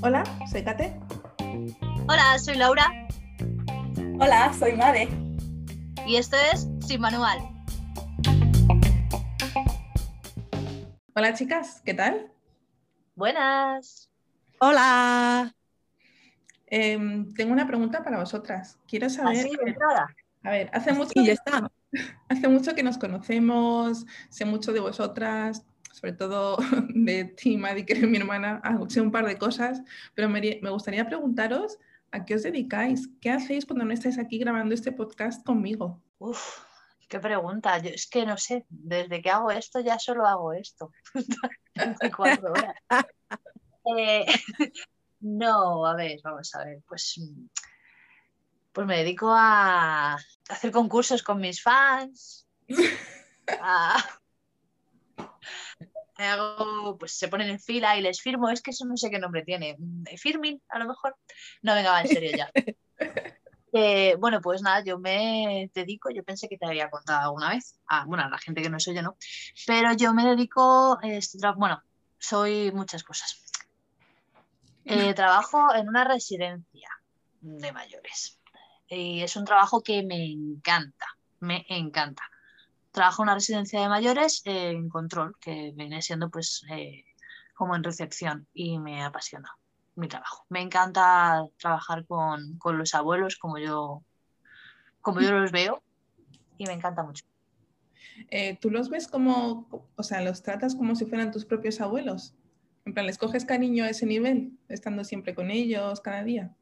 Hola, 0.00 0.24
soy 0.50 0.62
Kate. 0.64 0.98
Hola, 2.08 2.38
soy 2.38 2.56
Laura 2.56 2.86
Hola, 4.18 4.52
soy 4.58 4.72
Made. 4.72 5.08
y 6.06 6.16
esto 6.16 6.36
es 6.52 6.66
Sin 6.80 7.00
Manual. 7.00 7.38
Hola 11.14 11.34
chicas, 11.34 11.82
¿qué 11.84 11.94
tal? 11.94 12.32
Buenas. 13.14 14.08
Hola. 14.58 15.54
Em, 16.66 17.32
tengo 17.34 17.52
una 17.52 17.66
pregunta 17.66 18.02
para 18.02 18.18
vosotras. 18.18 18.78
Quiero 18.88 19.08
saber, 19.10 19.38
Así 19.46 19.56
de 19.56 19.70
entrada. 19.70 20.08
a 20.42 20.50
ver, 20.50 20.70
hace 20.72 20.92
mucho, 20.92 21.12
Y 21.14 21.26
ya 21.26 21.32
está. 21.34 21.70
hace 22.28 22.48
mucho 22.48 22.74
que 22.74 22.82
nos 22.82 22.98
conocemos, 22.98 24.06
sé 24.28 24.44
mucho 24.44 24.72
de 24.72 24.80
vosotras, 24.80 25.64
sobre 25.92 26.12
todo 26.12 26.56
de 26.94 27.24
ti, 27.24 27.56
Madi, 27.56 27.84
que 27.84 27.94
eres 27.94 28.08
mi 28.08 28.18
hermana, 28.18 28.62
sé 28.88 29.00
un 29.00 29.10
par 29.10 29.26
de 29.26 29.38
cosas, 29.38 29.82
pero 30.14 30.28
me, 30.28 30.40
me 30.62 30.70
gustaría 30.70 31.06
preguntaros 31.06 31.78
a 32.10 32.24
qué 32.24 32.34
os 32.34 32.42
dedicáis, 32.42 33.08
qué 33.20 33.30
hacéis 33.30 33.66
cuando 33.66 33.84
no 33.84 33.92
estáis 33.92 34.18
aquí 34.18 34.38
grabando 34.38 34.74
este 34.74 34.92
podcast 34.92 35.44
conmigo. 35.44 36.02
Uf, 36.18 36.60
qué 37.08 37.20
pregunta. 37.20 37.78
Yo 37.78 37.90
es 37.90 38.08
que 38.08 38.24
no 38.24 38.36
sé, 38.36 38.64
desde 38.68 39.20
que 39.20 39.30
hago 39.30 39.50
esto 39.50 39.80
ya 39.80 39.98
solo 39.98 40.26
hago 40.26 40.52
esto. 40.52 40.92
24 41.74 42.52
horas. 42.52 42.74
Eh, 43.96 44.26
no, 45.20 45.86
a 45.86 45.94
ver, 45.94 46.20
vamos 46.22 46.54
a 46.54 46.64
ver. 46.64 46.82
Pues, 46.86 47.20
pues 48.78 48.86
me 48.86 48.98
dedico 48.98 49.34
a 49.36 50.16
hacer 50.48 50.70
concursos 50.70 51.24
con 51.24 51.40
mis 51.40 51.60
fans. 51.60 52.46
a- 53.60 54.20
hago, 56.14 56.96
pues 56.96 57.18
se 57.18 57.26
ponen 57.26 57.48
en 57.48 57.58
fila 57.58 57.96
y 57.96 58.02
les 58.02 58.20
firmo. 58.20 58.48
Es 58.50 58.62
que 58.62 58.70
eso 58.70 58.84
no 58.84 58.96
sé 58.96 59.10
qué 59.10 59.18
nombre 59.18 59.42
tiene. 59.42 59.74
Mm, 59.80 60.04
Firming, 60.16 60.62
a 60.68 60.78
lo 60.78 60.86
mejor. 60.86 61.16
No, 61.60 61.74
venga, 61.74 61.90
va, 61.90 62.02
en 62.02 62.06
serio 62.06 62.30
ya. 62.36 62.48
Eh, 63.72 64.14
bueno, 64.18 64.40
pues 64.40 64.62
nada, 64.62 64.82
yo 64.82 64.98
me 64.98 65.70
dedico, 65.74 66.08
yo 66.10 66.24
pensé 66.24 66.48
que 66.48 66.56
te 66.56 66.64
había 66.64 66.88
contado 66.88 67.26
alguna 67.26 67.50
vez, 67.50 67.78
a, 67.86 68.06
bueno, 68.06 68.24
a 68.24 68.30
la 68.30 68.38
gente 68.38 68.62
que 68.62 68.70
no 68.70 68.80
soy 68.80 68.94
yo, 68.94 69.02
¿no? 69.02 69.18
Pero 69.66 69.92
yo 69.92 70.14
me 70.14 70.24
dedico, 70.24 70.98
eh, 71.02 71.20
bueno, 71.56 71.82
soy 72.18 72.72
muchas 72.72 73.02
cosas. 73.04 73.44
Eh, 74.86 75.12
trabajo 75.12 75.74
en 75.74 75.86
una 75.86 76.04
residencia 76.04 76.88
de 77.40 77.72
mayores 77.72 78.37
y 78.88 79.22
es 79.22 79.36
un 79.36 79.44
trabajo 79.44 79.82
que 79.82 80.02
me 80.02 80.32
encanta, 80.32 81.06
me 81.40 81.64
encanta. 81.68 82.22
Trabajo 82.90 83.22
en 83.22 83.28
una 83.28 83.34
residencia 83.34 83.80
de 83.80 83.88
mayores 83.88 84.42
eh, 84.44 84.70
en 84.70 84.88
control, 84.88 85.36
que 85.40 85.72
viene 85.74 86.02
siendo 86.02 86.30
pues 86.30 86.64
eh, 86.70 87.04
como 87.54 87.76
en 87.76 87.84
recepción 87.84 88.46
y 88.54 88.78
me 88.78 89.02
apasiona 89.02 89.56
mi 89.94 90.08
trabajo. 90.08 90.44
Me 90.48 90.62
encanta 90.62 91.44
trabajar 91.58 92.06
con, 92.06 92.56
con 92.58 92.78
los 92.78 92.94
abuelos 92.94 93.36
como 93.36 93.58
yo, 93.58 94.02
como 95.00 95.20
yo 95.20 95.32
los 95.32 95.52
veo 95.52 95.82
y 96.56 96.66
me 96.66 96.72
encanta 96.72 97.02
mucho. 97.02 97.24
Eh, 98.30 98.56
¿Tú 98.60 98.70
los 98.70 98.88
ves 98.88 99.08
como, 99.08 99.68
o 99.96 100.02
sea, 100.02 100.22
los 100.22 100.42
tratas 100.42 100.74
como 100.74 100.94
si 100.94 101.04
fueran 101.04 101.30
tus 101.30 101.44
propios 101.44 101.80
abuelos? 101.80 102.34
En 102.84 102.94
plan, 102.94 103.06
¿les 103.06 103.18
coges 103.18 103.44
cariño 103.44 103.84
a 103.84 103.90
ese 103.90 104.06
nivel, 104.06 104.58
estando 104.68 105.04
siempre 105.04 105.34
con 105.34 105.50
ellos 105.50 106.00
cada 106.00 106.24
día? 106.24 106.54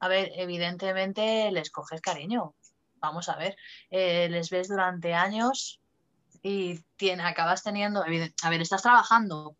A 0.00 0.08
ver, 0.08 0.32
evidentemente 0.36 1.50
les 1.52 1.70
coges 1.70 2.00
cariño. 2.00 2.54
Vamos 2.96 3.28
a 3.28 3.36
ver, 3.36 3.56
eh, 3.90 4.28
les 4.28 4.50
ves 4.50 4.68
durante 4.68 5.14
años 5.14 5.80
y 6.42 6.80
tiene, 6.96 7.22
acabas 7.22 7.62
teniendo, 7.62 8.02
a 8.02 8.50
ver, 8.50 8.60
estás 8.60 8.82
trabajando 8.82 9.56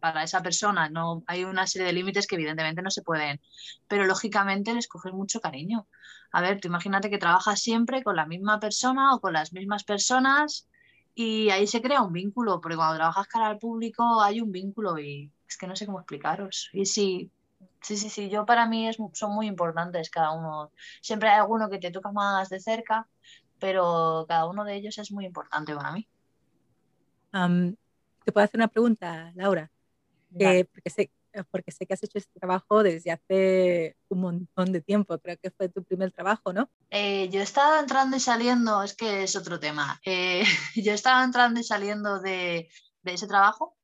para 0.00 0.22
esa 0.22 0.42
persona, 0.42 0.88
no 0.88 1.22
hay 1.26 1.44
una 1.44 1.66
serie 1.66 1.86
de 1.86 1.92
límites 1.92 2.26
que 2.26 2.36
evidentemente 2.36 2.82
no 2.82 2.90
se 2.90 3.02
pueden, 3.02 3.40
pero 3.86 4.06
lógicamente 4.06 4.72
les 4.74 4.88
coges 4.88 5.12
mucho 5.12 5.40
cariño. 5.40 5.86
A 6.32 6.40
ver, 6.40 6.60
tú 6.60 6.68
imagínate 6.68 7.10
que 7.10 7.18
trabajas 7.18 7.60
siempre 7.60 8.02
con 8.02 8.16
la 8.16 8.26
misma 8.26 8.58
persona 8.58 9.14
o 9.14 9.20
con 9.20 9.34
las 9.34 9.52
mismas 9.52 9.84
personas 9.84 10.68
y 11.14 11.50
ahí 11.50 11.66
se 11.66 11.82
crea 11.82 12.02
un 12.02 12.12
vínculo, 12.12 12.60
porque 12.60 12.76
cuando 12.76 12.96
trabajas 12.96 13.26
cara 13.28 13.48
al 13.48 13.58
público 13.58 14.22
hay 14.22 14.40
un 14.40 14.52
vínculo 14.52 14.98
y 14.98 15.30
es 15.46 15.56
que 15.58 15.66
no 15.66 15.76
sé 15.76 15.84
cómo 15.84 16.00
explicaros. 16.00 16.70
Y 16.72 16.86
sí, 16.86 17.30
sí, 17.82 17.96
sí, 17.96 18.10
sí, 18.10 18.28
yo 18.28 18.46
para 18.46 18.66
mí 18.66 18.88
es, 18.88 18.96
son 19.12 19.34
muy 19.34 19.46
importantes 19.46 20.10
cada 20.10 20.32
uno. 20.32 20.72
Siempre 21.00 21.28
hay 21.28 21.38
alguno 21.38 21.68
que 21.68 21.78
te 21.78 21.90
toca 21.90 22.12
más 22.12 22.48
de 22.48 22.60
cerca, 22.60 23.08
pero 23.58 24.24
cada 24.28 24.46
uno 24.46 24.64
de 24.64 24.76
ellos 24.76 24.98
es 24.98 25.12
muy 25.12 25.26
importante 25.26 25.74
para 25.74 25.92
mí. 25.92 26.08
¿Te 28.24 28.32
puedo 28.32 28.44
hacer 28.44 28.58
una 28.58 28.68
pregunta, 28.68 29.32
Laura? 29.34 29.70
Porque, 30.30 30.90
sé, 30.90 31.10
porque 31.50 31.72
sé 31.72 31.86
que 31.86 31.94
has 31.94 32.02
hecho 32.02 32.18
este 32.18 32.38
trabajo 32.38 32.82
desde 32.82 33.12
hace 33.12 33.96
un 34.08 34.20
montón 34.20 34.72
de 34.72 34.80
tiempo. 34.80 35.18
Creo 35.18 35.36
que 35.38 35.50
fue 35.50 35.68
tu 35.68 35.82
primer 35.84 36.12
trabajo, 36.12 36.52
¿no? 36.52 36.70
Eh, 36.90 37.28
yo 37.30 37.40
estaba 37.40 37.80
entrando 37.80 38.16
y 38.16 38.20
saliendo, 38.20 38.82
es 38.82 38.94
que 38.94 39.24
es 39.24 39.36
otro 39.36 39.58
tema. 39.58 40.00
Eh, 40.04 40.42
yo 40.76 40.92
estaba 40.92 41.24
entrando 41.24 41.60
y 41.60 41.64
saliendo 41.64 42.20
de, 42.20 42.68
de 43.02 43.12
ese 43.12 43.26
trabajo, 43.26 43.76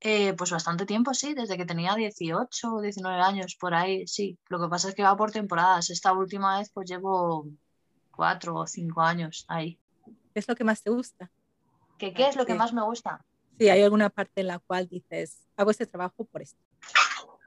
eh, 0.00 0.32
pues 0.34 0.50
bastante 0.50 0.86
tiempo, 0.86 1.12
sí, 1.12 1.34
desde 1.34 1.56
que 1.56 1.66
tenía 1.66 1.94
18 1.94 2.74
o 2.74 2.80
19 2.80 3.20
años, 3.20 3.56
por 3.58 3.74
ahí, 3.74 4.06
sí. 4.06 4.38
Lo 4.48 4.60
que 4.60 4.68
pasa 4.68 4.88
es 4.88 4.94
que 4.94 5.02
va 5.02 5.16
por 5.16 5.32
temporadas. 5.32 5.90
Esta 5.90 6.12
última 6.12 6.58
vez, 6.58 6.70
pues 6.72 6.88
llevo 6.88 7.46
cuatro 8.12 8.54
o 8.54 8.66
cinco 8.66 9.02
años 9.02 9.44
ahí. 9.48 9.78
¿Qué 10.04 10.40
es 10.40 10.48
lo 10.48 10.54
que 10.54 10.64
más 10.64 10.82
te 10.82 10.90
gusta? 10.90 11.30
¿Qué, 11.98 12.14
qué 12.14 12.28
es 12.28 12.36
lo 12.36 12.46
que 12.46 12.54
más 12.54 12.72
me 12.72 12.82
gusta? 12.82 13.24
Sí, 13.58 13.68
hay 13.68 13.82
alguna 13.82 14.08
parte 14.08 14.40
en 14.42 14.46
la 14.46 14.60
cual 14.60 14.86
dices, 14.88 15.44
hago 15.56 15.72
este 15.72 15.86
trabajo 15.86 16.24
por 16.24 16.42
esto. 16.42 16.62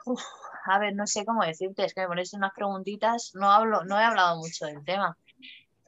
Uf, 0.05 0.21
a 0.65 0.77
ver, 0.77 0.93
no 0.93 1.07
sé 1.07 1.25
cómo 1.25 1.43
decirte, 1.43 1.85
es 1.85 1.93
que 1.93 2.01
me 2.01 2.07
pones 2.07 2.33
unas 2.33 2.51
preguntitas, 2.53 3.31
no 3.33 3.49
hablo, 3.49 3.85
no 3.85 3.97
he 3.97 4.03
hablado 4.03 4.37
mucho 4.37 4.65
del 4.65 4.83
tema. 4.83 5.17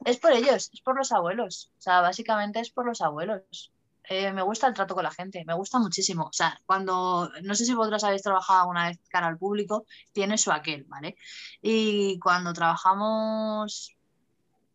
Es 0.04 0.18
por 0.18 0.32
ellos, 0.32 0.70
es 0.72 0.80
por 0.80 0.96
los 0.96 1.12
abuelos, 1.12 1.72
o 1.78 1.80
sea, 1.80 2.00
básicamente 2.00 2.60
es 2.60 2.70
por 2.70 2.86
los 2.86 3.02
abuelos. 3.02 3.73
Eh, 4.08 4.32
me 4.32 4.42
gusta 4.42 4.66
el 4.66 4.74
trato 4.74 4.94
con 4.94 5.04
la 5.04 5.10
gente, 5.10 5.44
me 5.46 5.54
gusta 5.54 5.78
muchísimo. 5.78 6.24
O 6.24 6.32
sea, 6.32 6.60
cuando, 6.66 7.30
no 7.42 7.54
sé 7.54 7.64
si 7.64 7.74
vosotras 7.74 8.04
habéis 8.04 8.22
trabajado 8.22 8.60
alguna 8.60 8.88
vez 8.88 8.98
cara 9.08 9.26
al 9.26 9.38
público, 9.38 9.86
tiene 10.12 10.36
su 10.36 10.52
aquel, 10.52 10.84
¿vale? 10.84 11.16
Y 11.62 12.18
cuando 12.18 12.52
trabajamos 12.52 13.96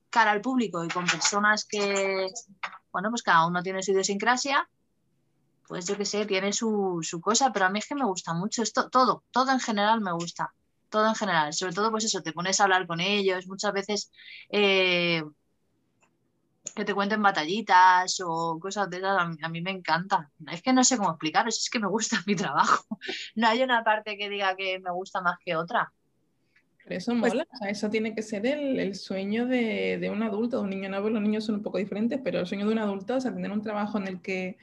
cara 0.09 0.31
al 0.31 0.41
público 0.41 0.83
y 0.83 0.87
con 0.87 1.05
personas 1.05 1.65
que, 1.65 2.27
bueno, 2.91 3.09
pues 3.09 3.21
cada 3.21 3.45
uno 3.45 3.61
tiene 3.61 3.83
su 3.83 3.91
idiosincrasia, 3.91 4.67
pues 5.67 5.85
yo 5.85 5.95
qué 5.97 6.05
sé, 6.05 6.25
tiene 6.25 6.51
su, 6.51 6.99
su 7.03 7.21
cosa, 7.21 7.53
pero 7.53 7.65
a 7.65 7.69
mí 7.69 7.77
es 7.77 7.87
que 7.87 7.95
me 7.95 8.05
gusta 8.05 8.33
mucho, 8.33 8.63
esto, 8.63 8.89
todo, 8.89 9.23
todo 9.31 9.51
en 9.51 9.59
general 9.59 10.01
me 10.01 10.11
gusta, 10.13 10.51
todo 10.89 11.07
en 11.07 11.13
general, 11.13 11.53
sobre 11.53 11.73
todo 11.73 11.91
pues 11.91 12.05
eso, 12.05 12.23
te 12.23 12.33
pones 12.33 12.59
a 12.59 12.63
hablar 12.63 12.87
con 12.87 12.99
ellos, 12.99 13.45
muchas 13.45 13.71
veces 13.71 14.11
eh, 14.49 15.23
que 16.75 16.85
te 16.85 16.93
cuenten 16.93 17.21
batallitas 17.21 18.21
o 18.25 18.59
cosas 18.59 18.89
de 18.89 18.97
esas, 18.97 19.17
a 19.19 19.25
mí, 19.27 19.37
a 19.41 19.49
mí 19.49 19.61
me 19.61 19.71
encanta, 19.71 20.29
es 20.51 20.61
que 20.61 20.73
no 20.73 20.83
sé 20.83 20.97
cómo 20.97 21.09
explicaros, 21.11 21.57
es 21.57 21.69
que 21.69 21.79
me 21.79 21.87
gusta 21.87 22.17
mi 22.27 22.35
trabajo, 22.35 22.85
no 23.35 23.47
hay 23.47 23.61
una 23.63 23.83
parte 23.83 24.17
que 24.17 24.29
diga 24.29 24.55
que 24.55 24.79
me 24.79 24.91
gusta 24.91 25.21
más 25.21 25.37
que 25.43 25.55
otra. 25.55 25.91
Pero 26.83 26.97
eso 26.97 27.11
Pues- 27.19 27.33
mola, 27.33 27.45
o 27.53 27.57
sea, 27.57 27.69
eso 27.69 27.89
tiene 27.89 28.15
que 28.15 28.21
ser 28.23 28.45
el, 28.45 28.79
el 28.79 28.95
sueño 28.95 29.45
de, 29.45 29.97
de 29.99 30.09
un 30.09 30.23
adulto, 30.23 30.57
de 30.57 30.63
un 30.63 30.69
niño 30.71 30.89
nuevo, 30.89 31.09
los 31.09 31.21
niños 31.21 31.45
son 31.45 31.55
un 31.55 31.63
poco 31.63 31.77
diferentes, 31.77 32.19
pero 32.23 32.39
el 32.39 32.47
sueño 32.47 32.65
de 32.65 32.73
un 32.73 32.79
adulto 32.79 33.17
es 33.17 33.23
tener 33.25 33.51
un 33.51 33.61
trabajo 33.61 33.97
en 33.97 34.07
el 34.07 34.21
que 34.21 34.57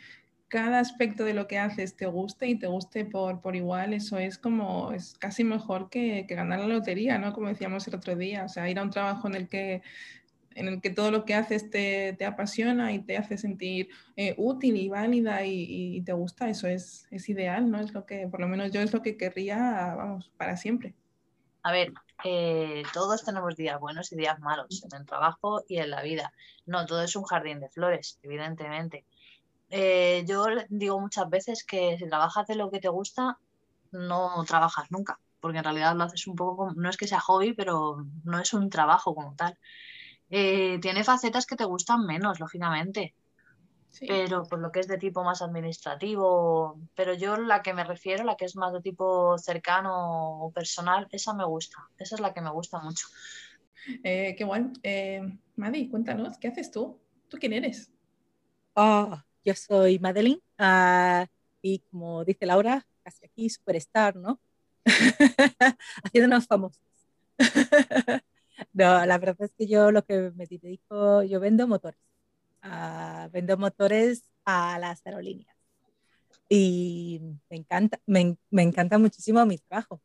cada 0.48 0.78
aspecto 0.78 1.24
de 1.24 1.34
lo 1.34 1.46
que 1.48 1.58
haces 1.58 1.96
te 1.96 2.06
guste 2.06 2.46
y 2.48 2.56
te 2.58 2.68
guste 2.68 3.04
por, 3.04 3.40
por 3.40 3.56
igual, 3.56 3.92
eso 3.94 4.16
es 4.18 4.38
como, 4.38 4.92
es 4.92 5.16
casi 5.18 5.42
mejor 5.44 5.90
que, 5.90 6.24
que 6.28 6.34
ganar 6.36 6.60
la 6.60 6.66
lotería, 6.68 7.18
¿no? 7.18 7.32
Como 7.32 7.48
decíamos 7.48 7.86
el 7.88 7.96
otro 7.96 8.14
día, 8.16 8.44
o 8.44 8.48
sea, 8.48 8.68
ir 8.70 8.78
a 8.78 8.82
un 8.82 8.90
trabajo 8.90 9.26
en 9.28 9.34
el 9.34 9.48
que, 9.48 9.82
en 10.56 10.68
el 10.68 10.80
que 10.80 10.90
todo 10.90 11.10
lo 11.10 11.24
que 11.24 11.34
haces 11.34 11.70
te, 11.70 12.14
te 12.18 12.24
apasiona 12.24 12.92
y 12.92 13.00
te 13.00 13.16
hace 13.16 13.36
sentir 13.36 13.88
eh, 14.16 14.34
útil 14.38 14.76
y 14.76 14.88
válida 14.88 15.44
y, 15.44 16.02
te 16.02 16.12
gusta, 16.12 16.48
eso 16.48 16.66
es, 16.66 17.06
es 17.10 17.28
ideal, 17.28 17.70
¿no? 17.70 17.78
Es 17.78 17.92
lo 17.92 18.06
que, 18.06 18.26
por 18.26 18.40
lo 18.40 18.48
menos 18.48 18.72
yo 18.72 18.80
es 18.80 18.92
lo 18.92 19.02
que 19.02 19.16
querría, 19.16 19.94
vamos, 19.94 20.32
para 20.36 20.56
siempre. 20.56 20.94
A 21.62 21.72
ver, 21.72 21.92
eh, 22.24 22.82
todos 22.92 23.24
tenemos 23.24 23.54
días 23.56 23.78
buenos 23.78 24.10
y 24.12 24.16
días 24.16 24.38
malos 24.40 24.82
en 24.82 24.98
el 24.98 25.06
trabajo 25.06 25.62
y 25.68 25.78
en 25.78 25.90
la 25.90 26.02
vida. 26.02 26.32
No, 26.64 26.86
todo 26.86 27.02
es 27.02 27.14
un 27.16 27.24
jardín 27.24 27.60
de 27.60 27.68
flores, 27.68 28.18
evidentemente. 28.22 29.04
Eh, 29.68 30.24
yo 30.26 30.46
digo 30.70 31.00
muchas 31.00 31.28
veces 31.28 31.64
que 31.64 31.98
si 31.98 32.08
trabajas 32.08 32.46
de 32.46 32.54
lo 32.54 32.70
que 32.70 32.80
te 32.80 32.88
gusta, 32.88 33.38
no 33.90 34.44
trabajas 34.46 34.90
nunca, 34.90 35.18
porque 35.40 35.58
en 35.58 35.64
realidad 35.64 35.96
lo 35.96 36.04
haces 36.04 36.26
un 36.26 36.36
poco 36.36 36.56
como, 36.56 36.72
no 36.72 36.88
es 36.88 36.96
que 36.96 37.08
sea 37.08 37.20
hobby, 37.20 37.52
pero 37.52 38.06
no 38.24 38.38
es 38.38 38.54
un 38.54 38.70
trabajo 38.70 39.14
como 39.14 39.34
tal. 39.34 39.58
Eh, 40.30 40.78
tiene 40.80 41.04
facetas 41.04 41.46
que 41.46 41.56
te 41.56 41.64
gustan 41.64 42.04
menos, 42.04 42.40
lógicamente, 42.40 43.14
Sí. 43.90 44.06
pero 44.06 44.42
por 44.42 44.58
lo 44.58 44.70
que 44.72 44.80
es 44.80 44.88
de 44.88 44.98
tipo 44.98 45.24
más 45.24 45.40
administrativo, 45.40 46.78
pero 46.94 47.14
yo 47.14 47.36
la 47.36 47.62
que 47.62 47.72
me 47.72 47.84
refiero, 47.84 48.24
la 48.24 48.36
que 48.36 48.44
es 48.44 48.56
más 48.56 48.72
de 48.72 48.82
tipo 48.82 49.38
cercano 49.38 50.40
o 50.42 50.50
personal, 50.50 51.08
esa 51.12 51.32
me 51.32 51.44
gusta, 51.46 51.78
esa 51.96 52.16
es 52.16 52.20
la 52.20 52.34
que 52.34 52.42
me 52.42 52.50
gusta 52.50 52.78
mucho. 52.80 53.06
Eh, 54.02 54.34
qué 54.36 54.44
guay. 54.44 54.66
Eh, 54.82 55.22
Madi, 55.56 55.88
cuéntanos, 55.88 56.36
¿qué 56.38 56.48
haces 56.48 56.70
tú? 56.70 57.00
¿Tú 57.28 57.38
quién 57.38 57.52
eres? 57.52 57.90
Ah, 58.74 59.24
yo 59.44 59.54
soy 59.54 59.98
Madeline 59.98 60.42
ah, 60.58 61.26
y 61.62 61.78
como 61.90 62.24
dice 62.24 62.46
Laura, 62.46 62.86
casi 63.02 63.24
aquí 63.24 63.48
superstar, 63.48 64.16
¿no? 64.16 64.40
Haciéndonos 66.04 66.46
famosos. 66.46 66.82
no, 68.72 69.06
la 69.06 69.18
verdad 69.18 69.36
es 69.40 69.52
que 69.56 69.66
yo 69.66 69.90
lo 69.90 70.04
que 70.04 70.32
me 70.34 70.46
dedico, 70.46 71.22
yo 71.22 71.40
vendo 71.40 71.66
motores. 71.66 72.00
Ah, 72.62 73.28
vendo 73.32 73.56
motores 73.56 74.24
a 74.44 74.78
las 74.78 75.04
aerolíneas. 75.06 75.56
Y 76.48 77.20
me 77.50 77.56
encanta, 77.58 78.00
me, 78.06 78.36
me 78.50 78.62
encanta 78.62 78.98
muchísimo 78.98 79.44
mi 79.46 79.58
trabajo. 79.58 80.00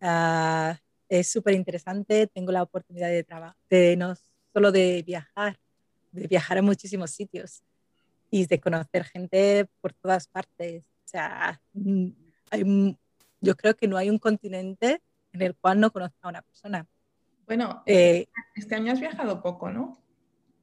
Ah, 0.00 0.78
es 1.08 1.28
súper 1.28 1.54
interesante, 1.54 2.26
tengo 2.26 2.52
la 2.52 2.62
oportunidad 2.62 3.08
de 3.08 3.24
trabajar, 3.24 3.56
no 3.96 4.14
solo 4.52 4.72
de 4.72 5.02
viajar, 5.06 5.58
de 6.12 6.26
viajar 6.26 6.58
a 6.58 6.62
muchísimos 6.62 7.10
sitios 7.10 7.62
y 8.30 8.46
de 8.46 8.60
conocer 8.60 9.04
gente 9.04 9.68
por 9.80 9.92
todas 9.92 10.26
partes. 10.28 10.84
O 10.86 11.08
sea, 11.08 11.60
mm, 11.74 12.08
hay, 12.50 12.98
yo 13.40 13.56
creo 13.56 13.76
que 13.76 13.88
no 13.88 13.96
hay 13.96 14.10
un 14.10 14.18
continente 14.18 15.00
en 15.32 15.42
el 15.42 15.54
cual 15.54 15.80
no 15.80 15.92
conozca 15.92 16.18
a 16.22 16.28
una 16.28 16.42
persona. 16.42 16.86
Bueno, 17.46 17.82
eh, 17.86 18.26
este 18.54 18.74
año 18.74 18.92
has 18.92 19.00
viajado 19.00 19.42
poco, 19.42 19.70
¿no? 19.70 20.02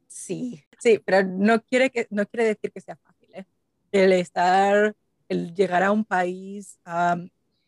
Sí, 0.08 0.64
sí, 0.80 1.00
pero 1.04 1.24
no 1.24 1.62
quiere, 1.64 1.90
que, 1.90 2.08
no 2.10 2.26
quiere 2.26 2.46
decir 2.46 2.72
que 2.72 2.82
sea 2.82 2.98
fácil. 2.98 3.30
¿eh? 3.34 3.46
El 3.92 4.12
estar, 4.14 4.96
el 5.30 5.54
llegar 5.54 5.84
a 5.84 5.92
un 5.92 6.06
país 6.06 6.80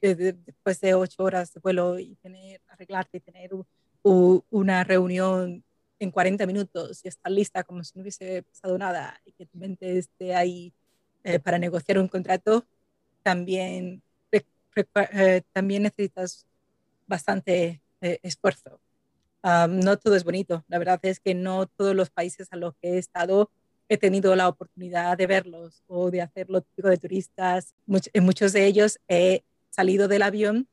después 0.01 0.79
de 0.81 0.93
ocho 0.93 1.23
horas 1.23 1.51
de 1.53 1.59
vuelo 1.59 1.97
y 1.97 2.15
tener, 2.17 2.61
arreglarte 2.67 3.17
y 3.17 3.21
tener 3.21 3.51
una 4.03 4.83
reunión 4.83 5.63
en 5.99 6.11
40 6.11 6.45
minutos 6.45 7.01
y 7.03 7.07
estar 7.07 7.31
lista 7.31 7.63
como 7.63 7.83
si 7.83 7.93
no 7.95 8.01
hubiese 8.01 8.43
pasado 8.43 8.77
nada 8.77 9.19
y 9.25 9.31
que 9.31 9.45
tu 9.45 9.57
mente 9.57 9.97
esté 9.97 10.35
ahí 10.35 10.73
eh, 11.23 11.39
para 11.39 11.57
negociar 11.57 11.97
un 11.97 12.07
contrato, 12.07 12.65
también, 13.23 14.03
eh, 14.31 15.41
también 15.53 15.83
necesitas 15.83 16.45
bastante 17.07 17.81
eh, 18.01 18.19
esfuerzo. 18.21 18.79
No 19.69 19.97
todo 19.97 20.15
es 20.15 20.23
bonito. 20.23 20.63
La 20.67 20.77
verdad 20.77 20.99
es 21.03 21.19
que 21.19 21.35
no 21.35 21.67
todos 21.67 21.95
los 21.95 22.09
países 22.09 22.47
a 22.51 22.55
los 22.55 22.73
que 22.81 22.93
he 22.93 22.97
estado 22.97 23.51
he 23.87 23.97
tenido 23.97 24.35
la 24.35 24.47
oportunidad 24.47 25.15
de 25.17 25.27
verlos 25.27 25.83
o 25.87 26.09
de 26.09 26.21
hacer 26.21 26.49
lo 26.49 26.61
típico 26.61 26.89
de 26.89 26.97
turistas. 26.97 27.75
en 27.87 28.23
muchos 28.23 28.51
de 28.53 28.65
ellos 28.65 28.99
he 29.07 29.43
salido 29.69 30.07
del 30.07 30.23
avión, 30.23 30.67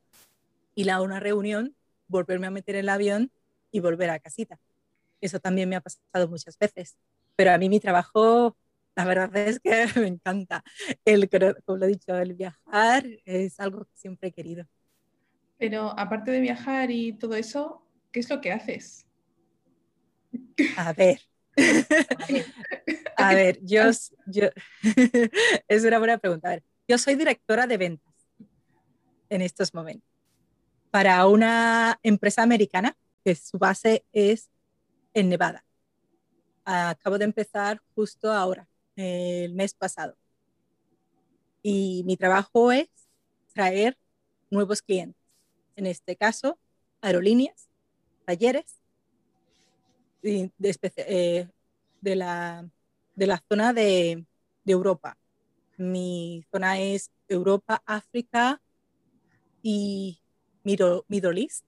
y 0.74 0.88
a 0.88 1.00
una 1.00 1.20
reunión, 1.20 1.74
volverme 2.08 2.46
a 2.46 2.50
meter 2.50 2.76
en 2.76 2.80
el 2.80 2.88
avión 2.88 3.30
y 3.70 3.80
volver 3.80 4.10
a 4.10 4.19
casita. 4.19 4.58
Eso 5.20 5.38
también 5.38 5.69
me 5.69 5.76
ha 5.76 5.80
pasado 5.80 6.28
muchas 6.28 6.58
veces. 6.58 6.96
Pero 7.36 7.52
a 7.52 7.58
mí 7.58 7.69
mi 7.69 7.80
trabajo, 7.80 8.56
la 8.94 9.04
verdad 9.04 9.36
es 9.36 9.60
que 9.60 9.70
me 10.00 10.06
encanta. 10.06 10.62
El, 11.04 11.28
como 11.64 11.78
lo 11.78 11.86
he 11.86 11.88
dicho, 11.88 12.14
el 12.16 12.34
viajar 12.34 13.04
es 13.24 13.60
algo 13.60 13.84
que 13.84 13.96
siempre 13.96 14.28
he 14.28 14.32
querido. 14.32 14.66
Pero 15.58 15.98
aparte 15.98 16.30
de 16.30 16.40
viajar 16.40 16.90
y 16.90 17.12
todo 17.12 17.34
eso, 17.34 17.82
¿qué 18.12 18.20
es 18.20 18.30
lo 18.30 18.40
que 18.40 18.52
haces? 18.52 19.06
A 20.76 20.92
ver. 20.92 21.20
a 23.16 23.34
ver, 23.34 23.58
yo, 23.62 23.82
yo 24.26 24.48
es 25.68 25.84
una 25.84 25.98
buena 25.98 26.18
pregunta. 26.18 26.48
A 26.48 26.52
ver, 26.52 26.64
yo 26.86 26.98
soy 26.98 27.14
directora 27.14 27.66
de 27.66 27.76
ventas 27.76 28.14
en 29.28 29.42
estos 29.42 29.74
momentos 29.74 30.08
para 30.90 31.26
una 31.26 31.98
empresa 32.02 32.42
americana 32.42 32.96
que 33.24 33.34
su 33.34 33.58
base 33.58 34.04
es 34.12 34.50
en 35.14 35.30
Nevada. 35.30 35.64
Acabo 36.64 37.18
de 37.18 37.24
empezar 37.24 37.80
justo 37.94 38.30
ahora, 38.30 38.68
el 38.94 39.54
mes 39.54 39.74
pasado. 39.74 40.16
Y 41.62 42.02
mi 42.04 42.16
trabajo 42.16 42.72
es 42.72 42.88
traer 43.54 43.96
nuevos 44.50 44.82
clientes. 44.82 45.20
En 45.76 45.86
este 45.86 46.14
caso, 46.14 46.58
aerolíneas, 47.00 47.68
talleres 48.24 48.80
de, 50.22 50.50
eh, 50.96 51.48
de, 52.00 52.16
la, 52.16 52.69
de 53.14 53.26
la 53.26 53.42
zona 53.48 53.72
de, 53.72 54.24
de 54.64 54.72
Europa. 54.72 55.19
Mi 55.76 56.44
zona 56.50 56.78
es 56.80 57.10
Europa, 57.28 57.82
África, 57.86 58.60
y 59.62 60.19
Middle, 60.64 61.02
Middle 61.08 61.40
East. 61.40 61.64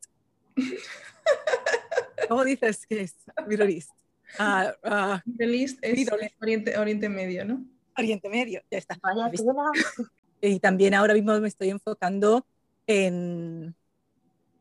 ¿Cómo 2.28 2.44
dices 2.44 2.86
que 2.86 3.02
es 3.02 3.14
Middle 3.46 3.72
East? 3.72 3.90
Uh, 4.38 5.18
Middle 5.24 5.60
East 5.60 5.78
es 5.82 6.10
Oriente, 6.40 6.76
Oriente 6.76 7.08
Medio, 7.08 7.44
¿no? 7.44 7.64
Oriente 7.96 8.28
Medio, 8.28 8.62
ya 8.70 8.78
está. 8.78 8.98
y 10.40 10.58
también 10.58 10.94
ahora 10.94 11.14
mismo 11.14 11.38
me 11.38 11.48
estoy 11.48 11.70
enfocando 11.70 12.44
en, 12.86 13.74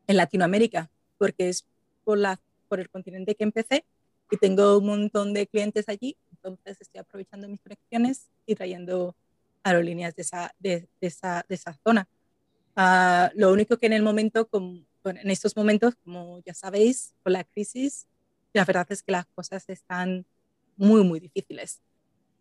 en 0.08 0.18
Latinoamérica, 0.18 0.92
porque 1.18 1.50
es 1.50 1.66
por, 2.04 2.18
la, 2.18 2.40
por 2.68 2.80
el 2.80 2.90
continente 2.90 3.36
que 3.36 3.44
empecé 3.44 3.86
y 4.32 4.38
tengo 4.38 4.78
un 4.78 4.86
montón 4.86 5.34
de 5.34 5.48
clientes 5.48 5.86
allí, 5.88 6.18
entonces 6.32 6.78
estoy 6.80 7.00
aprovechando 7.00 7.48
mis 7.48 7.62
conexiones 7.62 8.30
y 8.46 8.56
trayendo 8.56 9.16
aerolíneas 9.64 10.16
de 10.16 10.22
esa, 10.22 10.56
de, 10.60 10.90
de 11.00 11.08
esa, 11.08 11.46
de 11.48 11.56
esa 11.56 11.74
zona. 11.84 12.08
Ah, 12.76 13.32
lo 13.36 13.52
único 13.52 13.78
que 13.78 13.86
en 13.86 13.94
el 13.94 14.04
momento, 14.04 14.50
en 15.06 15.30
estos 15.30 15.56
momentos, 15.56 15.96
como 16.04 16.40
ya 16.46 16.54
sabéis, 16.54 17.14
con 17.24 17.34
la 17.34 17.44
crisis, 17.44 18.08
la 18.54 18.66
verdad 18.66 18.88
es 18.90 19.04
que 19.04 19.12
las 19.12 19.26
cosas 19.28 19.68
están 19.70 20.26
muy, 20.76 21.04
muy 21.04 21.20
difíciles. 21.20 21.82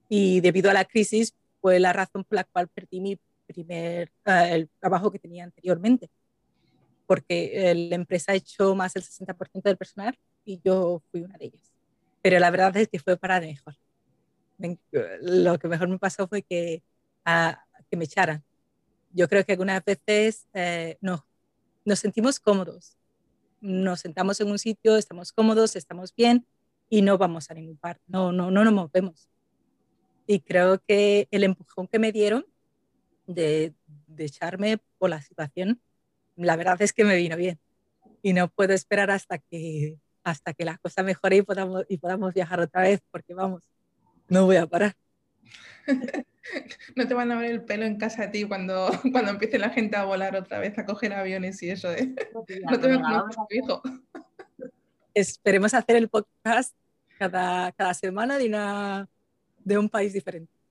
Y 0.09 0.41
debido 0.41 0.71
a 0.71 0.75
la 0.75 0.85
crisis 0.85 1.35
fue 1.61 1.79
la 1.79 1.93
razón 1.93 2.25
por 2.25 2.37
la 2.37 2.45
cual 2.45 2.69
perdí 2.69 3.01
mi 3.01 3.19
primer, 3.47 4.11
ah, 4.25 4.49
el 4.49 4.69
trabajo 4.81 5.11
que 5.11 5.19
tenía 5.19 5.45
anteriormente. 5.45 6.11
Porque 7.13 7.71
eh, 7.71 7.75
la 7.75 7.97
empresa 7.97 8.35
hecho 8.35 8.75
más 8.75 8.95
del 8.95 9.03
60% 9.03 9.63
del 9.63 9.77
personal 9.77 10.19
y 10.45 10.61
yo 10.65 11.03
fui 11.11 11.23
una 11.23 11.37
de 11.37 11.47
ellas. 11.47 11.73
Pero 12.23 12.39
la 12.39 12.51
verdad 12.51 12.77
es 12.77 12.89
que 12.89 12.99
fue 12.99 13.17
para 13.17 13.41
mejor. 13.41 13.75
Lo 15.21 15.59
que 15.59 15.69
mejor 15.69 15.89
me 15.89 15.99
pasó 15.99 16.27
fue 16.29 16.43
que, 16.43 16.83
ah, 17.25 17.65
que 17.91 17.97
me 17.97 18.05
echaran 18.05 18.45
yo 19.13 19.29
creo 19.29 19.45
que 19.45 19.53
algunas 19.53 19.85
veces 19.85 20.49
eh, 20.55 20.97
no, 21.01 21.27
nos 21.85 21.99
sentimos 21.99 22.41
cómodos. 22.41 22.97
Nos 23.61 24.01
sentamos 24.01 24.41
en 24.41 24.51
un 24.51 24.59
sitio, 24.59 24.97
estamos 24.97 25.33
cómodos, 25.33 25.77
estamos 25.77 26.15
bien 26.15 26.47
y 26.89 27.03
no 27.03 27.17
vamos 27.17 27.51
a 27.51 27.55
ningún 27.55 27.77
parte, 27.77 28.03
no, 28.07 28.33
no, 28.33 28.51
no 28.51 28.65
nos 28.65 28.73
movemos. 28.73 29.29
Y 30.27 30.41
creo 30.41 30.81
que 30.87 31.29
el 31.31 31.45
empujón 31.45 31.87
que 31.87 31.99
me 31.99 32.13
dieron 32.13 32.45
de, 33.27 33.75
de 34.07 34.25
echarme 34.25 34.79
por 34.99 35.11
la 35.11 35.23
situación, 35.23 35.81
la 36.37 36.57
verdad 36.57 36.81
es 36.83 36.93
que 36.93 37.05
me 37.05 37.17
vino 37.17 37.37
bien. 37.37 37.59
Y 38.23 38.33
no 38.33 38.49
puedo 38.49 38.73
esperar 38.73 39.11
hasta 39.11 39.39
que, 39.39 39.97
hasta 40.23 40.55
que 40.55 40.65
la 40.65 40.79
cosa 40.79 41.03
mejore 41.03 41.37
y 41.37 41.43
podamos, 41.43 41.85
y 41.89 41.99
podamos 41.99 42.35
viajar 42.35 42.61
otra 42.61 42.83
vez, 42.83 43.01
porque 43.11 43.35
vamos, 43.35 43.63
no 44.29 44.47
voy 44.47 44.57
a 44.57 44.67
parar. 44.67 44.95
no 46.97 47.07
te 47.07 47.15
van 47.15 47.33
a 47.33 47.39
ver 47.39 47.51
el 47.51 47.65
pelo 47.65 47.85
en 47.85 47.99
casa 47.99 48.25
a 48.25 48.31
ti 48.31 48.45
cuando, 48.45 48.91
cuando 49.13 49.31
empiece 49.31 49.59
la 49.59 49.71
gente 49.71 49.97
a 49.97 50.05
volar 50.05 50.37
otra 50.37 50.59
vez, 50.59 50.79
a 50.79 50.87
coger 50.87 51.13
aviones 51.13 51.63
y 51.63 51.71
eso. 51.71 51.93
¿eh? 51.93 52.15
No 52.33 52.45
te 52.79 52.93
a 52.93 53.25
hijo. 53.51 53.83
Esperemos 55.15 55.75
hacer 55.75 55.97
el 55.97 56.09
podcast 56.09 56.75
cada, 57.19 57.71
cada 57.73 57.93
semana 57.93 58.39
de, 58.39 58.47
una, 58.47 59.09
de 59.59 59.79
un 59.79 59.89
país 59.89 60.13
diferente. 60.13 60.62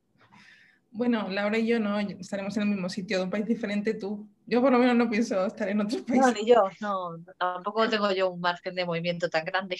Bueno, 0.94 1.30
Laura 1.30 1.58
y 1.58 1.68
yo 1.68 1.80
no, 1.80 2.00
estaremos 2.00 2.58
en 2.58 2.64
el 2.64 2.70
mismo 2.70 2.90
sitio, 2.90 3.18
de 3.18 3.24
un 3.24 3.30
país 3.30 3.46
diferente 3.46 3.94
tú. 3.94 4.28
Yo 4.46 4.62
por 4.62 4.74
lo 4.74 4.78
menos 4.78 4.98
no 4.98 5.10
pienso 5.10 5.46
estar 5.46 5.70
en 5.70 5.80
otro 5.80 6.04
país. 6.04 6.20
No, 6.20 6.32
ni 6.34 6.46
yo, 6.46 6.70
no, 6.82 7.18
tampoco 7.38 7.88
tengo 7.88 8.12
yo 8.12 8.30
un 8.30 8.42
margen 8.42 8.76
de 8.76 8.86
movimiento 8.86 9.30
tan 9.30 9.46
grande. 9.46 9.78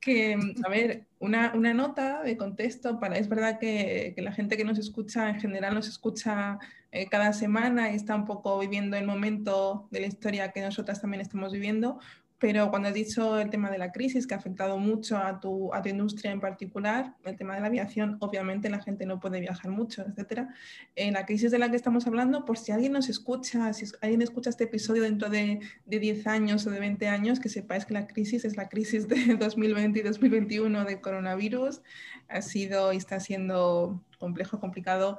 que, 0.00 0.38
a 0.64 0.68
ver, 0.68 1.06
una, 1.18 1.52
una, 1.54 1.72
nota 1.72 2.22
de 2.22 2.36
contexto 2.36 3.00
para, 3.00 3.16
es 3.16 3.26
verdad 3.26 3.58
que, 3.58 4.12
que, 4.14 4.20
la 4.20 4.32
gente 4.32 4.58
que 4.58 4.64
nos 4.64 4.78
escucha 4.78 5.30
en 5.30 5.40
general 5.40 5.74
nos 5.74 5.88
escucha 5.88 6.58
eh, 6.92 7.08
cada 7.08 7.32
semana 7.32 7.90
y 7.90 7.96
está 7.96 8.14
un 8.14 8.26
poco 8.26 8.58
viviendo 8.58 8.98
el 8.98 9.06
momento 9.06 9.88
de 9.90 10.00
la 10.00 10.06
historia 10.06 10.52
que 10.52 10.60
nosotras 10.60 11.00
también 11.00 11.22
estamos 11.22 11.52
viviendo, 11.52 11.98
pero 12.44 12.68
cuando 12.68 12.88
has 12.88 12.94
dicho 12.94 13.40
el 13.40 13.48
tema 13.48 13.70
de 13.70 13.78
la 13.78 13.90
crisis, 13.90 14.26
que 14.26 14.34
ha 14.34 14.36
afectado 14.36 14.76
mucho 14.76 15.16
a 15.16 15.40
tu, 15.40 15.72
a 15.72 15.80
tu 15.80 15.88
industria 15.88 16.30
en 16.30 16.40
particular, 16.40 17.14
el 17.24 17.38
tema 17.38 17.54
de 17.54 17.62
la 17.62 17.68
aviación, 17.68 18.18
obviamente 18.20 18.68
la 18.68 18.82
gente 18.82 19.06
no 19.06 19.18
puede 19.18 19.40
viajar 19.40 19.70
mucho, 19.70 20.02
etc. 20.02 20.48
En 20.94 21.14
la 21.14 21.24
crisis 21.24 21.50
de 21.50 21.58
la 21.58 21.70
que 21.70 21.76
estamos 21.76 22.06
hablando, 22.06 22.44
por 22.44 22.58
si 22.58 22.70
alguien 22.70 22.92
nos 22.92 23.08
escucha, 23.08 23.72
si 23.72 23.86
alguien 24.02 24.20
escucha 24.20 24.50
este 24.50 24.64
episodio 24.64 25.04
dentro 25.04 25.30
de, 25.30 25.60
de 25.86 25.98
10 25.98 26.26
años 26.26 26.66
o 26.66 26.70
de 26.70 26.80
20 26.80 27.08
años, 27.08 27.40
que 27.40 27.48
sepáis 27.48 27.86
que 27.86 27.94
la 27.94 28.06
crisis 28.06 28.44
es 28.44 28.58
la 28.58 28.68
crisis 28.68 29.08
de 29.08 29.36
2020 29.40 30.00
y 30.00 30.02
2021 30.02 30.84
de 30.84 31.00
coronavirus. 31.00 31.80
Ha 32.28 32.42
sido 32.42 32.92
y 32.92 32.98
está 32.98 33.20
siendo 33.20 34.02
complejo, 34.18 34.60
complicado, 34.60 35.18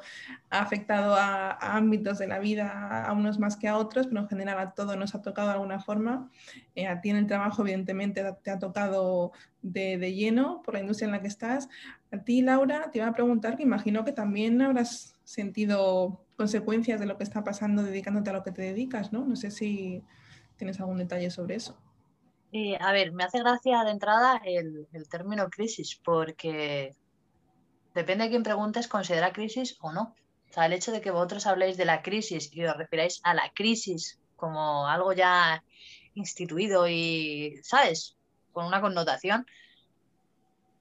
ha 0.50 0.60
afectado 0.60 1.16
a, 1.16 1.52
ámbitos 1.76 2.18
de 2.18 2.28
la 2.28 2.40
vida, 2.40 3.04
a 3.04 3.12
unos 3.14 3.40
más 3.40 3.58
que 3.58 3.68
a 3.68 3.78
otros, 3.78 4.08
pero 4.08 4.22
en 4.22 4.28
general 4.28 4.60
a 4.60 4.72
todos 4.72 4.98
nos 4.98 5.16
ha 5.16 5.22
tocado 5.22 5.48
de 5.50 5.54
alguna 5.56 5.80
forma. 5.80 6.30
Eh, 6.76 6.88
a 6.88 7.02
ti 7.02 7.10
en 7.10 7.18
el 7.18 7.28
trabajo, 7.28 7.62
evidentemente, 7.62 8.24
te 8.44 8.52
ha 8.52 8.60
tocado 8.60 9.32
de, 9.62 9.98
de, 9.98 10.14
lleno 10.14 10.62
por 10.64 10.74
la 10.74 10.82
industria 10.82 11.06
en 11.06 11.12
la 11.12 11.22
que 11.22 11.28
estás. 11.28 11.70
A 12.12 12.18
ti, 12.20 12.42
Laura, 12.42 12.90
te 12.92 13.00
iba 13.00 13.08
a 13.08 13.14
preguntar 13.14 13.58
que 13.58 13.64
imagino 13.64 14.04
que 14.06 14.12
también 14.12 14.62
habrás 14.62 15.16
sentido 15.24 16.26
consecuencias 16.38 17.00
de 17.00 17.06
lo 17.06 17.18
que 17.18 17.24
está 17.24 17.44
pasando 17.44 17.84
dedicándote 17.84 18.30
a 18.30 18.34
lo 18.34 18.44
que 18.44 18.52
te 18.52 18.62
dedicas, 18.62 19.12
¿no? 19.12 19.26
No 19.26 19.36
sé 19.36 19.52
si 19.52 20.04
tienes 20.58 20.80
algún 20.80 20.98
detalle 20.98 21.30
sobre 21.30 21.56
eso. 21.56 21.78
Eh, 22.52 22.78
a 22.80 22.92
ver, 22.94 23.12
me 23.12 23.24
hace 23.24 23.40
gracia 23.40 23.84
de 23.84 23.92
entrada 23.92 24.42
el, 24.46 24.88
el 24.94 25.10
término 25.10 25.50
crisis, 25.50 26.00
porque 26.04 26.96
depende 27.96 28.26
de 28.26 28.30
quién 28.30 28.44
preguntes, 28.44 28.88
considera 28.88 29.34
crisis 29.34 29.78
o 29.82 29.92
no. 29.92 30.14
O 30.50 30.54
sea, 30.54 30.68
el 30.68 30.74
hecho 30.74 30.92
de 30.92 31.02
que 31.02 31.12
vosotros 31.12 31.48
habléis 31.48 31.78
de 31.78 31.86
la 31.86 32.02
crisis 32.04 32.50
y 32.54 32.64
os 32.64 32.78
refiráis 32.78 33.20
a 33.24 33.34
la 33.34 33.52
crisis 33.54 34.20
como 34.36 34.88
algo 34.88 35.14
ya 35.14 35.64
instituido 36.14 36.88
y, 36.88 37.60
¿sabes? 37.64 38.16
Con 38.54 38.66
una 38.66 38.82
connotación. 38.82 39.46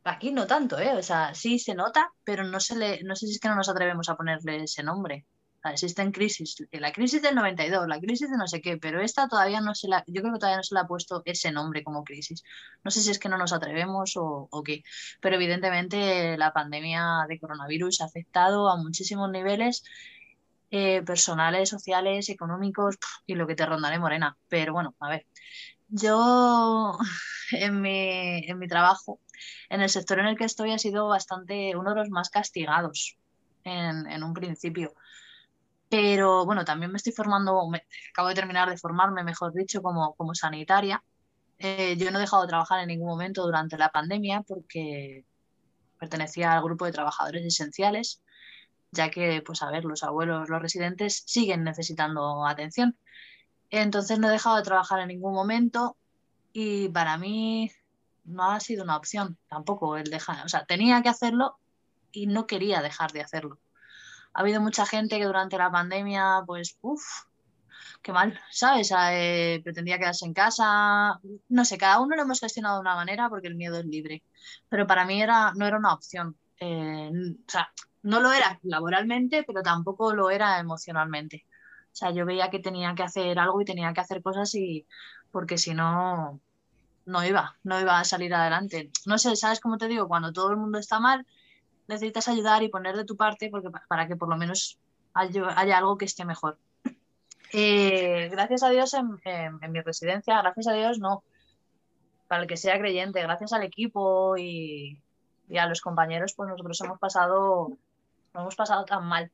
Aquí 0.04 0.32
no 0.32 0.46
tanto, 0.46 0.78
¿eh? 0.78 0.92
O 0.94 1.02
sea, 1.02 1.34
sí 1.34 1.58
se 1.58 1.74
nota, 1.74 2.12
pero 2.24 2.44
no, 2.44 2.60
se 2.60 2.76
le, 2.76 3.02
no 3.04 3.16
sé 3.16 3.26
si 3.26 3.32
es 3.32 3.40
que 3.40 3.48
no 3.48 3.56
nos 3.56 3.70
atrevemos 3.70 4.08
a 4.10 4.16
ponerle 4.16 4.64
ese 4.64 4.82
nombre 4.82 5.24
existen 5.72 6.12
crisis, 6.12 6.56
la 6.72 6.92
crisis 6.92 7.22
del 7.22 7.34
92, 7.34 7.88
la 7.88 8.00
crisis 8.00 8.30
de 8.30 8.36
no 8.36 8.46
sé 8.46 8.60
qué, 8.60 8.76
pero 8.76 9.00
esta 9.00 9.28
todavía 9.28 9.60
no 9.60 9.74
se 9.74 9.88
la, 9.88 10.04
yo 10.06 10.20
creo 10.20 10.34
que 10.34 10.38
todavía 10.38 10.58
no 10.58 10.62
se 10.62 10.74
le 10.74 10.80
ha 10.80 10.86
puesto 10.86 11.22
ese 11.24 11.52
nombre 11.52 11.82
como 11.82 12.04
crisis. 12.04 12.42
No 12.82 12.90
sé 12.90 13.00
si 13.00 13.10
es 13.10 13.18
que 13.18 13.28
no 13.28 13.38
nos 13.38 13.52
atrevemos 13.52 14.12
o, 14.16 14.62
qué, 14.64 14.82
pero 15.20 15.36
evidentemente 15.36 16.36
la 16.36 16.52
pandemia 16.52 17.24
de 17.28 17.38
coronavirus 17.40 18.00
ha 18.02 18.06
afectado 18.06 18.68
a 18.68 18.76
muchísimos 18.76 19.30
niveles 19.30 19.84
eh, 20.70 21.02
personales, 21.02 21.70
sociales, 21.70 22.28
económicos 22.28 22.98
y 23.26 23.34
lo 23.34 23.46
que 23.46 23.54
te 23.54 23.66
rondaré, 23.66 23.98
Morena. 23.98 24.36
Pero 24.48 24.72
bueno, 24.72 24.94
a 25.00 25.08
ver, 25.08 25.26
yo 25.88 26.98
en 27.52 27.80
mi, 27.80 28.46
en 28.46 28.58
mi 28.58 28.68
trabajo, 28.68 29.20
en 29.70 29.80
el 29.80 29.88
sector 29.88 30.18
en 30.18 30.26
el 30.26 30.36
que 30.36 30.44
estoy, 30.44 30.72
ha 30.72 30.78
sido 30.78 31.08
bastante 31.08 31.76
uno 31.76 31.90
de 31.90 31.96
los 31.96 32.10
más 32.10 32.30
castigados 32.30 33.16
en, 33.64 34.06
en 34.10 34.22
un 34.22 34.34
principio 34.34 34.94
pero 35.94 36.44
bueno, 36.44 36.64
también 36.64 36.90
me 36.90 36.96
estoy 36.96 37.12
formando, 37.12 37.70
acabo 38.10 38.28
de 38.28 38.34
terminar 38.34 38.68
de 38.68 38.76
formarme, 38.76 39.22
mejor 39.22 39.52
dicho, 39.54 39.80
como, 39.80 40.16
como 40.16 40.34
sanitaria. 40.34 41.04
Eh, 41.56 41.96
yo 41.96 42.10
no 42.10 42.18
he 42.18 42.22
dejado 42.22 42.42
de 42.42 42.48
trabajar 42.48 42.80
en 42.80 42.88
ningún 42.88 43.06
momento 43.06 43.44
durante 43.44 43.78
la 43.78 43.90
pandemia 43.90 44.42
porque 44.42 45.24
pertenecía 45.96 46.52
al 46.52 46.64
grupo 46.64 46.84
de 46.84 46.90
trabajadores 46.90 47.44
esenciales, 47.46 48.20
ya 48.90 49.08
que, 49.08 49.40
pues 49.46 49.62
a 49.62 49.70
ver, 49.70 49.84
los 49.84 50.02
abuelos, 50.02 50.48
los 50.48 50.60
residentes 50.60 51.22
siguen 51.26 51.62
necesitando 51.62 52.44
atención. 52.44 52.98
Entonces 53.70 54.18
no 54.18 54.28
he 54.28 54.32
dejado 54.32 54.56
de 54.56 54.64
trabajar 54.64 54.98
en 54.98 55.08
ningún 55.08 55.32
momento 55.32 55.96
y 56.52 56.88
para 56.88 57.18
mí 57.18 57.70
no 58.24 58.50
ha 58.50 58.58
sido 58.58 58.82
una 58.82 58.96
opción 58.96 59.38
tampoco 59.48 59.96
el 59.96 60.10
dejar, 60.10 60.44
o 60.44 60.48
sea, 60.48 60.64
tenía 60.64 61.02
que 61.02 61.10
hacerlo 61.10 61.56
y 62.10 62.26
no 62.26 62.48
quería 62.48 62.82
dejar 62.82 63.12
de 63.12 63.22
hacerlo 63.22 63.60
ha 64.34 64.40
habido 64.40 64.60
mucha 64.60 64.84
gente 64.86 65.18
que 65.18 65.24
durante 65.24 65.56
la 65.56 65.70
pandemia, 65.70 66.42
pues, 66.46 66.76
uff, 66.82 67.02
qué 68.02 68.12
mal, 68.12 68.38
¿sabes? 68.50 68.92
Eh, 69.12 69.60
pretendía 69.64 69.98
quedarse 69.98 70.26
en 70.26 70.34
casa. 70.34 71.20
No 71.48 71.64
sé, 71.64 71.78
cada 71.78 72.00
uno 72.00 72.16
lo 72.16 72.22
hemos 72.22 72.40
gestionado 72.40 72.76
de 72.76 72.80
una 72.82 72.96
manera 72.96 73.28
porque 73.28 73.48
el 73.48 73.54
miedo 73.56 73.78
es 73.78 73.86
libre. 73.86 74.22
Pero 74.68 74.86
para 74.86 75.06
mí 75.06 75.22
era, 75.22 75.52
no 75.54 75.66
era 75.66 75.78
una 75.78 75.94
opción. 75.94 76.36
Eh, 76.60 77.10
o 77.46 77.50
sea, 77.50 77.70
no 78.02 78.20
lo 78.20 78.32
era 78.32 78.58
laboralmente, 78.62 79.44
pero 79.44 79.62
tampoco 79.62 80.14
lo 80.14 80.30
era 80.30 80.58
emocionalmente. 80.60 81.46
O 81.92 81.96
sea, 81.96 82.10
yo 82.10 82.26
veía 82.26 82.50
que 82.50 82.58
tenía 82.58 82.94
que 82.94 83.04
hacer 83.04 83.38
algo 83.38 83.60
y 83.60 83.64
tenía 83.64 83.92
que 83.92 84.00
hacer 84.00 84.22
cosas 84.22 84.54
y 84.54 84.86
porque 85.30 85.58
si 85.58 85.74
no, 85.74 86.40
no 87.06 87.24
iba, 87.24 87.56
no 87.62 87.80
iba 87.80 87.98
a 87.98 88.04
salir 88.04 88.34
adelante. 88.34 88.90
No 89.06 89.18
sé, 89.18 89.36
¿sabes 89.36 89.60
cómo 89.60 89.78
te 89.78 89.88
digo? 89.88 90.08
Cuando 90.08 90.32
todo 90.32 90.50
el 90.50 90.56
mundo 90.56 90.78
está 90.78 91.00
mal, 91.00 91.26
necesitas 91.88 92.28
ayudar 92.28 92.62
y 92.62 92.68
poner 92.68 92.96
de 92.96 93.04
tu 93.04 93.16
parte 93.16 93.50
porque, 93.50 93.70
para 93.88 94.06
que 94.06 94.16
por 94.16 94.28
lo 94.28 94.36
menos 94.36 94.78
haya, 95.12 95.78
algo 95.78 95.98
que 95.98 96.04
esté 96.04 96.24
mejor. 96.24 96.58
Eh, 97.52 98.28
gracias 98.30 98.62
a 98.62 98.70
Dios 98.70 98.94
en, 98.94 99.72
mi 99.72 99.80
residencia, 99.80 100.40
gracias 100.42 100.66
a 100.66 100.72
Dios 100.72 100.98
no, 100.98 101.22
para 102.26 102.42
el 102.42 102.48
que 102.48 102.56
sea 102.56 102.78
creyente, 102.78 103.22
gracias 103.22 103.52
al 103.52 103.62
equipo 103.62 104.36
y, 104.36 105.00
a 105.56 105.66
los 105.66 105.80
compañeros, 105.80 106.34
pues 106.34 106.48
nosotros 106.48 106.80
hemos 106.80 106.98
pasado, 106.98 107.76
no 108.32 108.40
hemos 108.40 108.56
pasado 108.56 108.84
tan 108.84 109.04
mal, 109.04 109.30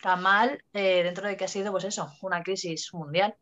tan 0.00 0.22
mal 0.22 0.64
eh, 0.72 1.02
dentro 1.02 1.28
de 1.28 1.36
que 1.36 1.44
ha 1.44 1.48
sido 1.48 1.72
pues 1.72 1.84
eso, 1.84 2.10
una 2.22 2.42
crisis 2.42 2.94
mundial. 2.94 3.36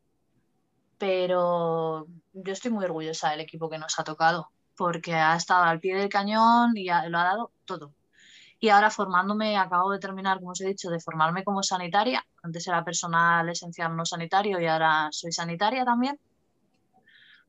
Pero 0.99 2.07
yo 2.33 2.53
estoy 2.53 2.71
muy 2.71 2.87
orgullosa 2.87 3.31
del 3.31 3.41
equipo 3.41 3.69
que 3.69 3.79
nos 3.79 3.99
ha 3.99 4.05
tocado 4.05 4.51
porque 4.77 5.15
ha 5.15 5.37
estado 5.37 5.65
al 5.65 5.81
pie 5.81 5.97
del 5.97 6.09
cañón 6.09 6.77
y 6.77 6.87
lo 6.87 7.19
ha 7.19 7.25
dado 7.25 7.53
todo. 7.65 7.95
Y 8.59 8.71
ahora 8.71 8.91
formándome, 8.91 9.57
acabo 9.57 9.91
de 9.93 9.99
terminar, 9.99 10.39
como 10.39 10.53
os 10.53 10.61
he 10.61 10.67
dicho, 10.67 10.91
de 10.91 11.01
formarme 11.01 11.45
como 11.45 11.63
sanitaria. 11.63 12.25
Antes 12.43 12.67
era 12.67 12.85
personal 12.85 13.49
esencial 13.49 13.95
no 13.97 14.05
sanitario 14.05 14.61
y 14.61 14.67
ahora 14.67 15.09
soy 15.11 15.33
sanitaria 15.33 15.85
también. 15.85 16.19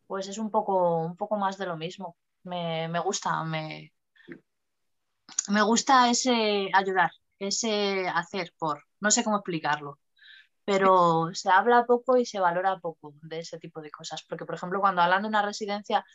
Pues 0.06 0.28
es 0.28 0.38
un 0.38 0.52
poco, 0.52 1.00
un 1.00 1.16
poco 1.16 1.38
más 1.38 1.58
de 1.58 1.66
lo 1.66 1.78
mismo. 1.78 2.18
Me, 2.44 2.88
me 2.90 3.00
gusta, 3.00 3.44
me, 3.44 3.94
me 5.50 5.62
gusta 5.62 6.10
ese 6.10 6.70
ayudar, 6.74 7.12
ese 7.40 8.08
hacer 8.08 8.54
por, 8.58 8.84
no 9.00 9.12
sé 9.12 9.24
cómo 9.24 9.38
explicarlo, 9.38 10.00
pero 10.66 11.30
se 11.34 11.50
habla 11.50 11.86
poco 11.86 12.18
y 12.18 12.26
se 12.26 12.40
valora 12.40 12.80
poco 12.80 13.14
de 13.22 13.40
ese 13.40 13.58
tipo 13.58 13.82
de 13.82 13.92
cosas. 13.92 14.24
Porque, 14.24 14.46
por 14.46 14.56
ejemplo, 14.56 14.82
cuando 14.82 15.02
hablan 15.02 15.22
de 15.24 15.30
una 15.30 15.42
residencia, 15.42 16.06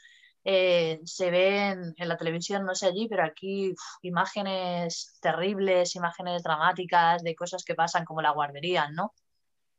eh, 0.44 1.00
se 1.04 1.30
ven 1.30 1.94
en 1.96 2.08
la 2.08 2.16
televisión, 2.16 2.64
no 2.64 2.74
sé 2.74 2.86
allí, 2.86 3.08
pero 3.08 3.24
aquí 3.24 3.74
imágenes 4.02 5.16
terribles, 5.20 5.94
imágenes 5.96 6.42
dramáticas 6.42 7.22
de 7.22 7.34
cosas 7.34 7.64
que 7.64 7.74
pasan 7.74 8.04
como 8.04 8.22
la 8.22 8.32
guardería, 8.32 8.90
¿no? 8.90 9.14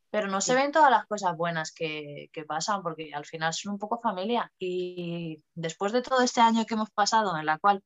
Pero 0.09 0.27
no 0.27 0.41
se 0.41 0.55
ven 0.55 0.71
todas 0.71 0.91
las 0.91 1.05
cosas 1.07 1.35
buenas 1.35 1.71
que, 1.73 2.29
pasan 2.47 2.83
porque 2.83 3.11
al 3.13 3.25
final 3.25 3.53
son 3.53 3.73
un 3.73 3.79
poco 3.79 3.99
familia. 3.99 4.51
Y 4.59 5.43
después 5.55 5.91
de 5.91 6.03
todo 6.03 6.21
este 6.21 6.39
año 6.41 6.65
que 6.65 6.75
hemos 6.75 6.91
pasado, 6.91 7.35
en 7.37 7.47
la 7.47 7.57
cual 7.57 7.83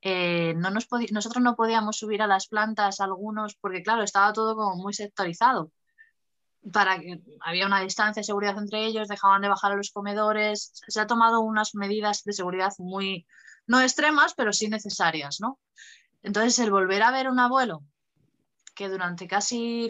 eh, 0.00 0.54
no 0.56 0.70
nos 0.70 0.88
nosotros 1.12 1.42
no 1.42 1.54
podíamos 1.56 1.98
subir 1.98 2.22
a 2.22 2.26
las 2.26 2.48
plantas 2.48 3.00
algunos 3.00 3.54
porque, 3.56 3.82
claro, 3.82 4.02
estaba 4.02 4.32
todo 4.32 4.56
como 4.56 4.76
muy 4.76 4.92
sectorizado 4.92 5.70
para 6.70 6.98
que 6.98 7.20
había 7.40 7.66
una 7.66 7.80
distancia 7.80 8.20
de 8.20 8.24
seguridad 8.24 8.56
entre 8.58 8.84
ellos, 8.84 9.08
dejaban 9.08 9.42
de 9.42 9.48
bajar 9.48 9.72
a 9.72 9.76
los 9.76 9.90
comedores, 9.90 10.72
se 10.86 11.00
ha 11.00 11.06
tomado 11.06 11.40
unas 11.40 11.74
medidas 11.74 12.22
de 12.24 12.32
seguridad 12.32 12.72
muy, 12.78 13.26
no 13.66 13.80
extremas, 13.80 14.34
pero 14.34 14.52
sí 14.52 14.68
necesarias, 14.68 15.40
¿no? 15.40 15.58
Entonces, 16.22 16.58
el 16.60 16.70
volver 16.70 17.02
a 17.02 17.10
ver 17.10 17.28
un 17.28 17.40
abuelo 17.40 17.82
que 18.74 18.88
durante 18.88 19.26
casi, 19.26 19.88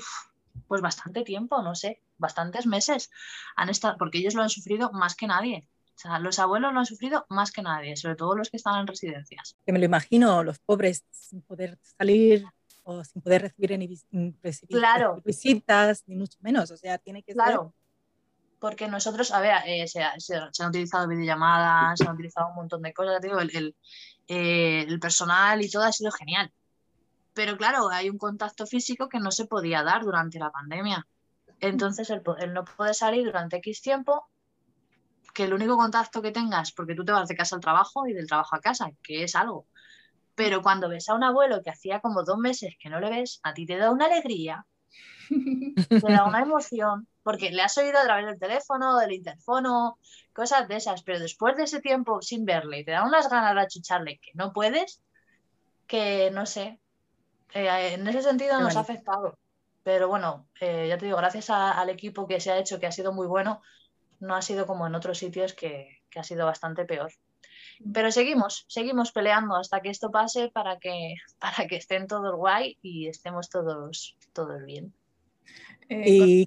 pues 0.66 0.80
bastante 0.80 1.22
tiempo, 1.24 1.62
no 1.62 1.74
sé, 1.74 2.00
bastantes 2.16 2.66
meses, 2.66 3.10
han 3.54 3.68
estado, 3.68 3.96
porque 3.98 4.18
ellos 4.18 4.34
lo 4.34 4.42
han 4.42 4.50
sufrido 4.50 4.90
más 4.92 5.14
que 5.14 5.26
nadie. 5.26 5.68
O 5.94 5.98
sea, 5.98 6.18
los 6.18 6.38
abuelos 6.38 6.72
lo 6.72 6.80
han 6.80 6.86
sufrido 6.86 7.26
más 7.28 7.52
que 7.52 7.62
nadie, 7.62 7.96
sobre 7.96 8.16
todo 8.16 8.34
los 8.34 8.48
que 8.48 8.56
están 8.56 8.80
en 8.80 8.86
residencias. 8.86 9.56
Que 9.66 9.72
me 9.72 9.78
lo 9.78 9.84
imagino, 9.84 10.42
los 10.42 10.58
pobres 10.58 11.04
sin 11.10 11.42
poder 11.42 11.78
salir 11.98 12.44
o 12.84 13.04
sin 13.04 13.22
poder 13.22 13.42
recibir 13.42 13.78
ni 13.78 13.86
visitas, 15.24 16.02
ni 16.06 16.16
mucho 16.16 16.38
menos. 16.40 16.70
O 16.70 16.76
sea, 16.76 16.98
tiene 16.98 17.22
que 17.22 17.32
claro. 17.32 17.74
Porque 18.58 18.86
nosotros, 18.86 19.32
a 19.32 19.40
ver, 19.40 19.56
eh, 19.66 19.88
se, 19.88 20.02
han 20.02 20.68
utilizado 20.68 21.08
videollamadas, 21.08 21.98
se 21.98 22.04
han 22.04 22.14
utilizado 22.14 22.48
un 22.50 22.54
montón 22.54 22.82
de 22.82 22.92
cosas, 22.92 23.20
digo, 23.20 23.40
el, 23.40 23.76
eh, 24.28 24.84
el, 24.86 25.00
personal 25.00 25.60
y 25.62 25.70
todo 25.70 25.82
ha 25.82 25.92
sido 25.92 26.12
genial. 26.12 26.52
Pero 27.34 27.56
claro, 27.56 27.88
hay 27.90 28.08
un 28.08 28.18
contacto 28.18 28.66
físico 28.66 29.08
que 29.08 29.18
no 29.18 29.32
se 29.32 29.46
podía 29.46 29.82
dar 29.82 30.02
durante 30.02 30.38
la 30.38 30.50
pandemia. 30.50 31.06
Entonces, 31.58 32.10
el, 32.10 32.22
el 32.38 32.52
no 32.52 32.64
poder 32.64 32.94
salir 32.94 33.24
durante 33.24 33.56
X 33.56 33.82
tiempo, 33.82 34.28
que 35.34 35.44
el 35.44 35.54
único 35.54 35.76
contacto 35.76 36.22
que 36.22 36.30
tengas, 36.30 36.72
porque 36.72 36.94
tú 36.94 37.04
te 37.04 37.12
vas 37.12 37.28
de 37.28 37.36
casa 37.36 37.56
al 37.56 37.62
trabajo 37.62 38.06
y 38.06 38.12
del 38.12 38.28
trabajo 38.28 38.54
a 38.54 38.60
casa, 38.60 38.90
que 39.02 39.24
es 39.24 39.34
algo, 39.34 39.66
pero 40.34 40.62
cuando 40.62 40.88
ves 40.88 41.08
a 41.08 41.14
un 41.14 41.24
abuelo 41.24 41.62
que 41.62 41.70
hacía 41.70 42.00
como 42.00 42.24
dos 42.24 42.38
meses 42.38 42.74
que 42.80 42.88
no 42.88 43.00
le 43.00 43.10
ves, 43.10 43.40
a 43.42 43.54
ti 43.54 43.66
te 43.66 43.76
da 43.76 43.90
una 43.90 44.06
alegría, 44.06 44.66
te 45.88 46.12
da 46.12 46.24
una 46.24 46.42
emoción, 46.42 47.08
porque 47.22 47.50
le 47.50 47.62
has 47.62 47.76
oído 47.78 47.98
a 47.98 48.04
través 48.04 48.26
del 48.26 48.38
teléfono, 48.38 48.98
del 48.98 49.12
interfono, 49.12 49.98
cosas 50.32 50.68
de 50.68 50.76
esas, 50.76 51.02
pero 51.02 51.18
después 51.18 51.56
de 51.56 51.64
ese 51.64 51.80
tiempo 51.80 52.22
sin 52.22 52.44
verle, 52.44 52.84
te 52.84 52.92
da 52.92 53.04
unas 53.04 53.28
ganas 53.28 53.54
de 53.54 53.60
achucharle 53.60 54.18
que 54.20 54.32
no 54.34 54.52
puedes, 54.52 55.02
que 55.86 56.30
no 56.32 56.46
sé, 56.46 56.80
eh, 57.54 57.94
en 57.94 58.06
ese 58.06 58.22
sentido 58.22 58.60
nos 58.60 58.76
ha 58.76 58.80
afectado. 58.80 59.38
Pero 59.84 60.08
bueno, 60.08 60.48
eh, 60.60 60.86
ya 60.88 60.96
te 60.96 61.06
digo, 61.06 61.16
gracias 61.18 61.50
al 61.50 61.88
equipo 61.90 62.26
que 62.26 62.40
se 62.40 62.52
ha 62.52 62.58
hecho, 62.58 62.78
que 62.78 62.86
ha 62.86 62.92
sido 62.92 63.12
muy 63.12 63.26
bueno, 63.26 63.60
no 64.20 64.36
ha 64.36 64.42
sido 64.42 64.66
como 64.66 64.86
en 64.86 64.94
otros 64.94 65.18
sitios 65.18 65.54
que, 65.54 66.02
que 66.08 66.20
ha 66.20 66.24
sido 66.24 66.46
bastante 66.46 66.84
peor. 66.84 67.12
Pero 67.92 68.12
seguimos, 68.12 68.64
seguimos 68.68 69.12
peleando 69.12 69.56
hasta 69.56 69.80
que 69.80 69.90
esto 69.90 70.10
pase 70.10 70.48
para 70.48 70.78
que, 70.78 71.14
para 71.38 71.66
que 71.66 71.76
estén 71.76 72.06
todos 72.06 72.36
guay 72.36 72.78
y 72.82 73.08
estemos 73.08 73.48
todos, 73.48 74.16
todos 74.32 74.64
bien. 74.64 74.92
Eh, 75.88 76.04
y 76.06 76.44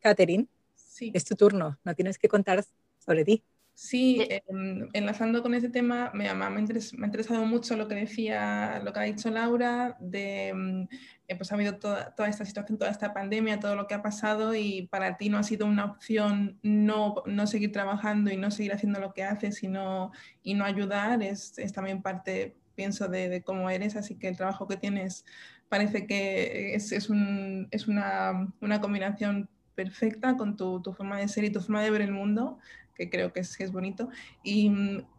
Catherine, 0.00 0.46
sí. 0.74 1.10
es 1.14 1.24
tu 1.24 1.36
turno, 1.36 1.78
no 1.84 1.94
tienes 1.94 2.18
que 2.18 2.28
contar 2.28 2.64
sobre 2.98 3.24
ti. 3.24 3.42
Sí, 3.76 4.24
em, 4.30 4.88
enlazando 4.92 5.42
con 5.42 5.52
ese 5.52 5.68
tema, 5.68 6.12
me, 6.14 6.32
me, 6.32 6.44
ha 6.44 6.60
interesado 6.60 7.44
mucho 7.44 7.76
lo 7.76 7.88
que 7.88 7.96
decía, 7.96 8.80
lo 8.84 8.92
que 8.92 9.00
ha 9.00 9.02
dicho 9.02 9.30
Laura, 9.30 9.96
de 9.98 10.48
em, 10.48 10.88
eh, 11.26 11.36
pues 11.36 11.50
ha 11.50 11.56
habido 11.56 11.76
toda, 11.78 12.14
toda, 12.14 12.28
esta 12.28 12.44
situación, 12.44 12.78
toda 12.78 12.92
esta 12.92 13.12
pandemia, 13.12 13.58
todo 13.58 13.74
lo 13.74 13.88
que 13.88 13.94
ha 13.94 14.02
pasado 14.02 14.54
y 14.54 14.86
para 14.86 15.16
ti 15.16 15.28
no 15.28 15.38
ha 15.38 15.42
sido 15.42 15.66
una 15.66 15.86
opción 15.86 16.58
no, 16.62 17.16
no 17.26 17.46
seguir 17.48 17.72
trabajando 17.72 18.30
y 18.30 18.36
no 18.36 18.52
seguir 18.52 18.72
haciendo 18.72 19.00
lo 19.00 19.12
que 19.12 19.24
haces 19.24 19.56
sino, 19.56 20.12
y 20.44 20.54
no 20.54 20.64
ayudar, 20.64 21.22
es, 21.24 21.58
es 21.58 21.72
también 21.72 22.00
parte, 22.00 22.56
pienso, 22.76 23.08
de, 23.08 23.28
de, 23.28 23.42
cómo 23.42 23.70
eres, 23.70 23.96
así 23.96 24.16
que 24.16 24.28
el 24.28 24.36
trabajo 24.36 24.68
que 24.68 24.76
tienes 24.76 25.24
parece 25.68 26.06
que 26.06 26.74
es, 26.76 26.92
es, 26.92 27.10
un, 27.10 27.66
es 27.72 27.88
una, 27.88 28.52
una, 28.60 28.80
combinación 28.80 29.48
perfecta 29.74 30.36
con 30.36 30.56
tu, 30.56 30.80
tu, 30.80 30.92
forma 30.92 31.18
de 31.18 31.26
ser 31.26 31.42
y 31.44 31.50
tu 31.50 31.60
forma 31.60 31.82
de 31.82 31.90
ver 31.90 32.02
el 32.02 32.12
mundo 32.12 32.58
que 32.94 33.10
creo 33.10 33.32
que 33.32 33.40
es, 33.40 33.60
es 33.60 33.72
bonito. 33.72 34.08
Y, 34.42 34.70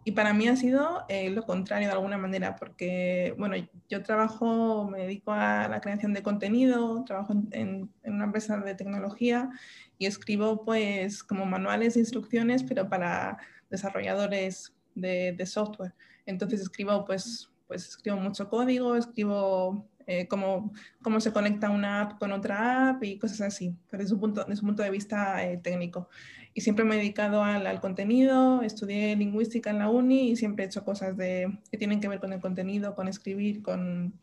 y, 0.04 0.12
para 0.12 0.34
mí 0.34 0.48
ha 0.48 0.56
sido 0.56 1.06
eh, 1.10 1.30
lo 1.30 1.44
contrario 1.44 1.88
de 1.88 1.94
alguna 1.94 2.18
manera, 2.18 2.56
porque, 2.56 3.36
bueno, 3.38 3.56
yo 3.90 4.04
trabajo, 4.04 4.90
me 4.90 5.00
dedico 5.00 5.32
a 5.32 5.68
la 5.68 5.82
creación 5.82 6.14
de 6.14 6.24
contenido, 6.24 7.04
trabajo 7.06 7.34
en, 7.34 7.90
en, 8.04 8.14
una 8.14 8.26
empresa 8.26 8.58
de 8.58 8.76
tecnología 8.76 9.50
y 9.98 10.06
escribo 10.06 10.64
pues 10.64 11.24
como 11.24 11.46
manuales 11.46 11.96
de 11.96 12.02
instrucciones, 12.02 12.64
pero 12.64 12.90
para 12.90 13.38
desarrolladores 13.70 14.74
de, 14.96 15.34
de 15.34 15.46
software. 15.46 15.94
Entonces 16.26 16.62
escribo 16.62 17.06
pues, 17.06 17.50
pues 17.68 17.90
escribo 17.90 18.18
mucho 18.18 18.50
código, 18.50 18.96
escribo 18.96 19.88
eh, 20.08 20.28
cómo, 20.28 20.74
cómo, 21.02 21.20
se 21.20 21.34
conecta 21.34 21.70
una 21.70 22.02
app 22.02 22.20
con 22.20 22.32
otra 22.32 22.90
app 22.90 23.04
y 23.04 23.18
cosas 23.18 23.42
así, 23.42 23.76
desde 23.92 24.08
su 24.08 24.20
punto, 24.20 24.42
desde 24.44 24.58
su 24.58 24.66
punto 24.66 24.84
de 24.84 24.92
vista 24.92 25.44
eh, 25.44 25.58
técnico 25.58 26.10
y 26.58 26.62
siempre 26.62 26.86
me 26.86 26.96
he 26.96 26.98
dedicado 27.00 27.44
al, 27.44 27.68
al, 27.68 27.82
contenido, 27.82 28.62
estudié 28.62 29.14
lingüística 29.18 29.70
en 29.70 29.78
la 29.78 29.90
uni 29.90 30.32
y 30.32 30.36
siempre 30.38 30.64
he 30.64 30.68
hecho 30.68 30.86
cosas 30.86 31.18
de, 31.18 31.60
que 31.70 31.78
tienen 31.78 32.00
que 32.00 32.08
ver 32.08 32.22
con 32.22 32.32
el 32.32 32.40
contenido, 32.40 32.96
con 32.96 33.10
escribir, 33.10 33.62
con, 33.62 34.14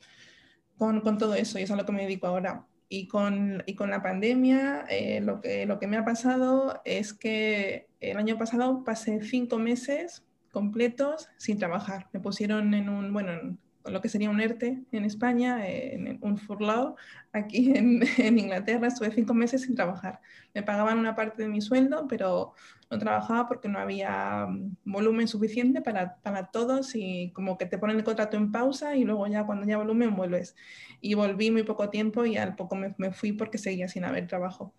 con, 0.78 1.02
con 1.02 1.18
todo 1.18 1.34
eso 1.34 1.58
y 1.58 1.62
eso 1.62 1.74
es 1.74 1.78
a 1.78 1.82
lo 1.82 1.86
que 1.86 1.92
me 1.92 2.02
dedico 2.02 2.26
ahora. 2.26 2.66
Y 2.88 3.06
con, 3.06 3.62
y 3.66 3.74
con 3.74 3.90
la 3.90 4.02
pandemia, 4.02 4.86
eh, 4.88 5.20
lo, 5.20 5.42
que, 5.42 5.66
lo 5.66 5.78
que 5.78 5.86
me 5.86 5.98
ha 5.98 6.06
pasado 6.06 6.80
es 6.86 7.12
que 7.12 7.88
el 8.00 8.16
año 8.16 8.38
pasado 8.38 8.82
pasé 8.82 9.22
cinco 9.22 9.58
meses 9.58 10.24
completos 10.50 11.28
sin 11.36 11.58
trabajar. 11.58 12.08
Me 12.14 12.20
pusieron 12.20 12.72
en 12.72 12.88
un, 12.88 13.12
bueno, 13.12 13.58
lo 13.84 14.00
que 14.00 14.08
sería 14.08 14.30
un 14.30 14.40
ERTE 14.40 14.82
en 14.92 15.04
España, 15.04 15.66
en 15.66 16.18
un 16.20 16.38
furlough 16.38 16.96
aquí 17.32 17.72
en, 17.76 18.02
en, 18.18 18.38
Inglaterra. 18.38 18.88
Estuve 18.88 19.10
cinco 19.12 19.34
meses 19.34 19.62
sin 19.62 19.74
trabajar. 19.74 20.20
Me 20.54 20.62
pagaban 20.62 20.98
una 20.98 21.14
parte 21.14 21.42
de 21.42 21.48
mi 21.48 21.60
sueldo, 21.60 22.06
pero 22.08 22.54
no 22.90 22.98
trabajaba 22.98 23.48
porque 23.48 23.68
no 23.68 23.78
había 23.78 24.46
mm, 24.46 24.76
volumen 24.84 25.26
suficiente 25.26 25.80
para, 25.80 26.16
para 26.16 26.50
todos 26.50 26.94
y 26.94 27.30
como 27.32 27.56
que 27.56 27.66
te 27.66 27.78
ponen 27.78 27.96
el 27.96 28.04
contrato 28.04 28.36
en 28.36 28.52
pausa 28.52 28.96
y 28.96 29.04
luego 29.04 29.26
ya 29.26 29.46
cuando 29.46 29.66
ya 29.66 29.78
volumen 29.78 30.14
vuelves. 30.14 30.54
Y 31.00 31.14
volví 31.14 31.50
muy 31.50 31.62
poco 31.62 31.88
tiempo 31.88 32.26
y 32.26 32.36
al 32.36 32.54
poco 32.54 32.76
me, 32.76 32.94
me 32.98 33.12
fui 33.12 33.32
porque 33.32 33.58
seguía 33.58 33.88
sin 33.88 34.04
haber 34.04 34.26
trabajo. 34.26 34.74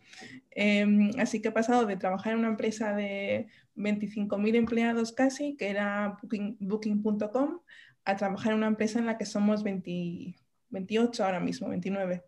Eh, 0.52 1.12
así 1.18 1.42
que 1.42 1.50
he 1.50 1.52
pasado 1.52 1.86
de 1.86 1.98
trabajar 1.98 2.34
en 2.34 2.40
una 2.40 2.50
empresa 2.50 2.94
de 2.94 3.48
25.000 3.76 4.56
empleados 4.56 5.12
casi, 5.12 5.56
que 5.56 5.70
era 5.70 6.18
booking.com, 6.22 6.60
booking 6.60 7.04
a 8.06 8.16
trabajar 8.16 8.52
en 8.52 8.60
una 8.60 8.68
empresa 8.68 9.00
en 9.00 9.06
la 9.06 9.18
que 9.18 9.26
somos 9.26 9.64
20, 9.64 10.36
28 10.70 11.26
ahora 11.26 11.40
mismo, 11.40 11.70
29. 11.70 12.24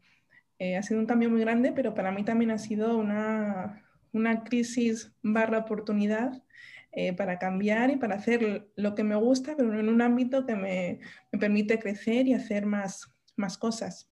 Eh, 0.60 0.78
ha 0.78 0.84
sido 0.84 1.00
un 1.00 1.06
cambio 1.06 1.30
muy 1.30 1.42
grande, 1.42 1.72
pero 1.74 1.94
para 1.94 2.12
mí 2.12 2.24
también 2.24 2.52
ha 2.52 2.58
sido 2.58 2.98
una, 2.98 3.84
una 4.14 4.44
crisis 4.44 5.12
barra 5.22 5.60
oportunidad 5.60 6.44
eh, 6.92 7.14
para 7.14 7.40
cambiar 7.40 7.90
y 7.90 7.98
para 7.98 8.16
hacer 8.16 8.70
lo 8.76 8.96
que 8.96 9.04
me 9.04 9.16
gusta, 9.16 9.56
pero 9.58 9.78
en 9.78 9.90
un 9.90 10.02
ámbito 10.02 10.46
que 10.46 10.56
me, 10.56 11.00
me 11.32 11.40
permite 11.40 11.78
crecer 11.78 12.28
y 12.28 12.34
hacer 12.34 12.66
más, 12.66 13.12
más 13.36 13.58
cosas. 13.58 14.10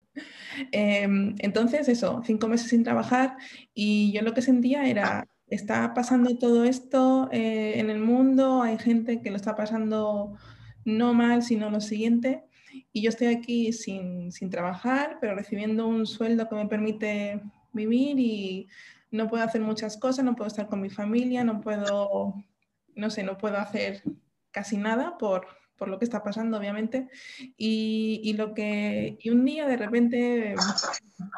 Eh, 0.71 1.07
entonces, 1.39 1.87
eso, 1.87 2.21
cinco 2.25 2.47
meses 2.47 2.69
sin 2.69 2.83
trabajar 2.83 3.37
y 3.73 4.11
yo 4.11 4.21
lo 4.21 4.33
que 4.33 4.41
sentía 4.41 4.87
era, 4.87 5.27
está 5.47 5.93
pasando 5.93 6.37
todo 6.37 6.63
esto 6.63 7.29
eh, 7.31 7.79
en 7.79 7.89
el 7.89 7.99
mundo, 7.99 8.61
hay 8.61 8.77
gente 8.77 9.21
que 9.21 9.29
lo 9.29 9.35
está 9.37 9.55
pasando 9.55 10.37
no 10.85 11.13
mal, 11.13 11.43
sino 11.43 11.69
lo 11.69 11.81
siguiente. 11.81 12.43
Y 12.93 13.01
yo 13.01 13.09
estoy 13.09 13.27
aquí 13.27 13.73
sin, 13.73 14.31
sin, 14.31 14.49
trabajar, 14.49 15.17
pero 15.19 15.35
recibiendo 15.35 15.87
un 15.87 16.05
sueldo 16.05 16.47
que 16.47 16.55
me 16.55 16.67
permite 16.67 17.41
vivir 17.73 18.19
y 18.19 18.67
no 19.11 19.27
puedo 19.27 19.43
hacer 19.43 19.61
muchas 19.61 19.97
cosas, 19.97 20.23
no 20.23 20.35
puedo 20.35 20.47
estar 20.47 20.67
con 20.67 20.81
mi 20.81 20.89
familia, 20.89 21.43
no 21.43 21.61
puedo, 21.61 22.33
no 22.95 23.09
sé, 23.09 23.23
no 23.23 23.37
puedo 23.37 23.57
hacer 23.57 24.03
casi 24.51 24.77
nada 24.77 25.17
por, 25.17 25.47
por 25.77 25.89
lo 25.89 25.99
que 25.99 26.05
está 26.05 26.23
pasando, 26.23 26.57
obviamente. 26.57 27.09
Y, 27.57 28.21
y, 28.23 28.33
lo 28.33 28.53
que, 28.53 29.17
y 29.19 29.29
un 29.29 29.43
día 29.43 29.67
de 29.67 29.77
repente 29.77 30.55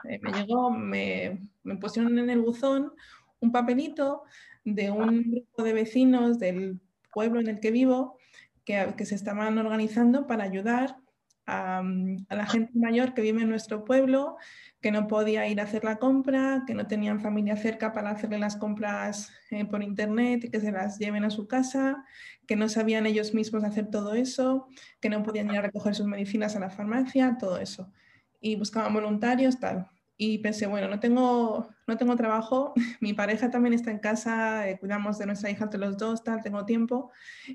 eh, 0.09 0.19
me 0.21 0.31
llegó, 0.31 0.69
me, 0.69 1.39
me 1.63 1.77
pusieron 1.77 2.17
en 2.19 2.29
el 2.29 2.41
buzón 2.41 2.93
un 3.39 3.51
papelito 3.51 4.23
de 4.63 4.91
un 4.91 5.31
grupo 5.31 5.63
de 5.63 5.73
vecinos 5.73 6.39
del 6.39 6.79
pueblo 7.11 7.39
en 7.39 7.47
el 7.47 7.59
que 7.59 7.71
vivo 7.71 8.17
que, 8.65 9.05
se 9.05 9.15
estaban 9.15 9.57
organizando 9.57 10.27
para 10.27 10.43
ayudar 10.43 10.97
a, 11.45 11.83
la 12.29 12.45
gente 12.45 12.71
mayor 12.75 13.13
que 13.13 13.21
vive 13.21 13.41
en 13.41 13.49
nuestro 13.49 13.83
pueblo, 13.83 14.37
que 14.81 14.91
no 14.91 15.07
podía 15.07 15.47
ir 15.47 15.59
a 15.59 15.63
hacer 15.63 15.83
la 15.83 15.97
compra, 15.97 16.63
que 16.65 16.73
no 16.73 16.87
tenían 16.87 17.21
familia 17.21 17.55
cerca 17.57 17.93
para 17.93 18.11
hacerle 18.11 18.39
las 18.39 18.55
compras 18.55 19.31
eh, 19.51 19.65
por 19.65 19.83
internet 19.83 20.45
y 20.45 20.49
que 20.49 20.59
se 20.59 20.71
las 20.71 20.99
lleven 20.99 21.23
a 21.23 21.29
su 21.29 21.47
casa, 21.47 22.03
que 22.47 22.55
no 22.55 22.69
sabían 22.69 23.05
ellos 23.05 23.33
mismos 23.33 23.63
hacer 23.63 23.89
todo 23.89 24.13
eso, 24.13 24.67
que 24.99 25.09
no 25.09 25.23
podían 25.23 25.49
ir 25.49 25.57
a 25.57 25.61
recoger 25.61 25.95
sus 25.95 26.05
medicinas 26.05 26.55
a 26.55 26.59
la 26.59 26.69
farmacia, 26.69 27.37
todo 27.39 27.57
eso. 27.57 27.91
Y 28.39 28.55
buscaban 28.55 28.93
voluntarios, 28.93 29.59
tal. 29.59 29.87
Y 30.17 30.37
pensé, 30.39 30.67
bueno, 30.67 30.87
no 30.87 30.99
tengo, 30.99 31.69
no 31.87 31.97
tengo 31.97 32.15
trabajo, 32.15 32.73
mi 33.01 33.13
pareja 33.13 33.49
también 33.49 33.73
está 33.73 33.91
en 33.91 33.99
casa, 33.99 34.69
eh, 34.69 34.77
cuidamos 34.79 35.17
de 35.17 35.25
nuestra 35.25 35.49
hija 35.49 35.65
entre 35.65 35.79
los 35.79 35.97
dos, 35.97 36.23
tal, 36.23 36.41
tengo 36.43 36.65
tiempo, 36.65 37.11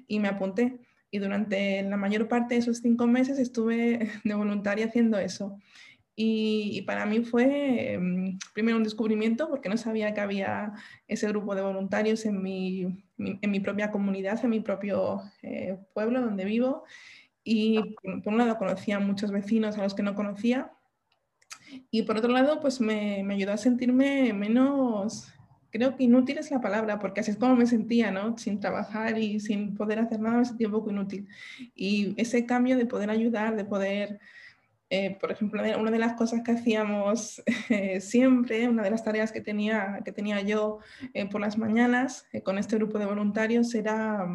y 0.06 0.18
me 0.18 0.28
apunté 0.28 0.80
y 1.10 1.18
durante 1.18 1.82
la 1.82 1.96
mayor 1.96 2.28
parte 2.28 2.54
de 2.54 2.60
esos 2.60 2.78
cinco 2.78 3.06
meses 3.06 3.38
estuve 3.38 4.10
de 4.24 4.34
voluntaria 4.34 4.86
haciendo 4.86 5.18
eso. 5.18 5.58
Y, 6.20 6.70
y, 6.74 6.82
para 6.82 7.06
mí 7.06 7.20
fue 7.20 7.96
um, 7.96 8.36
primero 8.52 8.76
un 8.76 8.82
descubrimiento 8.82 9.48
porque 9.48 9.68
no 9.68 9.76
sabía 9.76 10.12
que 10.14 10.20
había 10.20 10.72
ese 11.06 11.28
grupo 11.28 11.54
de 11.54 11.62
voluntarios 11.62 12.26
en 12.26 12.42
mi, 12.42 13.04
en 13.18 13.50
mi 13.50 13.60
propia 13.60 13.92
comunidad, 13.92 14.44
en 14.44 14.50
mi 14.50 14.58
propio 14.58 15.22
eh, 15.42 15.78
pueblo 15.94 16.20
donde 16.20 16.44
vivo. 16.44 16.82
Y 17.44 17.94
por 18.24 18.32
un 18.32 18.38
lado 18.38 18.58
conocía 18.58 18.96
a 18.96 19.00
muchos 19.00 19.30
vecinos 19.30 19.78
a 19.78 19.84
los 19.84 19.94
que 19.94 20.02
no 20.02 20.16
conocía. 20.16 20.72
Y 21.92 22.02
por 22.02 22.16
otro 22.16 22.32
lado, 22.32 22.60
pues 22.60 22.80
me, 22.80 23.22
me 23.22 23.34
ayudó 23.34 23.52
a 23.52 23.56
sentirme 23.56 24.32
menos, 24.32 25.32
creo 25.70 25.96
que 25.96 26.04
inútil 26.04 26.38
es 26.38 26.50
la 26.50 26.60
palabra, 26.60 26.98
porque 26.98 27.20
así 27.20 27.30
es 27.30 27.36
como 27.36 27.56
me 27.56 27.66
sentía, 27.66 28.10
¿no? 28.10 28.38
Sin 28.38 28.60
trabajar 28.60 29.18
y 29.18 29.40
sin 29.40 29.74
poder 29.74 29.98
hacer 29.98 30.20
nada, 30.20 30.38
me 30.38 30.44
sentía 30.44 30.68
un 30.68 30.72
poco 30.72 30.90
inútil. 30.90 31.28
Y 31.74 32.14
ese 32.20 32.46
cambio 32.46 32.76
de 32.76 32.86
poder 32.86 33.10
ayudar, 33.10 33.56
de 33.56 33.64
poder, 33.64 34.20
eh, 34.90 35.16
por 35.20 35.30
ejemplo, 35.30 35.62
una 35.78 35.90
de 35.90 35.98
las 35.98 36.14
cosas 36.14 36.42
que 36.42 36.52
hacíamos 36.52 37.42
eh, 37.68 38.00
siempre, 38.00 38.68
una 38.68 38.82
de 38.82 38.90
las 38.90 39.04
tareas 39.04 39.32
que 39.32 39.40
tenía, 39.40 40.00
que 40.04 40.12
tenía 40.12 40.40
yo 40.40 40.78
eh, 41.12 41.28
por 41.28 41.40
las 41.40 41.58
mañanas 41.58 42.26
eh, 42.32 42.42
con 42.42 42.58
este 42.58 42.76
grupo 42.76 42.98
de 42.98 43.06
voluntarios 43.06 43.74
era 43.74 44.26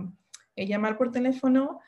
eh, 0.55 0.67
llamar 0.67 0.97
por 0.97 1.11
teléfono 1.11 1.79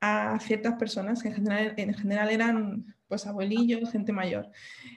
a 0.00 0.38
ciertas 0.40 0.74
personas 0.74 1.22
que 1.22 1.28
en 1.28 1.34
general, 1.34 1.74
en 1.76 1.94
general 1.94 2.30
eran 2.30 2.94
pues 3.08 3.26
abuelillos, 3.26 3.90
gente 3.90 4.12
mayor. 4.12 4.50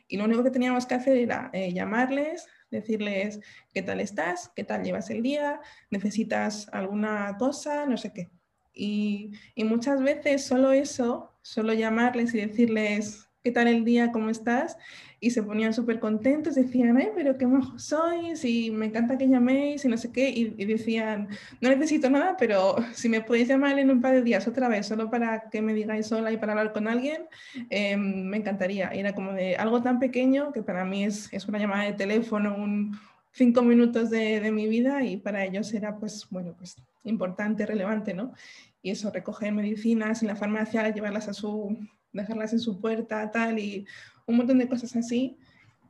Y 0.08 0.18
lo 0.18 0.26
único 0.26 0.44
que 0.44 0.52
teníamos 0.52 0.86
que 0.86 0.96
hacer 0.96 1.16
era 1.16 1.52
llamarles, 1.54 2.48
decirles 2.72 3.40
qué 3.74 3.82
tal 3.82 4.00
estás, 4.00 4.52
qué 4.56 4.64
tal 4.64 4.84
llevas 4.84 5.10
el 5.10 5.24
día, 5.24 5.60
necesitas 5.90 6.68
alguna 6.72 7.36
cosa, 7.38 7.86
no 7.86 7.98
sé 7.98 8.14
qué. 8.14 8.30
Y, 8.74 9.32
y 9.56 9.64
muchas 9.64 10.02
veces 10.02 10.46
solo 10.46 10.72
eso, 10.72 11.38
solo 11.42 11.74
llamarles 11.74 12.34
y 12.34 12.40
decirles 12.40 13.29
qué 13.44 13.52
tal 13.52 13.68
el 13.68 13.86
día, 13.86 14.12
cómo 14.12 14.30
estás, 14.30 14.78
y 15.22 15.32
se 15.32 15.44
ponían 15.44 15.74
súper 15.74 16.00
contentos, 16.00 16.56
decían, 16.56 16.98
ay, 16.98 17.10
pero 17.16 17.38
qué 17.38 17.48
majos 17.48 17.84
sois, 17.84 18.44
y 18.46 18.72
me 18.72 18.88
encanta 18.88 19.18
que 19.18 19.28
llaméis, 19.28 19.86
y 19.86 19.88
no 19.88 19.98
sé 19.98 20.12
qué, 20.12 20.30
y, 20.30 20.66
decían, 20.66 21.30
no 21.62 21.70
necesito 21.70 22.10
nada, 22.10 22.36
pero 22.38 22.76
si 22.94 23.10
me 23.10 23.22
podéis 23.22 23.48
llamar 23.48 23.80
en 23.80 23.90
un 23.92 24.02
par 24.02 24.14
de 24.14 24.22
días 24.24 24.48
otra 24.48 24.68
vez, 24.68 24.88
solo 24.88 25.10
para 25.10 25.50
que 25.50 25.62
me 25.62 25.74
digáis 25.74 26.08
sola 26.08 26.32
y 26.32 26.38
para 26.38 26.54
hablar 26.54 26.74
con 26.74 26.88
alguien, 26.88 27.24
eh, 27.70 27.98
me 27.98 28.38
encantaría. 28.38 28.90
Era 28.90 29.14
como 29.14 29.34
de 29.34 29.56
algo 29.56 29.82
tan 29.82 30.00
pequeño 30.00 30.52
que 30.52 30.64
para 30.64 30.86
mí 30.86 31.06
es, 31.06 31.32
es 31.34 31.48
una 31.48 31.60
llamada 31.60 31.84
de 31.84 31.94
teléfono, 31.94 32.56
un, 32.56 32.98
cinco 33.32 33.62
minutos 33.62 34.10
de, 34.10 34.40
de, 34.40 34.52
mi 34.52 34.68
vida 34.68 35.04
y 35.04 35.18
para 35.18 35.46
ellos 35.46 35.74
era 35.74 35.98
pues, 35.98 36.28
bueno, 36.30 36.56
pues 36.58 36.78
importante, 37.04 37.66
relevante, 37.66 38.14
¿no? 38.14 38.34
Y 38.82 38.92
eso, 38.92 39.12
recoger 39.12 39.54
medicinas 39.54 40.22
en 40.22 40.30
la 40.30 40.36
farmacia, 40.36 40.90
llevarlas 40.90 41.28
a 41.28 41.34
su, 41.34 41.78
dejarlas 42.14 42.54
en 42.54 42.60
su 42.60 42.80
puerta, 42.80 43.30
tal, 43.32 43.60
y 43.60 43.86
un 44.26 44.38
montón 44.38 44.60
de 44.60 44.68
cosas 44.68 44.96
así. 44.96 45.38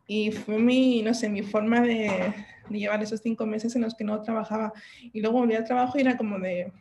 Y 0.08 0.32
fue 0.32 0.58
mi, 0.60 1.02
no 1.04 1.14
sé, 1.14 1.30
mi 1.30 1.44
forma 1.44 1.82
de, 1.82 2.34
llevar 2.70 3.02
esos 3.02 3.22
cinco 3.22 3.46
meses 3.46 3.76
en 3.76 3.84
los 3.84 3.96
que 3.96 4.04
no 4.04 4.22
trabajaba. 4.22 4.74
Y 5.14 5.22
luego 5.22 5.40
volví 5.40 5.56
al 5.56 5.66
trabajo 5.66 5.98
y 5.98 6.02
era 6.02 6.18
como 6.18 6.40
de, 6.40 6.72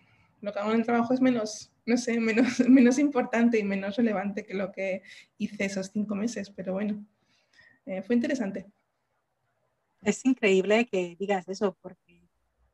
lo 0.41 0.53
que 0.53 0.59
hago 0.59 0.73
en 0.73 0.81
el 0.81 0.87
trabajo 0.87 1.13
es 1.13 1.21
menos, 1.21 1.73
no 1.87 1.97
sé, 1.97 2.19
menos, 2.21 2.61
menos 2.69 2.99
importante 2.99 3.59
y 3.59 3.65
menos 3.65 3.97
relevante 3.97 4.45
que 4.47 4.55
lo 4.55 4.73
que 4.73 5.03
hice 5.37 5.65
esos 5.65 5.91
cinco 5.93 6.15
meses, 6.15 6.51
pero 6.51 6.73
bueno, 6.73 7.05
eh, 7.87 8.03
fue 8.03 8.15
interesante. 8.15 8.71
Es 10.03 10.25
increíble 10.25 10.87
que 10.87 11.17
digas 11.19 11.49
eso, 11.49 11.77
porque, 11.81 12.29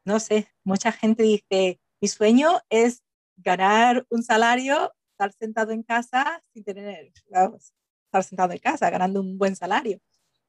no 0.05 0.20
sé, 0.20 0.48
mucha 0.62 0.92
gente 0.92 1.22
dice, 1.22 1.81
mi 2.00 2.09
sueño 2.09 2.61
es 2.68 3.03
ganar 3.37 4.07
un 4.11 4.22
salario, 4.22 4.92
estar 5.14 5.33
sentado 5.33 5.72
en 5.72 5.83
casa 5.83 6.42
sin 6.53 6.64
tener, 6.64 7.12
vamos, 7.31 7.72
estar 8.07 8.24
sentado 8.24 8.53
en 8.53 8.59
casa, 8.59 8.90
ganando 8.90 9.20
un 9.20 9.38
buen 9.38 9.57
salario. 9.57 10.00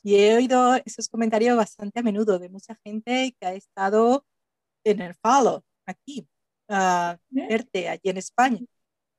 Y 0.03 0.15
he 0.15 0.35
oído 0.35 0.75
esos 0.85 1.07
comentarios 1.07 1.57
bastante 1.57 1.99
a 1.99 2.03
menudo 2.03 2.39
de 2.39 2.49
mucha 2.49 2.75
gente 2.83 3.35
que 3.39 3.45
ha 3.45 3.53
estado 3.53 4.25
en 4.83 5.01
el 5.01 5.15
falo 5.15 5.63
aquí, 5.85 6.27
uh, 6.69 7.15
verte 7.29 7.89
allí 7.89 8.09
en 8.09 8.17
España, 8.17 8.59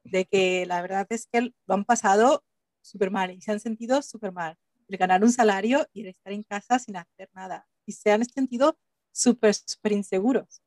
de 0.05 0.25
que 0.27 0.67
la 0.67 0.83
verdad 0.83 1.07
es 1.11 1.27
que 1.33 1.53
lo 1.67 1.75
han 1.75 1.85
pasado 1.85 2.45
súper 2.83 3.11
mal 3.11 3.31
y 3.33 3.41
se 3.41 3.53
han 3.53 3.61
sentido 3.61 4.03
súper 4.03 4.33
mal 4.33 4.57
el 4.89 4.97
ganar 4.97 5.25
un 5.25 5.33
salario 5.33 5.87
y 5.93 6.03
el 6.03 6.09
estar 6.09 6.33
en 6.33 6.45
casa 6.45 6.79
sin 6.79 6.97
hacer 6.97 7.29
nada. 7.35 7.67
Y 7.87 7.93
se 7.93 8.13
han 8.13 8.25
sentido 8.25 8.79
súper, 9.13 9.55
súper 9.55 9.93
inseguros. 9.93 10.63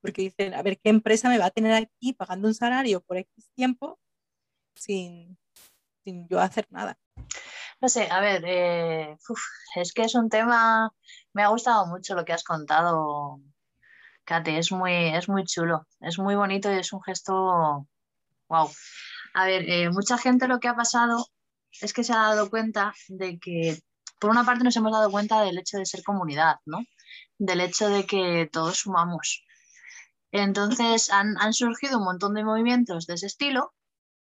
Porque 0.00 0.22
dicen, 0.22 0.54
a 0.54 0.62
ver, 0.62 0.78
¿qué 0.78 0.90
empresa 0.90 1.28
me 1.28 1.38
va 1.38 1.46
a 1.46 1.50
tener 1.50 1.72
aquí 1.72 2.12
pagando 2.12 2.48
un 2.48 2.54
salario 2.54 3.00
por 3.00 3.16
X 3.16 3.50
tiempo 3.56 3.98
sin, 4.76 5.38
sin 6.04 6.28
yo 6.28 6.40
hacer 6.40 6.66
nada? 6.70 6.98
No 7.80 7.88
sé, 7.88 8.08
a 8.10 8.20
ver, 8.20 8.44
eh, 8.46 9.16
es 9.76 9.92
que 9.92 10.02
es 10.02 10.14
un 10.14 10.28
tema, 10.28 10.90
me 11.32 11.42
ha 11.42 11.48
gustado 11.48 11.86
mucho 11.86 12.14
lo 12.14 12.24
que 12.24 12.32
has 12.32 12.44
contado, 12.44 13.40
Kate, 14.24 14.58
es 14.58 14.72
muy, 14.72 15.08
es 15.14 15.28
muy 15.28 15.44
chulo, 15.44 15.86
es 16.00 16.18
muy 16.18 16.34
bonito 16.34 16.72
y 16.72 16.78
es 16.78 16.92
un 16.92 17.02
gesto, 17.02 17.86
wow. 18.48 18.70
A 19.34 19.46
ver, 19.46 19.68
eh, 19.68 19.90
mucha 19.90 20.16
gente 20.18 20.48
lo 20.48 20.60
que 20.60 20.68
ha 20.68 20.74
pasado 20.74 21.26
es 21.80 21.92
que 21.92 22.04
se 22.04 22.12
ha 22.12 22.16
dado 22.16 22.50
cuenta 22.50 22.94
de 23.08 23.38
que, 23.38 23.78
por 24.18 24.30
una 24.30 24.44
parte, 24.44 24.64
nos 24.64 24.76
hemos 24.76 24.92
dado 24.92 25.10
cuenta 25.10 25.42
del 25.42 25.58
hecho 25.58 25.78
de 25.78 25.86
ser 25.86 26.02
comunidad, 26.02 26.56
¿no? 26.64 26.78
Del 27.38 27.60
hecho 27.60 27.88
de 27.88 28.06
que 28.06 28.48
todos 28.50 28.78
sumamos. 28.78 29.44
Entonces 30.32 31.10
han, 31.10 31.52
surgido 31.52 31.98
un 31.98 32.04
montón 32.04 32.34
de 32.34 32.44
movimientos 32.44 33.06
de 33.06 33.14
ese 33.14 33.26
estilo. 33.26 33.74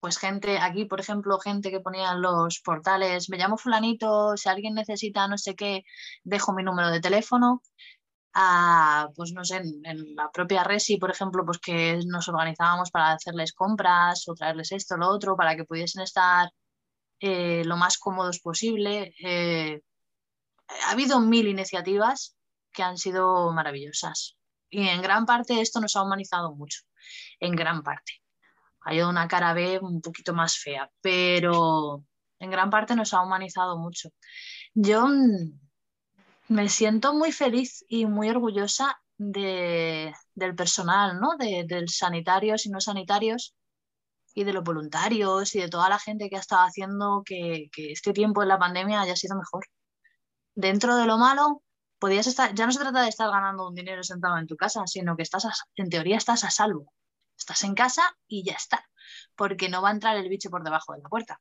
Pues 0.01 0.19
gente, 0.19 0.59
aquí 0.59 0.87
por 0.87 1.01
ejemplo, 1.01 1.39
gente 1.39 1.71
que 1.71 1.81
ponía 1.81 2.15
los 2.15 2.61
portales, 2.61 3.29
me 3.29 3.37
llamo 3.37 3.59
fulanito, 3.59 4.37
si 4.37 4.49
alguien 4.49 4.75
necesita 4.75 5.29
no 5.29 5.37
sé 5.39 5.55
qué, 5.55 5.85
dejo 6.25 6.53
mi 6.55 6.63
número 6.63 6.91
de 6.91 7.01
teléfono. 7.01 7.63
A, 8.35 9.09
pues 9.17 9.33
no 9.33 9.45
sé, 9.45 9.57
en, 9.59 10.15
la 10.15 10.31
propia 10.31 10.65
Resi, 10.65 10.97
por 10.99 11.11
ejemplo, 11.11 11.45
pues 11.45 11.59
que 11.59 12.01
nos 12.07 12.29
organizábamos 12.29 12.91
para 12.91 13.13
hacerles 13.13 13.53
compras 13.53 14.29
o 14.29 14.35
traerles 14.35 14.73
esto, 14.73 14.97
lo 14.97 15.09
otro, 15.09 15.37
para 15.37 15.57
que 15.57 15.65
pudiesen 15.65 16.03
estar 16.03 16.51
eh, 17.21 17.65
lo 17.65 17.77
más 17.77 17.99
cómodos 17.99 18.41
posible. 18.41 19.15
Eh, 19.23 19.81
ha 20.87 20.93
habido 20.93 21.21
mil 21.21 21.49
iniciativas 21.49 22.37
que 22.73 22.83
han 22.83 22.99
sido 22.99 23.53
maravillosas 23.53 24.37
y 24.71 24.89
en 24.89 25.03
gran 25.03 25.27
parte 25.27 25.61
esto 25.61 25.81
nos 25.81 25.97
ha 25.97 26.03
humanizado 26.03 26.55
mucho, 26.55 26.81
en 27.41 27.57
gran 27.57 27.83
parte. 27.83 28.20
Ha 28.83 28.95
ido 28.95 29.09
una 29.09 29.29
cara 29.29 29.53
B 29.53 29.79
un 29.81 30.01
poquito 30.01 30.35
más 30.35 30.59
fea, 30.59 30.91
pero 31.01 32.05
en 32.39 32.51
gran 32.51 32.71
parte 32.71 32.97
nos 32.97 33.13
ha 33.15 33.23
humanizado 33.23 33.79
mucho. 33.79 34.11
Yo 34.75 35.07
me 36.49 36.69
siento 36.69 37.15
muy 37.15 37.33
feliz 37.33 37.85
y 37.89 38.07
muy 38.07 38.31
orgullosa 38.31 39.01
de, 39.17 40.15
del 40.35 40.55
personal, 40.55 41.21
¿no? 41.21 41.37
de, 41.39 41.65
de 41.67 41.87
sanitarios 41.89 42.67
y 42.67 42.71
no 42.71 42.81
sanitarios, 42.81 43.55
y 44.35 44.45
de 44.45 44.53
los 44.53 44.65
voluntarios 44.65 45.55
y 45.55 45.61
de 45.61 45.69
toda 45.69 45.89
la 45.89 45.99
gente 45.99 46.29
que 46.29 46.37
ha 46.37 46.41
estado 46.41 46.63
haciendo 46.63 47.23
que, 47.25 47.69
este 47.77 48.13
tiempo 48.13 48.43
en 48.43 48.49
la 48.49 48.59
pandemia 48.59 49.01
haya 49.01 49.17
sido 49.17 49.37
mejor. 49.37 49.67
Dentro 50.55 50.97
de 50.97 51.07
lo 51.07 51.19
malo, 51.19 51.63
podías 51.99 52.27
estar, 52.27 52.55
ya 52.55 52.67
no 52.67 52.73
se 52.73 52.81
trata 52.81 53.03
de 53.03 53.09
estar 53.09 53.31
ganando 53.31 53.69
un 53.69 53.75
dinero 53.75 54.03
sentado 54.03 54.39
en 54.39 54.47
tu 54.47 54.57
casa, 54.57 54.87
sino 54.87 55.17
que 55.17 55.23
estás 55.23 55.47
en 55.77 55.89
teoría 55.89 56.17
estás 56.17 56.45
a 56.45 56.51
salvo. 56.51 56.93
Estás 57.41 57.65
en 57.65 57.75
casa 57.75 58.03
y 58.29 58.45
ya 58.45 58.55
está, 58.55 58.89
porque 59.35 59.69
no 59.69 59.83
va 59.83 59.89
a 59.89 59.93
entrar 59.93 60.17
el 60.17 60.29
bicho 60.29 60.51
por 60.51 60.63
debajo 60.63 60.93
de 60.95 61.01
la 61.03 61.09
puerta. 61.09 61.41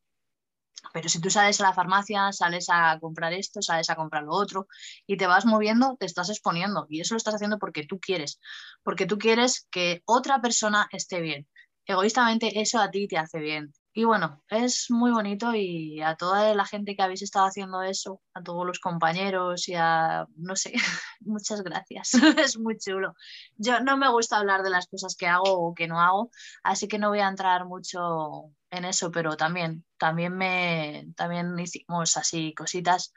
Pero 0.93 1.09
si 1.09 1.19
tú 1.21 1.29
sales 1.29 1.59
a 1.59 1.65
la 1.65 1.73
farmacia, 1.73 2.31
sales 2.31 2.67
a 2.69 2.97
comprar 2.99 3.33
esto, 3.33 3.61
sales 3.61 3.89
a 3.89 3.95
comprar 3.95 4.23
lo 4.23 4.33
otro 4.33 4.67
y 5.05 5.17
te 5.17 5.27
vas 5.27 5.45
moviendo, 5.45 5.97
te 5.99 6.05
estás 6.05 6.29
exponiendo. 6.29 6.87
Y 6.89 7.01
eso 7.01 7.13
lo 7.13 7.17
estás 7.17 7.35
haciendo 7.35 7.59
porque 7.59 7.85
tú 7.85 7.99
quieres, 7.99 8.39
porque 8.81 9.05
tú 9.05 9.17
quieres 9.17 9.67
que 9.71 10.01
otra 10.05 10.41
persona 10.41 10.87
esté 10.91 11.21
bien 11.21 11.47
egoístamente 11.89 12.61
eso 12.61 12.79
a 12.79 12.91
ti 12.91 13.07
te 13.07 13.17
hace 13.17 13.39
bien. 13.39 13.73
Y 13.99 14.05
bueno, 14.05 14.41
es 14.47 14.89
muy 14.89 15.11
bonito 15.11 15.53
y 15.53 16.01
a 16.01 16.15
toda 16.15 16.55
la 16.55 16.63
gente 16.63 16.95
que 16.95 17.01
habéis 17.01 17.21
estado 17.21 17.47
haciendo 17.47 17.83
eso, 17.83 18.21
a 18.33 18.41
todos 18.41 18.65
los 18.65 18.79
compañeros 18.79 19.67
y 19.67 19.73
a, 19.75 20.25
no 20.37 20.55
sé, 20.55 20.71
muchas 21.19 21.61
gracias. 21.63 22.13
es 22.37 22.57
muy 22.57 22.77
chulo. 22.77 23.13
Yo 23.57 23.81
no 23.81 23.97
me 23.97 24.09
gusta 24.09 24.37
hablar 24.37 24.63
de 24.63 24.69
las 24.69 24.87
cosas 24.87 25.17
que 25.17 25.27
hago 25.27 25.51
o 25.51 25.73
que 25.73 25.89
no 25.89 25.99
hago, 25.99 26.31
así 26.63 26.87
que 26.87 26.97
no 26.97 27.09
voy 27.09 27.19
a 27.19 27.27
entrar 27.27 27.65
mucho 27.65 28.53
en 28.69 28.85
eso, 28.85 29.11
pero 29.11 29.35
también, 29.35 29.83
también 29.97 30.37
me, 30.37 31.07
también 31.17 31.59
hicimos 31.59 32.15
así 32.15 32.53
cositas 32.53 33.13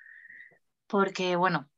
porque, 0.88 1.36
bueno, 1.36 1.70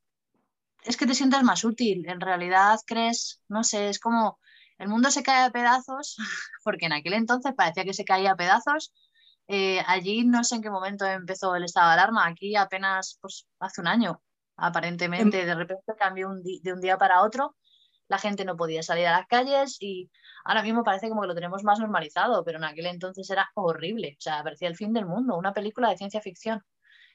es 0.82 0.96
que 0.96 1.06
te 1.06 1.14
sientes 1.14 1.42
más 1.42 1.62
útil. 1.64 2.08
En 2.08 2.22
realidad 2.22 2.80
crees, 2.86 3.42
no 3.48 3.64
sé, 3.64 3.90
es 3.90 3.98
como 3.98 4.38
el 4.78 4.88
mundo 4.88 5.10
se 5.10 5.22
cae 5.22 5.44
a 5.44 5.50
pedazos, 5.50 6.16
porque 6.64 6.86
en 6.86 6.92
aquel 6.92 7.14
entonces 7.14 7.52
parecía 7.56 7.84
que 7.84 7.94
se 7.94 8.04
caía 8.04 8.32
a 8.32 8.36
pedazos. 8.36 8.92
Eh, 9.46 9.80
allí 9.86 10.24
no 10.24 10.42
sé 10.42 10.56
en 10.56 10.62
qué 10.62 10.70
momento 10.70 11.04
empezó 11.04 11.54
el 11.54 11.64
estado 11.64 11.88
de 11.88 11.94
alarma, 11.94 12.26
aquí 12.26 12.56
apenas 12.56 13.18
pues, 13.20 13.46
hace 13.58 13.80
un 13.82 13.88
año, 13.88 14.22
aparentemente, 14.56 15.40
em 15.40 15.46
de 15.46 15.54
repente 15.54 15.92
cambió 15.98 16.30
de 16.42 16.72
un 16.72 16.80
día 16.80 16.96
para 16.96 17.22
otro, 17.22 17.54
la 18.08 18.18
gente 18.18 18.44
no 18.44 18.56
podía 18.56 18.82
salir 18.82 19.06
a 19.06 19.12
las 19.18 19.26
calles 19.26 19.76
y 19.80 20.10
ahora 20.44 20.62
mismo 20.62 20.82
parece 20.82 21.08
como 21.08 21.22
que 21.22 21.28
lo 21.28 21.34
tenemos 21.34 21.62
más 21.62 21.78
normalizado, 21.78 22.44
pero 22.44 22.58
en 22.58 22.64
aquel 22.64 22.86
entonces 22.86 23.28
era 23.30 23.50
horrible, 23.54 24.16
o 24.18 24.20
sea, 24.20 24.42
parecía 24.42 24.68
el 24.68 24.76
fin 24.76 24.92
del 24.92 25.06
mundo, 25.06 25.36
una 25.36 25.52
película 25.52 25.90
de 25.90 25.96
ciencia 25.96 26.20
ficción. 26.20 26.62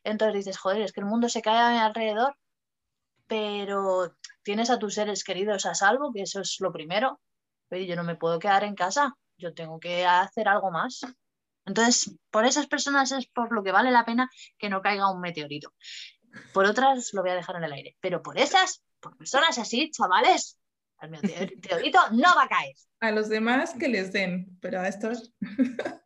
Entonces 0.03 0.35
dices, 0.45 0.57
joder, 0.57 0.81
es 0.81 0.93
que 0.93 1.01
el 1.01 1.05
mundo 1.07 1.29
se 1.29 1.41
cae 1.41 1.79
alrededor, 1.79 2.35
pero 3.27 4.15
tienes 4.43 4.69
a 4.69 4.79
tus 4.79 4.95
seres 4.95 5.23
queridos 5.23 5.65
a 5.65 5.75
salvo, 5.75 6.11
que 6.13 6.23
eso 6.23 6.41
es 6.41 6.57
lo 6.59 6.71
primero, 6.71 7.19
yo 7.71 7.95
no 7.95 8.03
me 8.03 8.15
puedo 8.15 8.39
quedar 8.39 8.63
en 8.63 8.75
casa, 8.75 9.15
yo 9.37 9.53
tengo 9.53 9.79
que 9.79 10.05
hacer 10.05 10.47
algo 10.47 10.71
más. 10.71 11.01
Entonces, 11.65 12.15
por 12.31 12.45
esas 12.45 12.67
personas 12.67 13.11
es 13.11 13.27
por 13.27 13.51
lo 13.51 13.63
que 13.63 13.71
vale 13.71 13.91
la 13.91 14.05
pena 14.05 14.29
que 14.57 14.69
no 14.69 14.81
caiga 14.81 15.11
un 15.11 15.21
meteorito. 15.21 15.73
Por 16.53 16.65
otras 16.65 17.13
lo 17.13 17.21
voy 17.21 17.31
a 17.31 17.35
dejar 17.35 17.57
en 17.57 17.63
el 17.63 17.73
aire, 17.73 17.97
pero 18.01 18.21
por 18.21 18.37
esas, 18.37 18.83
por 18.99 19.17
personas 19.17 19.57
así, 19.57 19.89
chavales, 19.91 20.57
el 21.01 21.11
meteorito 21.11 21.99
no 22.11 22.35
va 22.35 22.43
a 22.43 22.47
caer. 22.49 22.75
A 22.99 23.11
los 23.11 23.29
demás 23.29 23.73
que 23.73 23.87
les 23.87 24.11
den, 24.11 24.57
pero 24.61 24.81
a 24.81 24.87
estos... 24.87 25.33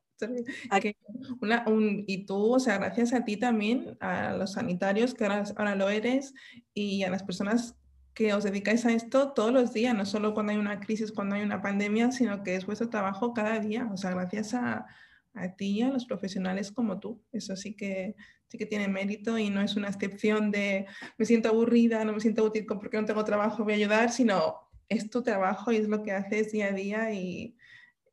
Una, 1.42 1.66
un, 1.68 2.06
y 2.08 2.26
tú, 2.26 2.54
o 2.54 2.60
sea, 2.60 2.78
gracias 2.78 3.12
a 3.12 3.26
ti 3.26 3.36
también, 3.36 3.98
a 4.00 4.32
los 4.32 4.54
sanitarios 4.54 5.14
que 5.14 5.26
ahora, 5.26 5.44
ahora 5.58 5.76
lo 5.76 5.90
eres, 5.90 6.34
y 6.74 7.04
a 7.04 7.10
las 7.10 7.24
personas 7.24 7.76
que 8.14 8.34
os 8.34 8.44
dedicáis 8.44 8.86
a 8.86 8.92
esto 8.94 9.34
todos 9.34 9.52
los 9.52 9.74
días, 9.74 9.96
no 9.96 10.06
solo 10.06 10.34
cuando 10.34 10.52
hay 10.52 10.58
una 10.58 10.80
crisis, 10.80 11.12
cuando 11.12 11.36
hay 11.36 11.42
una 11.42 11.62
pandemia, 11.62 12.12
sino 12.12 12.44
que 12.44 12.56
es 12.56 12.66
vuestro 12.66 12.90
trabajo 12.90 13.34
cada 13.34 13.60
día. 13.60 13.90
O 13.92 13.98
sea, 13.98 14.12
gracias 14.12 14.54
a, 14.54 14.86
a 15.34 15.56
ti 15.56 15.80
y 15.80 15.82
a 15.82 15.90
los 15.90 16.06
profesionales 16.06 16.72
como 16.72 17.00
tú. 17.00 17.22
Eso 17.32 17.56
sí 17.56 17.76
que, 17.76 18.16
sí 18.48 18.58
que 18.58 18.66
tiene 18.66 18.88
mérito 18.88 19.38
y 19.38 19.50
no 19.50 19.62
es 19.62 19.76
una 19.76 19.90
excepción 19.90 20.52
de 20.52 20.86
me 21.18 21.26
siento 21.26 21.50
aburrida, 21.50 22.06
no 22.06 22.14
me 22.14 22.20
siento 22.20 22.44
útil 22.44 22.66
porque 22.66 23.00
no 23.00 23.06
tengo 23.06 23.24
trabajo, 23.24 23.64
voy 23.64 23.74
a 23.74 23.78
ayudar, 23.78 24.12
sino 24.12 24.56
es 24.90 25.10
tu 25.10 25.24
trabajo 25.24 25.72
y 25.72 25.78
es 25.78 25.88
lo 25.88 26.04
que 26.04 26.12
haces 26.12 26.52
día 26.52 26.68
a 26.68 26.72
día 26.72 27.14
y, 27.14 27.58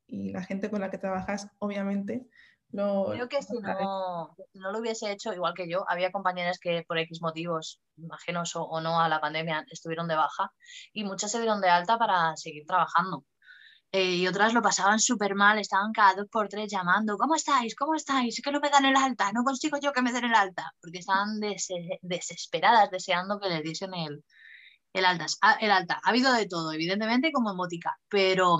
y 0.07 0.31
la 0.31 0.43
gente 0.43 0.69
con 0.69 0.81
la 0.81 0.89
que 0.89 0.97
trabajas, 0.97 1.47
obviamente, 1.59 2.27
Creo 2.71 3.27
que 3.27 3.41
si 3.41 3.59
no, 3.59 4.35
no, 4.53 4.71
lo 4.71 4.79
hubiese 4.79 5.11
hecho, 5.11 5.33
igual 5.33 5.53
que 5.53 5.69
yo, 5.69 5.83
había 5.87 6.11
compañeras 6.11 6.57
que 6.59 6.83
por 6.87 6.97
X 6.99 7.21
motivos, 7.21 7.81
ajenos 8.11 8.53
o, 8.55 8.79
no 8.81 8.99
a 9.01 9.09
la 9.09 9.19
pandemia, 9.19 9.65
estuvieron 9.69 10.07
de 10.07 10.15
baja 10.15 10.51
y 10.93 11.03
muchas 11.03 11.31
se 11.31 11.39
dieron 11.39 11.61
de 11.61 11.69
alta 11.69 11.97
para 11.97 12.35
seguir 12.37 12.65
trabajando. 12.65 13.25
Eh, 13.93 14.15
y 14.15 14.27
otras 14.27 14.53
lo 14.53 14.61
pasaban 14.61 14.99
súper 14.99 15.35
mal, 15.35 15.59
estaban 15.59 15.91
cada 15.91 16.13
dos 16.15 16.27
por 16.31 16.47
tres 16.47 16.71
llamando, 16.71 17.17
¿cómo 17.17 17.35
estáis? 17.35 17.75
¿Cómo 17.75 17.93
estáis? 17.95 18.37
Es 18.37 18.43
que 18.43 18.51
no 18.51 18.61
me 18.61 18.69
dan 18.69 18.85
el 18.85 18.95
alta, 18.95 19.33
no 19.33 19.43
consigo 19.43 19.77
yo 19.81 19.91
que 19.91 20.01
me 20.01 20.13
den 20.13 20.25
el 20.25 20.35
alta, 20.35 20.71
porque 20.81 20.99
estaban 20.99 21.41
desesperadas 22.01 22.89
deseando 22.89 23.39
que 23.39 23.49
les 23.49 23.63
diesen 23.63 23.93
el, 23.93 24.23
El 24.93 25.05
alta, 25.05 25.25
el 25.59 25.71
alta. 25.71 25.99
Ha 26.03 26.09
habido 26.09 26.31
de 26.33 26.47
todo, 26.47 26.71
evidentemente, 26.73 27.31
como 27.33 27.51
emotica, 27.51 27.97
pero 28.09 28.59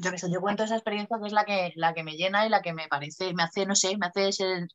yo 0.00 0.10
que 0.10 0.18
sé, 0.18 0.30
yo 0.30 0.40
cuento 0.40 0.64
esa 0.64 0.76
experiencia 0.76 1.18
que 1.20 1.26
es 1.26 1.32
la 1.32 1.44
que, 1.44 1.72
la 1.76 1.94
que 1.94 2.02
me 2.02 2.16
llena 2.16 2.46
y 2.46 2.48
la 2.48 2.62
que 2.62 2.72
me 2.72 2.88
parece, 2.88 3.34
me 3.34 3.42
hace, 3.42 3.66
no 3.66 3.74
sé, 3.74 3.96
me 3.96 4.06
hace 4.06 4.32
ser, 4.32 4.68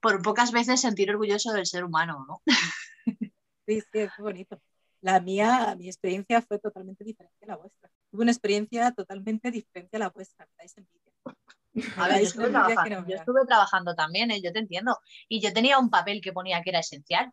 por 0.00 0.22
pocas 0.22 0.52
veces 0.52 0.80
sentir 0.80 1.10
orgulloso 1.10 1.52
del 1.52 1.66
ser 1.66 1.84
humano, 1.84 2.24
¿no? 2.26 2.42
Sí, 3.66 3.80
sí, 3.80 4.00
es 4.00 4.10
bonito. 4.18 4.60
La 5.00 5.20
mía, 5.20 5.76
mi 5.78 5.86
experiencia 5.86 6.42
fue 6.42 6.58
totalmente 6.58 7.04
diferente 7.04 7.44
a 7.44 7.46
la 7.46 7.56
vuestra. 7.56 7.88
Tuve 8.10 8.22
una 8.22 8.32
experiencia 8.32 8.90
totalmente 8.90 9.52
diferente 9.52 9.96
a 9.96 10.00
la 10.00 10.08
vuestra. 10.08 10.48
A 11.96 12.08
ver, 12.08 12.18
yo 12.18 12.26
estuve, 12.26 12.50
trabajando, 12.50 13.08
yo 13.08 13.16
estuve 13.16 13.46
trabajando 13.46 13.94
también, 13.94 14.32
¿eh? 14.32 14.42
yo 14.42 14.52
te 14.52 14.58
entiendo. 14.58 14.98
Y 15.28 15.40
yo 15.40 15.52
tenía 15.52 15.78
un 15.78 15.88
papel 15.88 16.20
que 16.20 16.32
ponía 16.32 16.62
que 16.62 16.70
era 16.70 16.80
esencial 16.80 17.30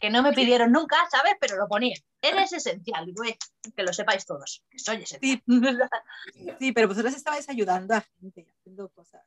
que 0.00 0.10
no 0.10 0.22
me 0.22 0.32
pidieron 0.32 0.72
nunca, 0.72 0.96
¿sabes? 1.10 1.34
Pero 1.40 1.56
lo 1.56 1.68
ponía. 1.68 1.96
Eres 2.20 2.52
esencial, 2.52 3.12
güey. 3.14 3.36
Que 3.76 3.82
lo 3.82 3.92
sepáis 3.92 4.26
todos, 4.26 4.64
que 4.70 4.78
soy 4.78 5.02
esencial. 5.02 5.42
Sí, 6.58 6.72
pero 6.72 6.88
vosotros 6.88 7.14
estabais 7.14 7.48
ayudando 7.48 7.94
a 7.94 8.04
gente, 8.20 8.46
haciendo 8.58 8.88
cosas. 8.88 9.22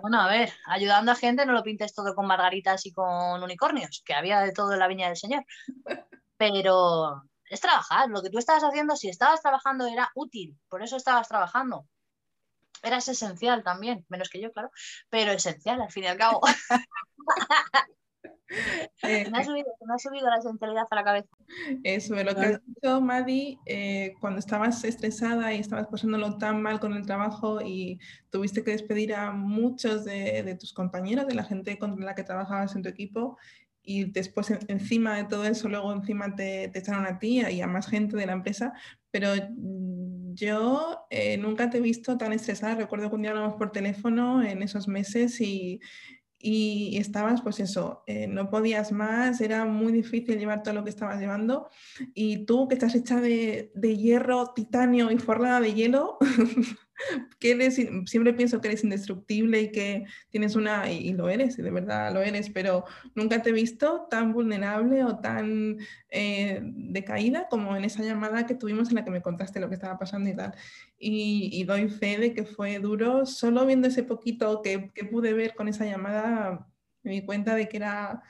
Bueno, 0.00 0.20
a 0.20 0.26
ver, 0.26 0.52
ayudando 0.66 1.12
a 1.12 1.14
gente 1.14 1.46
no 1.46 1.52
lo 1.52 1.62
pintes 1.62 1.94
todo 1.94 2.14
con 2.14 2.26
margaritas 2.26 2.84
y 2.86 2.92
con 2.92 3.42
unicornios, 3.42 4.02
que 4.04 4.14
había 4.14 4.40
de 4.40 4.52
todo 4.52 4.72
en 4.72 4.80
la 4.80 4.88
viña 4.88 5.06
del 5.06 5.16
Señor. 5.16 5.44
Pero 6.36 7.22
es 7.48 7.60
trabajar. 7.60 8.08
Lo 8.08 8.22
que 8.22 8.30
tú 8.30 8.38
estabas 8.38 8.64
haciendo, 8.64 8.96
si 8.96 9.08
estabas 9.08 9.40
trabajando, 9.40 9.86
era 9.86 10.10
útil. 10.14 10.58
Por 10.68 10.82
eso 10.82 10.96
estabas 10.96 11.28
trabajando. 11.28 11.86
Eras 12.82 13.08
esencial 13.08 13.62
también, 13.64 14.04
menos 14.08 14.28
que 14.28 14.40
yo, 14.40 14.52
claro, 14.52 14.70
pero 15.10 15.32
esencial 15.32 15.80
al 15.80 15.90
fin 15.90 16.04
y 16.04 16.06
al 16.06 16.16
cabo. 16.16 16.40
Eh, 19.02 19.28
me, 19.30 19.38
ha 19.38 19.44
subido, 19.44 19.66
me, 19.86 19.94
ha 19.94 19.98
subido, 19.98 20.28
la 20.28 20.40
sensibilidad 20.40 20.86
a 20.90 20.94
la 20.94 21.04
cabeza. 21.04 21.28
Eso, 21.84 22.14
lo 22.14 22.34
que 22.34 22.40
has 22.40 22.60
dicho, 22.66 23.00
Madi, 23.00 23.58
eh, 23.66 24.14
cuando 24.20 24.38
estabas 24.38 24.82
estresada 24.84 25.52
y 25.52 25.60
estabas 25.60 25.86
pasándolo 25.88 26.38
tan 26.38 26.62
mal 26.62 26.80
con 26.80 26.94
el 26.94 27.06
trabajo 27.06 27.60
y 27.60 27.98
tuviste 28.30 28.64
que 28.64 28.72
despedir 28.72 29.14
a 29.14 29.32
muchos 29.32 30.04
de, 30.04 30.42
de 30.42 30.54
tus 30.54 30.72
compañeros, 30.72 31.26
de 31.26 31.34
la 31.34 31.44
gente 31.44 31.78
con 31.78 32.00
la 32.00 32.14
que 32.14 32.24
trabajabas 32.24 32.74
en 32.74 32.82
tu 32.82 32.88
equipo, 32.88 33.36
y 33.88 34.04
después 34.04 34.50
encima 34.68 35.16
de 35.16 35.24
todo 35.24 35.44
eso, 35.44 35.66
luego 35.66 35.90
encima 35.94 36.36
te, 36.36 36.68
te 36.68 36.80
echaron 36.80 37.06
a 37.06 37.18
ti 37.18 37.40
y 37.40 37.62
a 37.62 37.66
más 37.66 37.88
gente 37.88 38.18
de 38.18 38.26
la 38.26 38.34
empresa, 38.34 38.74
pero 39.10 39.30
yo 40.34 41.06
eh, 41.08 41.38
nunca 41.38 41.70
te 41.70 41.78
he 41.78 41.80
visto 41.80 42.18
tan 42.18 42.34
estresada. 42.34 42.74
Recuerdo 42.74 43.08
que 43.08 43.16
un 43.16 43.22
día 43.22 43.30
hablamos 43.30 43.54
por 43.54 43.72
teléfono 43.72 44.42
en 44.42 44.62
esos 44.62 44.88
meses 44.88 45.40
y 45.40 45.80
y 46.40 46.96
estabas, 46.98 47.42
pues 47.42 47.60
eso, 47.60 48.02
eh, 48.06 48.26
no 48.28 48.48
podías 48.48 48.92
más, 48.92 49.40
era 49.40 49.64
muy 49.64 49.92
difícil 49.92 50.38
llevar 50.38 50.62
todo 50.62 50.74
lo 50.74 50.84
que 50.84 50.90
estabas 50.90 51.18
llevando. 51.18 51.68
Y 52.14 52.46
tú 52.46 52.68
que 52.68 52.74
estás 52.74 52.94
hecha 52.94 53.20
de, 53.20 53.72
de 53.74 53.96
hierro, 53.96 54.52
titanio 54.54 55.10
y 55.10 55.18
forrada 55.18 55.60
de 55.60 55.74
hielo, 55.74 56.18
que 57.38 57.52
eres, 57.52 57.76
siempre 58.06 58.32
pienso 58.32 58.60
que 58.60 58.68
eres 58.68 58.84
indestructible 58.84 59.60
y 59.60 59.72
que 59.72 60.04
tienes 60.30 60.56
una, 60.56 60.90
y, 60.90 61.12
lo 61.12 61.28
eres, 61.28 61.58
y 61.58 61.62
de 61.62 61.70
verdad 61.70 62.12
lo 62.12 62.22
eres, 62.22 62.50
pero 62.50 62.84
nunca 63.14 63.42
te 63.42 63.50
he 63.50 63.52
visto 63.52 64.06
tan 64.10 64.32
vulnerable 64.32 65.04
o 65.04 65.18
tan 65.18 65.78
eh, 66.10 66.60
decaída 66.62 67.48
como 67.48 67.76
en 67.76 67.84
esa 67.84 68.02
llamada 68.02 68.46
que 68.46 68.54
tuvimos 68.54 68.88
en 68.88 68.96
la 68.96 69.04
que 69.04 69.10
me 69.10 69.22
contaste 69.22 69.60
lo 69.60 69.68
que 69.68 69.74
estaba 69.74 69.98
pasando 69.98 70.28
y 70.30 70.36
tal. 70.36 70.54
Y, 70.98 71.64
doy 71.64 71.88
fe 71.88 72.18
de 72.18 72.32
que 72.34 72.44
fue 72.44 72.78
duro, 72.78 73.26
solo 73.26 73.66
viendo 73.66 73.88
ese 73.88 74.02
poquito 74.02 74.62
que, 74.62 74.90
que 74.94 75.04
pude 75.04 75.32
ver 75.32 75.54
con 75.54 75.68
esa 75.68 75.84
llamada, 75.84 76.66
me 77.02 77.12
di 77.12 77.24
cuenta 77.24 77.54
de 77.54 77.68
que 77.68 77.76
era 77.76 78.22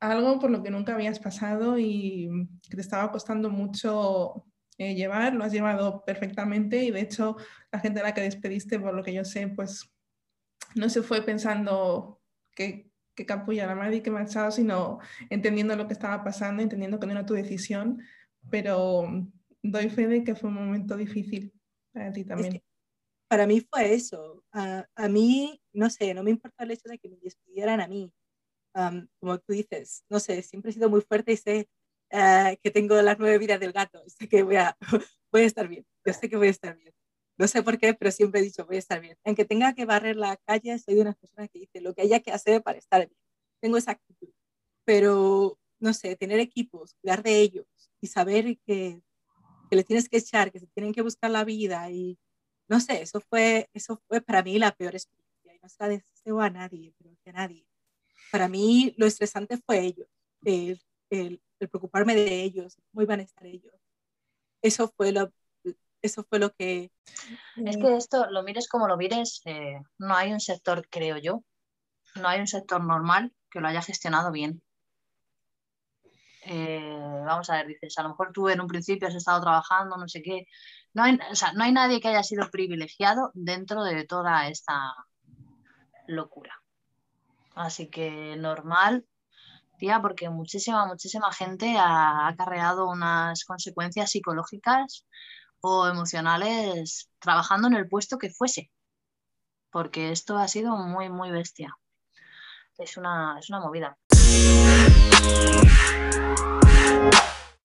algo 0.00 0.38
por 0.38 0.50
lo 0.50 0.62
que 0.62 0.70
nunca 0.70 0.94
habías 0.94 1.18
pasado 1.18 1.78
y 1.78 2.48
que 2.68 2.76
te 2.76 2.80
estaba 2.80 3.10
costando 3.10 3.50
mucho 3.50 4.44
eh, 4.78 4.94
llevar, 4.94 5.34
lo 5.34 5.44
has 5.44 5.52
llevado 5.52 6.04
perfectamente 6.04 6.84
y 6.84 6.92
de 6.92 7.00
hecho 7.00 7.36
la 7.72 7.80
gente 7.80 7.98
a 7.98 8.04
la 8.04 8.14
que 8.14 8.20
despediste, 8.20 8.78
por 8.78 8.94
lo 8.94 9.02
que 9.02 9.12
yo 9.12 9.24
sé, 9.24 9.48
pues 9.48 9.92
no 10.76 10.88
se 10.88 11.02
fue 11.02 11.22
pensando 11.22 12.22
que, 12.54 12.92
que 13.16 13.26
capulla 13.26 13.66
la 13.66 13.74
madre 13.74 13.96
y 13.96 14.00
que 14.02 14.12
marchado, 14.12 14.52
sino 14.52 15.00
entendiendo 15.30 15.74
lo 15.74 15.88
que 15.88 15.94
estaba 15.94 16.22
pasando, 16.22 16.62
entendiendo 16.62 17.00
que 17.00 17.06
no 17.06 17.12
era 17.12 17.26
tu 17.26 17.34
decisión, 17.34 18.00
pero 18.50 19.04
doy 19.64 19.90
fe 19.90 20.06
de 20.06 20.22
que 20.22 20.36
fue 20.36 20.48
un 20.48 20.54
momento 20.54 20.96
difícil 20.96 21.52
para 21.92 22.12
ti 22.12 22.24
también. 22.24 22.62
para 23.28 23.48
mí 23.48 23.60
fue 23.60 23.94
eso. 23.94 24.44
a 24.52 25.08
mí, 25.08 25.60
no 25.72 25.90
sé, 25.90 26.14
no 26.14 26.22
me 26.22 26.30
importa 26.30 26.62
el 26.62 26.70
hecho 26.70 26.88
de 26.88 26.98
que 26.98 27.08
me 27.08 27.16
despidieran 27.16 27.80
a 27.80 27.88
mí. 27.88 28.12
como 29.18 29.38
tú 29.40 29.54
dices, 29.54 30.04
no 30.08 30.20
sé, 30.20 30.40
siempre 30.42 30.70
he 30.70 30.74
sido 30.74 30.88
muy 30.88 31.00
fuerte 31.00 31.32
y 31.32 31.36
sé 31.36 31.68
eh, 32.10 32.58
que 32.62 32.70
tengo 32.70 33.00
las 33.02 33.18
nueve 33.18 33.38
vidas 33.38 33.60
del 33.60 33.72
gato, 33.72 34.02
sé 34.06 34.28
que 34.28 34.42
voy 34.42 34.56
a, 34.56 34.76
voy 35.32 35.42
a 35.42 35.46
estar 35.46 35.68
bien, 35.68 35.86
yo 36.04 36.12
sé 36.12 36.28
que 36.28 36.36
voy 36.36 36.48
a 36.48 36.50
estar 36.50 36.76
bien. 36.76 36.92
No 37.38 37.46
sé 37.46 37.62
por 37.62 37.78
qué, 37.78 37.94
pero 37.94 38.10
siempre 38.10 38.40
he 38.40 38.42
dicho 38.42 38.66
voy 38.66 38.76
a 38.76 38.78
estar 38.80 39.00
bien. 39.00 39.16
Aunque 39.24 39.44
tenga 39.44 39.72
que 39.72 39.84
barrer 39.84 40.16
la 40.16 40.36
calle, 40.38 40.76
soy 40.78 40.96
de 40.96 41.02
una 41.02 41.12
persona 41.12 41.46
que 41.46 41.60
dice 41.60 41.80
lo 41.80 41.94
que 41.94 42.02
haya 42.02 42.18
que 42.20 42.32
hacer 42.32 42.62
para 42.62 42.78
estar 42.78 43.06
bien. 43.06 43.16
Tengo 43.60 43.76
esa 43.76 43.92
actitud. 43.92 44.30
Pero, 44.84 45.58
no 45.78 45.94
sé, 45.94 46.16
tener 46.16 46.40
equipos, 46.40 46.96
cuidar 47.00 47.22
de 47.22 47.38
ellos 47.40 47.66
y 48.00 48.08
saber 48.08 48.58
que, 48.66 49.00
que 49.70 49.76
le 49.76 49.84
tienes 49.84 50.08
que 50.08 50.18
echar, 50.18 50.50
que 50.50 50.58
se 50.58 50.66
tienen 50.68 50.92
que 50.92 51.02
buscar 51.02 51.30
la 51.30 51.44
vida 51.44 51.88
y, 51.90 52.18
no 52.68 52.80
sé, 52.80 53.02
eso 53.02 53.20
fue, 53.20 53.70
eso 53.72 54.02
fue 54.08 54.20
para 54.20 54.42
mí 54.42 54.58
la 54.58 54.72
peor 54.72 54.94
experiencia. 54.94 55.54
Y 55.54 55.58
no 55.62 55.68
se 55.68 55.76
la 55.78 55.88
deseo 55.88 56.40
a 56.40 56.50
nadie, 56.50 56.92
pero 56.98 57.16
que 57.22 57.30
a 57.30 57.34
nadie. 57.34 57.66
Para 58.32 58.48
mí 58.48 58.94
lo 58.98 59.06
estresante 59.06 59.58
fue 59.58 59.80
ellos, 59.80 60.08
el, 60.44 60.80
el, 61.10 61.40
el 61.60 61.68
preocuparme 61.68 62.14
de 62.14 62.42
ellos, 62.42 62.76
cómo 62.90 63.02
iban 63.02 63.20
a 63.20 63.24
estar 63.24 63.46
ellos. 63.46 63.72
Eso 64.62 64.92
fue 64.96 65.12
lo, 65.12 65.32
eso 66.02 66.24
fue 66.24 66.38
lo 66.38 66.52
que... 66.52 66.90
Es 67.56 67.76
que 67.76 67.96
esto, 67.96 68.30
lo 68.30 68.42
mires 68.42 68.68
como 68.68 68.88
lo 68.88 68.96
mires, 68.96 69.40
eh, 69.44 69.80
no 69.98 70.14
hay 70.14 70.32
un 70.32 70.40
sector, 70.40 70.86
creo 70.88 71.16
yo, 71.18 71.42
no 72.16 72.28
hay 72.28 72.40
un 72.40 72.46
sector 72.46 72.82
normal 72.84 73.32
que 73.50 73.60
lo 73.60 73.68
haya 73.68 73.82
gestionado 73.82 74.30
bien. 74.30 74.62
Eh, 76.50 76.96
vamos 77.26 77.50
a 77.50 77.56
ver, 77.56 77.66
dices, 77.66 77.98
a 77.98 78.02
lo 78.02 78.10
mejor 78.10 78.32
tú 78.32 78.48
en 78.48 78.60
un 78.60 78.68
principio 78.68 79.08
has 79.08 79.14
estado 79.14 79.40
trabajando, 79.40 79.96
no 79.96 80.08
sé 80.08 80.22
qué. 80.22 80.46
No 80.94 81.02
hay, 81.02 81.18
o 81.30 81.34
sea, 81.34 81.52
no 81.52 81.64
hay 81.64 81.72
nadie 81.72 82.00
que 82.00 82.08
haya 82.08 82.22
sido 82.22 82.50
privilegiado 82.50 83.30
dentro 83.34 83.84
de 83.84 84.04
toda 84.06 84.48
esta 84.48 84.94
locura. 86.06 86.54
Así 87.54 87.88
que 87.88 88.36
normal, 88.36 89.04
porque 90.02 90.28
muchísima, 90.28 90.86
muchísima 90.86 91.32
gente 91.32 91.76
ha 91.78 92.28
acarreado 92.28 92.88
unas 92.88 93.44
consecuencias 93.44 94.10
psicológicas 94.10 95.06
o 95.60 95.86
emocionales 95.86 97.10
trabajando 97.18 97.68
en 97.68 97.74
el 97.74 97.88
puesto 97.88 98.18
que 98.18 98.30
fuese, 98.30 98.70
porque 99.70 100.10
esto 100.10 100.36
ha 100.36 100.48
sido 100.48 100.76
muy, 100.76 101.08
muy 101.08 101.30
bestia. 101.30 101.76
Es 102.76 102.96
una, 102.96 103.36
es 103.38 103.48
una 103.50 103.60
movida. 103.60 103.96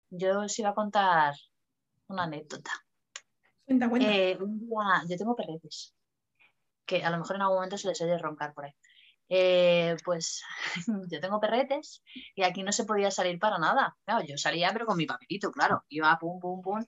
Yo 0.10 0.42
os 0.42 0.60
iba 0.60 0.70
a 0.70 0.76
contar 0.76 1.36
una 2.08 2.24
anécdota. 2.24 2.72
Eh, 3.68 4.38
yo 5.08 5.18
tengo 5.18 5.36
perretes, 5.36 5.94
que 6.86 7.04
a 7.04 7.10
lo 7.10 7.18
mejor 7.20 7.38
en 7.38 7.42
algún 7.44 7.58
momento 7.58 7.78
se 7.78 7.88
les 7.88 8.02
oye 8.02 8.18
roncar 8.18 8.54
por 8.54 8.66
ahí. 8.66 8.74
Eh, 9.34 9.96
pues 10.04 10.44
yo 11.10 11.22
tengo 11.22 11.40
perretes 11.40 12.04
y 12.36 12.44
aquí 12.44 12.64
no 12.64 12.74
se 12.74 12.84
podía 12.84 13.12
salir 13.12 13.40
para 13.40 13.58
nada. 13.60 13.96
Claro, 14.04 14.26
yo 14.28 14.38
salía 14.38 14.72
pero 14.74 14.86
con 14.86 14.98
mi 14.98 15.06
papelito, 15.06 15.52
claro. 15.52 15.86
Iba 15.88 16.18
pum, 16.20 16.38
pum, 16.42 16.62
pum. 16.62 16.86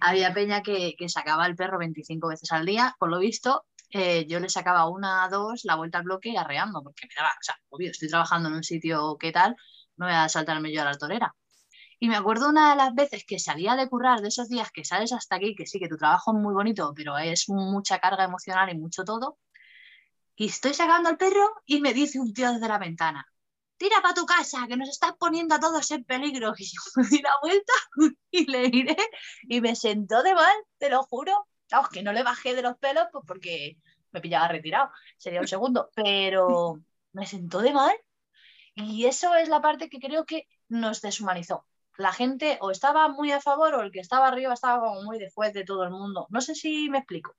Había 0.00 0.32
peña 0.32 0.62
que, 0.62 0.94
que 0.96 1.08
sacaba 1.08 1.44
el 1.46 1.56
perro 1.56 1.78
25 1.78 2.28
veces 2.28 2.52
al 2.52 2.66
día. 2.66 2.94
Por 3.00 3.10
lo 3.10 3.18
visto, 3.18 3.66
eh, 3.90 4.26
yo 4.28 4.38
le 4.38 4.48
sacaba 4.48 4.88
una, 4.88 5.28
dos, 5.28 5.62
la 5.64 5.74
vuelta 5.74 5.98
al 5.98 6.04
bloque 6.04 6.38
arreando, 6.38 6.82
porque 6.84 7.06
me 7.08 7.14
daba, 7.16 7.30
o 7.30 7.42
sea, 7.42 7.56
obvio, 7.68 7.90
estoy 7.90 8.08
trabajando 8.08 8.48
en 8.48 8.54
un 8.54 8.64
sitio 8.64 9.16
que 9.18 9.32
tal, 9.32 9.56
no 9.96 10.06
voy 10.06 10.14
a 10.14 10.28
saltarme 10.28 10.72
yo 10.72 10.82
a 10.82 10.84
la 10.84 10.96
torera. 10.96 11.34
Y 11.98 12.08
me 12.08 12.16
acuerdo 12.16 12.48
una 12.48 12.70
de 12.70 12.76
las 12.76 12.94
veces 12.94 13.24
que 13.26 13.38
salía 13.40 13.74
de 13.76 13.88
currar, 13.88 14.20
de 14.20 14.28
esos 14.28 14.48
días 14.48 14.70
que 14.72 14.84
sales 14.84 15.12
hasta 15.12 15.36
aquí, 15.36 15.54
que 15.56 15.66
sí, 15.66 15.80
que 15.80 15.88
tu 15.88 15.96
trabajo 15.96 16.32
es 16.32 16.40
muy 16.40 16.54
bonito, 16.54 16.92
pero 16.96 17.18
es 17.18 17.48
mucha 17.48 17.98
carga 17.98 18.24
emocional 18.24 18.70
y 18.70 18.78
mucho 18.78 19.04
todo, 19.04 19.38
y 20.42 20.46
estoy 20.46 20.74
sacando 20.74 21.08
al 21.08 21.16
perro 21.16 21.62
y 21.66 21.80
me 21.80 21.94
dice 21.94 22.18
un 22.18 22.34
tío 22.34 22.52
desde 22.52 22.66
la 22.66 22.78
ventana, 22.78 23.24
tira 23.76 24.02
para 24.02 24.14
tu 24.14 24.26
casa, 24.26 24.66
que 24.66 24.76
nos 24.76 24.88
estás 24.88 25.12
poniendo 25.16 25.54
a 25.54 25.60
todos 25.60 25.88
en 25.92 26.02
peligro. 26.04 26.52
Y 26.58 26.64
yo 26.64 26.80
me 26.96 27.06
di 27.08 27.22
la 27.22 27.30
vuelta 27.40 27.72
y 28.32 28.50
le 28.50 28.66
iré 28.66 28.96
y 29.44 29.60
me 29.60 29.76
sentó 29.76 30.20
de 30.24 30.34
mal, 30.34 30.56
te 30.78 30.90
lo 30.90 31.04
juro. 31.04 31.46
Vamos, 31.70 31.90
que 31.90 32.02
no 32.02 32.12
le 32.12 32.24
bajé 32.24 32.56
de 32.56 32.62
los 32.62 32.76
pelos 32.78 33.04
pues 33.12 33.24
porque 33.24 33.76
me 34.10 34.20
pillaba 34.20 34.48
retirado, 34.48 34.90
sería 35.16 35.40
un 35.40 35.46
segundo, 35.46 35.90
pero 35.94 36.80
me 37.12 37.24
sentó 37.24 37.60
de 37.60 37.72
mal. 37.72 37.94
Y 38.74 39.06
eso 39.06 39.36
es 39.36 39.48
la 39.48 39.60
parte 39.60 39.88
que 39.88 40.00
creo 40.00 40.26
que 40.26 40.48
nos 40.68 41.02
deshumanizó. 41.02 41.66
La 41.98 42.12
gente 42.12 42.58
o 42.60 42.72
estaba 42.72 43.08
muy 43.08 43.30
a 43.30 43.40
favor 43.40 43.74
o 43.74 43.82
el 43.82 43.92
que 43.92 44.00
estaba 44.00 44.26
arriba 44.26 44.54
estaba 44.54 44.80
como 44.80 45.02
muy 45.02 45.20
después 45.20 45.52
de 45.52 45.64
todo 45.64 45.84
el 45.84 45.90
mundo. 45.90 46.26
No 46.30 46.40
sé 46.40 46.56
si 46.56 46.90
me 46.90 46.98
explico. 46.98 47.36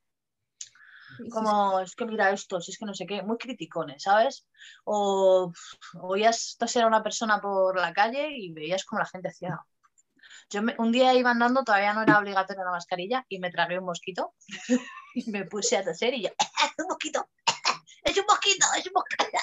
Como, 1.32 1.80
es 1.80 1.96
que 1.96 2.06
mira 2.06 2.32
esto, 2.32 2.62
si 2.62 2.72
es 2.72 2.78
que 2.78 2.86
no 2.86 2.94
sé 2.94 3.06
qué, 3.06 3.22
muy 3.22 3.38
criticones, 3.38 4.04
¿sabes? 4.04 4.48
O 4.84 5.52
oías 6.02 6.56
toser 6.58 6.84
a 6.84 6.88
una 6.88 7.04
persona 7.04 7.40
por 7.42 7.80
la 7.80 7.94
calle 7.94 8.30
y 8.36 8.52
veías 8.52 8.86
como 8.86 9.00
la 9.00 9.06
gente 9.06 9.30
hacía, 9.30 9.60
Yo 10.50 10.62
un 10.78 10.92
día 10.92 11.14
iba 11.14 11.32
andando, 11.32 11.64
todavía 11.64 11.94
no 11.94 12.04
era 12.04 12.20
obligatoria 12.20 12.64
la 12.64 12.72
mascarilla, 12.72 13.26
y 13.30 13.40
me 13.40 13.52
tragué 13.52 13.80
un 13.80 13.86
mosquito 13.86 14.34
y 15.16 15.30
me 15.32 15.46
puse 15.46 15.78
a 15.78 15.84
toser 15.84 16.14
y 16.14 16.24
yo, 16.24 16.30
¡es 16.30 16.72
un 16.78 16.88
mosquito! 16.88 17.30
¡Es 18.04 18.18
un 18.18 18.26
mosquito! 18.28 18.66
¡Es 18.78 18.88
un 18.88 18.94
mosquito! 18.94 19.38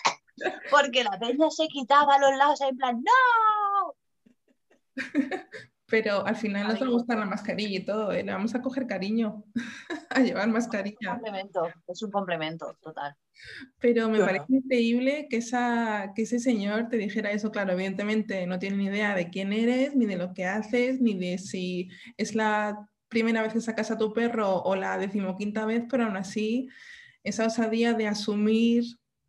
Porque 0.71 1.05
la 1.05 1.19
peña 1.19 1.51
se 1.51 1.67
quitaba 1.69 2.15
a 2.15 2.19
los 2.19 2.37
lados 2.37 2.61
en 2.63 2.77
plan, 2.77 3.03
¡no! 3.03 3.97
Pero 5.91 6.25
al 6.25 6.37
final 6.37 6.69
nos 6.69 6.81
va 6.81 6.87
a 6.87 6.91
gustar 6.91 7.19
la 7.19 7.27
mascarilla 7.27 7.79
y 7.79 7.85
todo, 7.85 8.13
¿eh? 8.13 8.23
le 8.23 8.33
vamos 8.33 8.55
a 8.55 8.63
coger 8.63 8.87
cariño 8.87 9.45
a 10.11 10.21
llevar 10.21 10.49
mascarilla. 10.49 10.97
Es 11.01 11.09
un 11.09 11.15
complemento, 11.15 11.69
es 11.89 12.03
un 12.03 12.11
complemento 12.11 12.79
total. 12.81 13.17
Pero 13.81 14.09
me 14.09 14.21
parece 14.21 14.47
increíble 14.49 15.27
que, 15.29 15.39
esa, 15.39 16.13
que 16.15 16.23
ese 16.23 16.39
señor 16.39 16.89
te 16.89 16.97
dijera 16.97 17.33
eso. 17.33 17.51
Claro, 17.51 17.73
evidentemente 17.73 18.47
no 18.47 18.59
tiene 18.59 18.77
ni 18.77 18.87
idea 18.87 19.15
de 19.15 19.31
quién 19.31 19.53
eres, 19.53 19.97
ni 19.97 20.07
de 20.07 20.17
lo 20.17 20.33
que 20.33 20.47
haces, 20.47 21.01
ni 21.01 21.19
de 21.19 21.39
si 21.39 21.91
es 22.17 22.35
la 22.35 22.89
primera 23.09 23.43
vez 23.43 23.53
que 23.53 23.61
sacas 23.61 23.91
a 23.91 23.99
tu 23.99 24.13
perro 24.13 24.63
o 24.63 24.77
la 24.77 24.97
decimoquinta 24.97 25.67
vez, 25.67 25.85
pero 25.91 26.05
aún 26.05 26.17
así 26.17 26.69
esa 27.25 27.47
osadía 27.47 27.95
de 27.95 28.07
asumir 28.07 28.85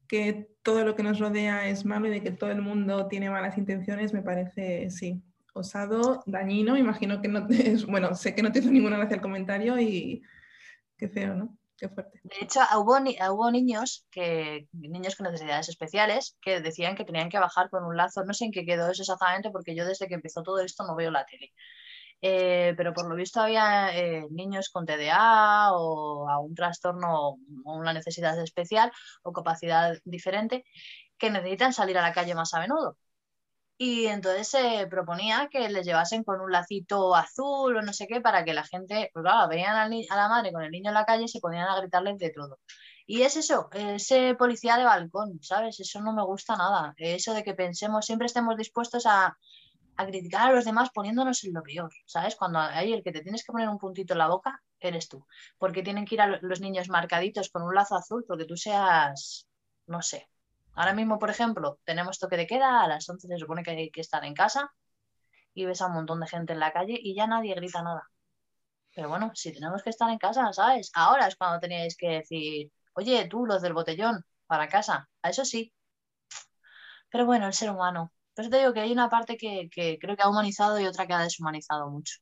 que 0.08 0.50
todo 0.62 0.86
lo 0.86 0.96
que 0.96 1.04
nos 1.04 1.20
rodea 1.20 1.68
es 1.68 1.86
malo 1.86 2.08
y 2.08 2.12
de 2.12 2.22
que 2.22 2.32
todo 2.32 2.52
el 2.52 2.62
mundo 2.62 3.08
tiene 3.08 3.30
malas 3.30 3.58
intenciones, 3.58 4.14
me 4.14 4.22
parece, 4.22 4.90
sí, 4.92 5.24
osado, 5.54 6.24
dañino. 6.26 6.78
Imagino 6.78 7.22
que 7.22 7.28
no 7.28 7.48
te, 7.48 7.76
bueno, 7.88 8.16
sé 8.16 8.36
que 8.36 8.44
no 8.44 8.52
te 8.52 8.60
hizo 8.60 8.72
ninguna 8.72 8.98
gracia 8.98 9.16
el 9.16 9.22
comentario 9.22 9.80
y 9.80 10.22
qué 10.98 11.10
feo, 11.10 11.36
¿no? 11.36 11.58
Qué 11.78 11.90
fuerte. 11.90 12.20
De 12.24 12.36
hecho, 12.42 12.60
hubo, 12.78 13.52
niños, 13.52 14.06
que, 14.12 14.68
niños 14.72 15.16
con 15.16 15.26
necesidades 15.26 15.68
especiales 15.70 16.38
que 16.40 16.62
decían 16.62 16.96
que 16.96 17.06
tenían 17.06 17.30
que 17.30 17.40
bajar 17.40 17.72
con 17.72 17.84
un 17.84 17.98
lazo. 17.98 18.24
No 18.24 18.34
sé 18.34 18.46
en 18.46 18.52
qué 18.52 18.66
quedó 18.66 18.92
eso 18.92 19.02
exactamente 19.02 19.50
porque 19.50 19.76
yo 19.76 19.86
desde 19.86 20.08
que 20.08 20.14
empezó 20.14 20.44
todo 20.44 20.60
esto 20.60 20.86
no 20.86 20.96
veo 20.96 21.10
la 21.10 21.26
tele. 21.26 21.52
Eh, 22.24 22.76
pero 22.78 22.94
por 22.94 23.10
lo 23.10 23.16
visto 23.16 23.42
había 23.42 23.98
eh, 23.98 24.28
niños 24.30 24.70
con 24.70 24.86
TDA 24.86 25.72
o 25.74 26.30
a 26.30 26.40
un 26.40 26.54
trastorno 26.54 27.30
o 27.30 27.38
una 27.66 27.94
necesidad 27.94 28.40
especial 28.40 28.92
o 29.24 29.34
capacidad 29.34 29.98
diferente 30.06 30.64
que 31.18 31.32
necesitan 31.32 31.74
salir 31.74 31.98
a 31.98 32.04
la 32.04 32.14
calle 32.14 32.36
más 32.36 32.54
a 32.54 32.60
menudo. 32.60 32.96
Y 33.84 34.06
entonces 34.06 34.48
se 34.48 34.86
proponía 34.88 35.50
que 35.52 35.68
les 35.68 35.84
llevasen 35.88 36.24
con 36.24 36.40
un 36.40 36.52
lacito 36.52 37.16
azul 37.16 37.76
o 37.76 37.82
no 37.82 37.94
sé 37.94 38.06
qué 38.06 38.22
para 38.22 38.46
que 38.46 38.54
la 38.54 38.64
gente, 38.64 39.10
pues 39.12 39.24
claro, 39.24 39.50
veían 39.50 39.76
a 39.76 40.16
la 40.16 40.30
madre 40.30 40.52
con 40.54 40.62
el 40.62 40.70
niño 40.70 40.92
en 40.92 40.94
la 40.94 41.04
calle 41.04 41.24
y 41.24 41.28
se 41.28 41.40
ponían 41.40 41.68
a 41.68 41.80
gritarles 41.82 42.20
de 42.20 42.30
todo. 42.30 42.60
Y 43.08 43.24
es 43.24 43.38
eso, 43.38 43.70
ese 43.74 44.36
policía 44.36 44.78
de 44.78 44.84
balcón, 44.84 45.40
¿sabes? 45.42 45.80
Eso 45.80 46.00
no 46.00 46.14
me 46.14 46.24
gusta 46.24 46.56
nada. 46.56 46.94
Eso 46.96 47.34
de 47.34 47.44
que 47.44 47.56
pensemos, 47.56 48.06
siempre 48.06 48.28
estemos 48.28 48.56
dispuestos 48.56 49.08
a, 49.08 49.36
a 49.98 50.06
criticar 50.06 50.52
a 50.52 50.54
los 50.54 50.66
demás 50.66 50.92
poniéndonos 50.94 51.44
en 51.44 51.54
lo 51.54 51.64
peor, 51.64 51.92
¿sabes? 52.06 52.36
Cuando 52.36 52.60
hay 52.60 52.94
el 52.94 53.02
que 53.04 53.12
te 53.12 53.22
tienes 53.22 53.44
que 53.44 53.52
poner 53.52 53.68
un 53.68 53.80
puntito 53.80 54.14
en 54.14 54.20
la 54.20 54.28
boca, 54.28 54.62
eres 54.80 55.10
tú. 55.10 55.26
Porque 55.58 55.82
tienen 55.82 56.06
que 56.06 56.16
ir 56.16 56.22
a 56.22 56.28
los 56.28 56.62
niños 56.62 56.88
marcaditos 56.90 57.50
con 57.50 57.64
un 57.64 57.74
lazo 57.74 57.96
azul 57.96 58.26
porque 58.28 58.46
tú 58.46 58.56
seas, 58.58 59.48
no 59.88 60.04
sé. 60.04 60.28
Ahora 60.76 60.94
mismo, 60.94 61.20
por 61.20 61.30
ejemplo, 61.30 61.80
tenemos 61.84 62.20
toque 62.20 62.38
de 62.38 62.48
queda, 62.48 62.82
a 62.82 62.88
las 62.88 63.08
11 63.10 63.28
se 63.28 63.38
supone 63.38 63.64
que 63.64 63.72
hay 63.72 63.92
que 63.92 64.02
estar 64.02 64.24
en 64.26 64.34
casa 64.34 64.72
y 65.54 65.66
ves 65.66 65.82
a 65.82 65.88
un 65.88 65.94
montón 65.94 66.20
de 66.22 66.28
gente 66.28 66.54
en 66.54 66.60
la 66.60 66.74
calle 66.74 66.98
y 67.02 67.16
ya 67.16 67.28
nadie 67.28 67.56
grita 67.56 67.84
nada. 67.84 68.10
Pero 68.96 69.10
bueno, 69.10 69.32
si 69.36 69.54
tenemos 69.54 69.84
que 69.84 69.90
estar 69.92 70.10
en 70.10 70.18
casa, 70.18 70.52
¿sabes? 70.54 70.92
Ahora 70.96 71.28
es 71.28 71.36
cuando 71.36 71.60
teníais 71.60 71.96
que 71.98 72.10
decir, 72.10 72.72
oye, 72.94 73.28
tú, 73.30 73.46
los 73.46 73.62
del 73.62 73.74
botellón, 73.74 74.26
para 74.48 74.68
casa. 74.68 75.10
A 75.22 75.30
eso 75.30 75.46
sí. 75.46 75.74
Pero 77.10 77.26
bueno, 77.26 77.46
el 77.48 77.54
ser 77.54 77.70
humano, 77.70 78.12
por 78.36 78.50
te 78.50 78.58
digo 78.58 78.74
que 78.74 78.80
hay 78.82 78.92
una 78.92 79.10
parte 79.10 79.38
que, 79.38 79.70
creo 80.00 80.16
que 80.16 80.24
ha 80.24 80.30
humanizado 80.30 80.80
y 80.80 80.88
otra 80.88 81.06
que 81.08 81.14
ha 81.14 81.20
deshumanizado 81.22 81.90
mucho. 81.90 82.16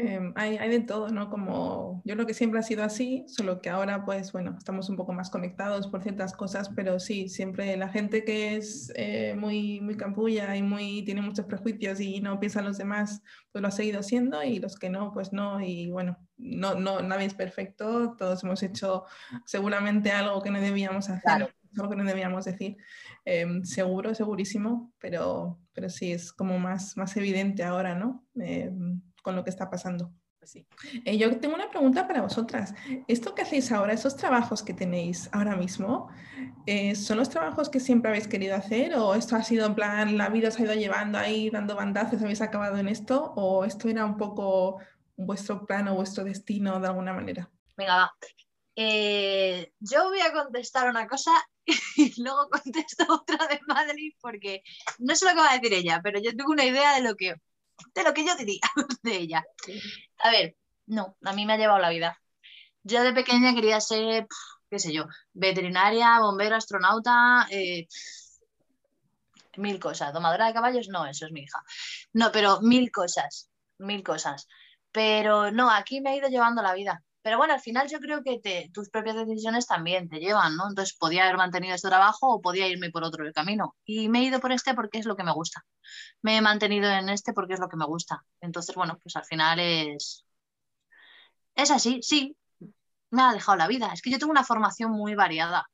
Em, 0.00 0.32
hay, 0.36 0.56
de 0.68 0.78
todo, 0.78 1.08
¿no? 1.08 1.28
Como 1.28 2.02
yo 2.04 2.14
creo 2.14 2.24
que 2.24 2.32
siempre 2.32 2.60
ha 2.60 2.62
sido 2.62 2.84
así, 2.84 3.24
solo 3.26 3.60
que 3.60 3.68
ahora 3.68 4.04
pues 4.04 4.30
bueno, 4.30 4.54
estamos 4.56 4.88
un 4.88 4.94
poco 4.94 5.12
más 5.12 5.28
conectados 5.28 5.88
por 5.88 6.04
ciertas 6.04 6.34
cosas, 6.34 6.68
pero 6.68 7.00
sí, 7.00 7.28
siempre 7.28 7.76
la 7.76 7.88
gente 7.88 8.22
que 8.22 8.54
es 8.54 8.92
eh, 8.94 9.34
muy, 9.36 9.80
muy 9.80 9.96
campulla 9.96 10.54
y 10.54 10.62
muy, 10.62 11.02
tiene 11.02 11.20
muchos 11.20 11.46
prejuicios 11.46 11.98
y 11.98 12.20
no 12.20 12.38
piensa 12.38 12.60
en 12.60 12.66
los 12.66 12.78
demás, 12.78 13.22
pues 13.50 13.60
lo 13.60 13.66
ha 13.66 13.72
seguido 13.72 14.04
siendo 14.04 14.40
y 14.44 14.60
los 14.60 14.76
que 14.76 14.88
no, 14.88 15.12
pues 15.12 15.32
no, 15.32 15.60
y 15.60 15.90
bueno, 15.90 16.16
no, 16.36 16.76
no, 16.76 17.02
nadie 17.02 17.26
es 17.26 17.34
perfecto, 17.34 18.14
todos 18.16 18.44
hemos 18.44 18.62
hecho 18.62 19.02
seguramente 19.46 20.12
algo 20.12 20.40
que 20.42 20.52
no 20.52 20.60
debíamos 20.60 21.10
hacer, 21.10 21.52
algo 21.76 21.90
que 21.90 21.96
no 21.96 22.04
debíamos 22.04 22.44
decir. 22.44 22.76
Em, 23.24 23.64
seguro, 23.64 24.14
segurísimo, 24.14 24.92
pero, 25.00 25.58
pero 25.72 25.90
sí 25.90 26.12
es 26.12 26.32
como 26.32 26.56
más, 26.60 26.96
más 26.96 27.16
evidente 27.16 27.64
ahora, 27.64 27.96
¿no? 27.96 28.24
Con 29.22 29.36
lo 29.36 29.44
que 29.44 29.50
está 29.50 29.68
pasando. 29.68 30.12
Pues 30.38 30.52
sí. 30.52 30.66
Eh, 31.04 31.18
yo 31.18 31.38
tengo 31.40 31.56
una 31.56 31.68
pregunta 31.68 32.06
para 32.06 32.22
vosotras. 32.22 32.74
¿Esto 33.08 33.34
que 33.34 33.42
hacéis 33.42 33.72
ahora, 33.72 33.92
esos 33.92 34.16
trabajos 34.16 34.62
que 34.62 34.72
tenéis 34.72 35.28
ahora 35.32 35.56
mismo, 35.56 36.08
eh, 36.66 36.94
son 36.94 37.18
los 37.18 37.28
trabajos 37.28 37.68
que 37.68 37.80
siempre 37.80 38.10
habéis 38.10 38.28
querido 38.28 38.54
hacer 38.54 38.94
o 38.94 39.14
esto 39.14 39.34
ha 39.36 39.42
sido 39.42 39.66
en 39.66 39.74
plan, 39.74 40.16
la 40.16 40.28
vida 40.28 40.48
os 40.48 40.58
ha 40.58 40.62
ido 40.62 40.74
llevando 40.74 41.18
ahí, 41.18 41.50
dando 41.50 41.74
bandazos, 41.74 42.22
habéis 42.22 42.40
acabado 42.40 42.76
en 42.76 42.88
esto 42.88 43.32
o 43.36 43.64
esto 43.64 43.88
era 43.88 44.04
un 44.04 44.16
poco 44.16 44.78
vuestro 45.16 45.66
plan 45.66 45.88
o 45.88 45.96
vuestro 45.96 46.24
destino 46.24 46.78
de 46.78 46.86
alguna 46.86 47.12
manera? 47.12 47.50
Venga, 47.76 47.96
va. 47.96 48.12
Eh, 48.76 49.72
yo 49.80 50.04
voy 50.04 50.20
a 50.20 50.32
contestar 50.32 50.88
una 50.88 51.08
cosa 51.08 51.32
y 51.96 52.22
luego 52.22 52.48
contesto 52.48 53.04
otra 53.08 53.46
de 53.48 53.58
Madeline 53.66 54.16
porque 54.20 54.62
no 54.98 55.16
sé 55.16 55.24
lo 55.24 55.32
que 55.32 55.38
va 55.38 55.50
a 55.50 55.58
decir 55.58 55.72
ella, 55.74 56.00
pero 56.02 56.20
yo 56.20 56.30
tengo 56.30 56.52
una 56.52 56.64
idea 56.64 56.94
de 56.94 57.02
lo 57.02 57.16
que, 57.16 57.34
de 57.94 58.02
lo 58.02 58.12
que 58.14 58.24
yo 58.24 58.34
diría 58.36 58.60
de 59.02 59.16
ella. 59.16 59.44
A 60.18 60.30
ver, 60.30 60.56
no, 60.86 61.16
a 61.24 61.32
mí 61.32 61.46
me 61.46 61.54
ha 61.54 61.56
llevado 61.56 61.78
la 61.78 61.90
vida. 61.90 62.20
Yo 62.82 63.02
de 63.02 63.12
pequeña 63.12 63.54
quería 63.54 63.80
ser, 63.80 64.26
qué 64.70 64.78
sé 64.78 64.92
yo, 64.92 65.06
veterinaria, 65.32 66.20
bombero, 66.20 66.56
astronauta, 66.56 67.46
eh, 67.50 67.86
mil 69.56 69.78
cosas. 69.78 70.12
Domadora 70.12 70.46
de 70.46 70.54
caballos, 70.54 70.88
no, 70.88 71.06
eso 71.06 71.26
es 71.26 71.32
mi 71.32 71.42
hija. 71.42 71.62
No, 72.12 72.30
pero 72.32 72.60
mil 72.60 72.90
cosas, 72.90 73.50
mil 73.78 74.02
cosas. 74.02 74.48
Pero 74.92 75.50
no, 75.50 75.70
aquí 75.70 76.00
me 76.00 76.10
ha 76.10 76.16
ido 76.16 76.28
llevando 76.28 76.62
la 76.62 76.74
vida. 76.74 77.02
Pero 77.22 77.36
bueno, 77.36 77.54
al 77.54 77.60
final 77.60 77.88
yo 77.88 77.98
creo 78.00 78.22
que 78.22 78.70
tus 78.72 78.90
propias 78.90 79.16
decisiones 79.16 79.66
también 79.66 80.08
te 80.08 80.18
llevan, 80.18 80.56
¿no? 80.56 80.68
Entonces 80.68 80.96
podía 80.96 81.24
haber 81.24 81.36
mantenido 81.36 81.74
este 81.74 81.88
trabajo 81.88 82.32
o 82.32 82.40
podía 82.40 82.68
irme 82.68 82.90
por 82.90 83.04
otro 83.04 83.24
camino. 83.34 83.76
Y 83.84 84.08
me 84.08 84.20
he 84.20 84.24
ido 84.24 84.40
por 84.40 84.52
este 84.52 84.74
porque 84.74 84.98
es 84.98 85.06
lo 85.06 85.16
que 85.16 85.24
me 85.24 85.32
gusta. 85.32 85.64
Me 86.22 86.36
he 86.36 86.40
mantenido 86.40 86.88
en 86.90 87.08
este 87.08 87.32
porque 87.32 87.54
es 87.54 87.60
lo 87.60 87.68
que 87.68 87.76
me 87.76 87.86
gusta. 87.86 88.24
Entonces, 88.40 88.74
bueno, 88.76 88.98
pues 89.02 89.16
al 89.16 89.24
final 89.24 89.58
es... 89.60 90.24
Es 91.54 91.70
así, 91.70 92.00
sí. 92.02 92.36
Me 93.10 93.22
ha 93.22 93.32
dejado 93.32 93.58
la 93.58 93.68
vida. 93.68 93.92
Es 93.92 94.02
que 94.02 94.10
yo 94.10 94.18
tengo 94.18 94.30
una 94.32 94.44
formación 94.44 94.92
muy 94.92 95.14
variada. 95.14 95.68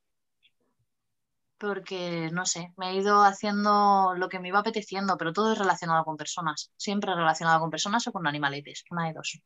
Porque, 1.58 2.30
no 2.32 2.46
sé, 2.46 2.72
me 2.76 2.90
he 2.90 2.94
ido 2.96 3.22
haciendo 3.22 4.14
lo 4.16 4.28
que 4.28 4.38
me 4.38 4.48
iba 4.48 4.58
apeteciendo, 4.60 5.16
pero 5.16 5.32
todo 5.32 5.52
es 5.52 5.58
relacionado 5.58 6.04
con 6.04 6.16
personas. 6.16 6.70
Siempre 6.76 7.14
relacionado 7.14 7.60
con 7.60 7.70
personas 7.70 8.06
o 8.06 8.12
con 8.12 8.26
animaletes. 8.26 8.84
Una 8.90 9.06
de 9.06 9.14
dos. 9.14 9.40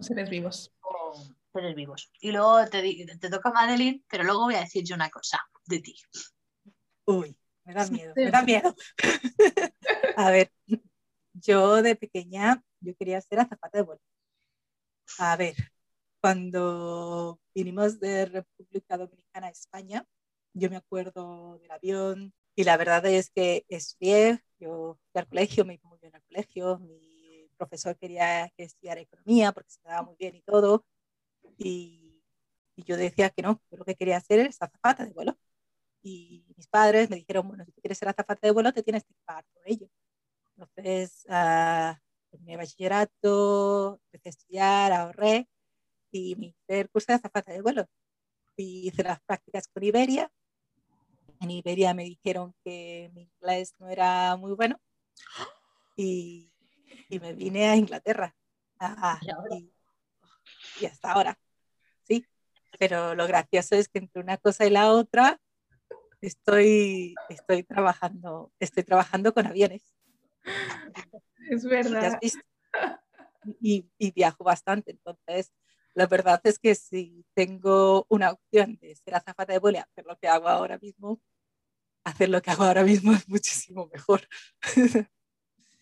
Seres 0.00 0.30
vivos. 0.30 0.72
seres 1.52 1.74
vivos. 1.74 2.10
Y 2.20 2.32
luego 2.32 2.64
te, 2.66 3.06
te 3.20 3.30
toca 3.30 3.50
Madeline, 3.50 4.04
pero 4.08 4.24
luego 4.24 4.44
voy 4.44 4.54
a 4.54 4.60
decir 4.60 4.84
yo 4.84 4.94
una 4.94 5.10
cosa 5.10 5.38
de 5.66 5.80
ti. 5.80 5.94
Uy, 7.04 7.36
me 7.64 7.74
da 7.74 7.86
miedo, 7.86 8.12
me 8.16 8.30
da 8.30 8.42
miedo. 8.42 8.74
a 10.16 10.30
ver, 10.30 10.50
yo 11.32 11.82
de 11.82 11.96
pequeña, 11.96 12.62
yo 12.80 12.94
quería 12.96 13.20
ser 13.20 13.40
azafata 13.40 13.78
de 13.78 13.84
vuelo. 13.84 14.00
A 15.18 15.36
ver, 15.36 15.54
cuando 16.20 17.40
vinimos 17.54 17.98
de 18.00 18.26
República 18.26 18.96
Dominicana 18.96 19.48
a 19.48 19.50
España, 19.50 20.06
yo 20.54 20.70
me 20.70 20.76
acuerdo 20.76 21.58
del 21.58 21.70
avión 21.70 22.32
y 22.54 22.64
la 22.64 22.76
verdad 22.76 23.04
es 23.06 23.30
que 23.30 23.64
estudié, 23.68 24.40
yo 24.58 24.98
fui 25.12 25.20
al 25.20 25.28
colegio, 25.28 25.64
me 25.64 25.74
iba 25.74 25.88
muy 25.88 25.98
bien 26.00 26.14
al 26.14 26.22
colegio, 26.22 26.78
mi 26.78 27.09
profesor 27.60 27.96
quería 27.98 28.50
que 28.56 28.64
estudiara 28.64 29.00
economía 29.00 29.52
porque 29.52 29.70
se 29.70 29.80
me 29.84 29.90
daba 29.90 30.02
muy 30.02 30.16
bien 30.18 30.34
y 30.34 30.42
todo. 30.42 30.84
Y, 31.58 32.22
y 32.76 32.84
yo 32.84 32.96
decía 32.96 33.30
que 33.30 33.42
no, 33.42 33.60
yo 33.70 33.76
lo 33.78 33.84
que 33.84 33.94
quería 33.94 34.16
hacer 34.16 34.40
es 34.40 34.60
azafata 34.62 35.04
de 35.04 35.12
vuelo. 35.12 35.38
Y 36.02 36.46
mis 36.56 36.66
padres 36.66 37.10
me 37.10 37.16
dijeron, 37.16 37.46
bueno, 37.48 37.64
si 37.64 37.72
tú 37.72 37.80
quieres 37.82 37.98
ser 37.98 38.08
azafata 38.08 38.46
de 38.46 38.52
vuelo, 38.52 38.72
te 38.72 38.82
tienes 38.82 39.04
que 39.04 39.12
pagar 39.26 39.44
por 39.52 39.62
ello. 39.66 39.88
Entonces, 40.56 41.26
uh, 41.28 41.94
mi 42.44 42.56
bachillerato, 42.56 44.00
empecé 44.06 44.28
a 44.28 44.30
estudiar, 44.30 44.92
ahorré 44.92 45.48
y 46.10 46.36
mi 46.36 46.54
primer 46.66 46.88
curso 46.90 47.06
de 47.08 47.14
azafata 47.16 47.52
de 47.52 47.62
vuelo. 47.62 47.86
Y 48.56 48.88
hice 48.88 49.02
las 49.02 49.20
prácticas 49.20 49.68
con 49.68 49.82
Iberia. 49.82 50.30
En 51.40 51.50
Iberia 51.50 51.94
me 51.94 52.04
dijeron 52.04 52.54
que 52.64 53.10
mi 53.14 53.22
inglés 53.22 53.74
no 53.78 53.88
era 53.88 54.36
muy 54.36 54.52
bueno. 54.54 54.78
Y 55.96 56.49
y 57.10 57.18
me 57.18 57.34
vine 57.34 57.68
a 57.68 57.76
Inglaterra. 57.76 58.34
y, 60.80 60.86
hasta 60.86 61.12
ahora, 61.12 61.38
sí. 62.02 62.24
Pero 62.78 63.14
lo 63.14 63.26
gracioso 63.26 63.74
es 63.74 63.88
que 63.88 63.98
entre 63.98 64.22
una 64.22 64.38
cosa 64.38 64.64
y 64.64 64.70
la 64.70 64.90
otra 64.92 65.40
estoy, 66.20 67.14
estoy, 67.28 67.64
trabajando, 67.64 68.52
estoy 68.60 68.84
trabajando 68.84 69.34
con 69.34 69.46
aviones. 69.46 69.82
Es 71.50 71.64
verdad. 71.64 72.18
Y, 73.60 73.90
y, 73.98 74.10
viajo 74.12 74.44
bastante, 74.44 74.92
entonces 74.92 75.52
la 75.94 76.06
verdad 76.06 76.40
es 76.44 76.58
que 76.58 76.74
si 76.74 77.24
tengo 77.34 78.06
una 78.08 78.30
opción 78.32 78.76
de 78.80 78.94
ser 78.94 79.14
azafata 79.14 79.52
de 79.52 79.58
vuelo 79.58 79.78
y 79.78 79.80
hacer 79.80 80.04
lo 80.06 80.16
que 80.16 80.28
hago 80.28 80.48
ahora 80.48 80.78
mismo, 80.78 81.20
hacer 82.04 82.28
lo 82.28 82.40
que 82.40 82.50
hago 82.50 82.64
ahora 82.64 82.84
mismo 82.84 83.12
es 83.12 83.28
muchísimo 83.28 83.90
mejor. 83.92 84.28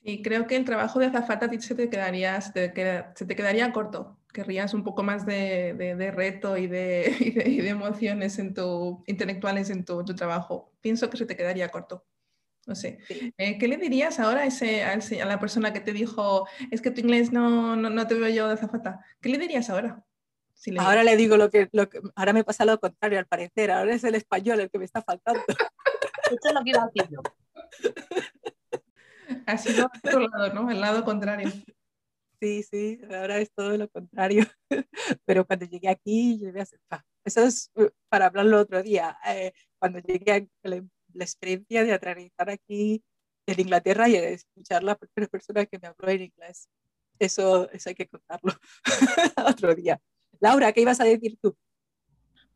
Y 0.03 0.23
creo 0.23 0.47
que 0.47 0.57
el 0.57 0.65
trabajo 0.65 0.99
de 0.99 1.07
azafata 1.07 1.47
a 1.47 1.51
ti 1.51 1.61
se 1.61 1.75
te 1.75 1.91
quedaría, 1.91 2.41
se 2.41 2.71
te, 2.71 2.73
quedaría 2.73 3.73
corto. 3.73 4.19
Querrías 4.33 4.75
un 4.75 4.85
poco 4.85 5.03
más 5.03 5.27
de, 5.27 5.75
de, 5.75 6.11
reto 6.11 6.57
y 6.57 6.67
de, 6.67 7.15
y 7.19 7.61
de, 7.61 7.69
emociones 7.69 8.39
en 8.39 8.55
tu, 8.55 9.03
intelectuales 9.07 9.71
en 9.71 9.85
tu, 9.85 10.05
tu, 10.05 10.15
trabajo. 10.15 10.73
Pienso 10.81 11.11
que 11.11 11.17
se 11.17 11.27
te 11.27 11.37
quedaría 11.37 11.69
corto. 11.69 12.07
No 12.67 12.75
sé. 12.75 12.99
Eh, 13.39 13.59
¿Qué 13.59 13.67
le 13.67 13.79
dirías 13.79 14.21
ahora 14.21 14.43
a, 14.43 14.45
ese, 14.47 14.85
a, 14.85 15.25
la 15.25 15.41
persona 15.41 15.73
que 15.73 15.81
te 15.81 15.93
dijo, 15.93 16.47
es 16.71 16.83
que 16.83 16.91
tu 16.91 17.01
inglés 17.01 17.33
no, 17.33 17.77
no, 17.77 17.89
no 17.89 18.07
te 18.07 18.15
veo 18.15 18.29
yo 18.29 18.47
de 18.47 18.55
azafata? 18.55 19.01
¿Qué 19.21 19.31
le 19.31 19.39
dirías 19.39 19.71
ahora? 19.71 20.05
ahora 20.79 21.05
le 21.05 21.17
digo 21.17 21.37
lo 21.37 21.51
que, 21.51 21.69
lo 21.73 21.89
que, 21.89 22.01
ahora 22.15 22.33
me 22.33 22.45
pasa 22.45 22.65
lo 22.65 22.79
contrario 22.81 23.19
al 23.19 23.27
parecer, 23.27 23.71
ahora 23.71 23.95
es 23.95 24.05
el 24.05 24.15
español 24.15 24.61
el 24.61 24.71
que 24.71 24.79
me 24.79 24.85
está 24.85 25.03
faltando. 25.03 25.41
Esto 25.49 25.57
es 26.49 26.55
lo 26.55 26.63
que 26.63 26.71
iba 26.71 26.83
a 26.83 26.87
decir 26.87 27.09
yo. 27.11 27.23
Ha 29.49 29.57
sido 29.57 29.87
otro 29.87 30.21
lado, 30.29 30.53
¿no? 30.53 30.71
El 30.71 30.79
lado 30.79 31.03
contrario. 31.05 31.51
Sí, 32.39 32.63
sí, 32.63 33.01
ahora 33.11 33.39
es 33.39 33.51
todo 33.51 33.75
lo 33.79 33.89
contrario. 33.89 34.45
Pero 35.25 35.47
cuando 35.47 35.65
llegué 35.65 35.89
aquí, 35.89 36.39
llegué 36.39 36.61
a 36.61 36.67
ser... 36.67 36.79
Eso 37.25 37.45
es 37.45 37.71
uh, 37.75 37.89
para 38.11 38.27
hablarlo 38.27 38.61
otro 38.61 38.83
día. 38.83 39.19
Eh, 39.27 39.53
cuando 39.79 40.01
llegué 40.01 40.33
a 40.33 40.69
la, 40.69 40.85
experiencia 41.15 41.83
de 41.83 41.95
aterrizar 41.95 42.51
aquí 42.51 43.03
en 43.47 43.61
Inglaterra 43.61 44.07
y 44.07 44.17
escuchar 44.17 44.83
la 44.83 44.97
primera 44.97 45.31
persona 45.31 45.65
que 45.65 45.79
me 45.79 45.89
habló 45.89 46.09
en 46.11 46.25
inglés. 46.25 46.69
Eso, 47.19 47.71
eso 47.71 47.89
hay 47.89 47.95
que 47.95 48.07
contarlo 48.07 48.53
otro 49.47 49.75
día. 49.75 49.99
Laura, 50.41 50.73
¿qué 50.73 50.83
ibas 50.83 51.01
a 51.01 51.05
decir 51.05 51.39
tú? 51.41 51.57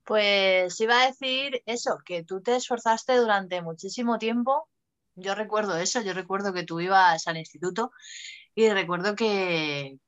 Pues 0.05 0.79
iba 0.79 1.01
a 1.01 1.07
decir 1.07 1.63
eso, 1.65 1.99
que 2.05 2.23
tú 2.23 2.43
te 2.43 2.55
esforzaste 2.55 3.17
durante 3.17 3.63
muchísimo 3.63 4.19
tiempo. 4.19 4.69
Yo 5.15 5.35
recuerdo 5.35 5.77
eso, 5.77 6.01
yo 6.03 6.15
recuerdo 6.15 6.53
que 6.53 6.65
tú 6.65 6.81
ibas 6.81 7.27
al 7.27 7.37
instituto 7.37 7.93
y 8.55 8.69
recuerdo 8.71 9.17
que, 9.17 9.99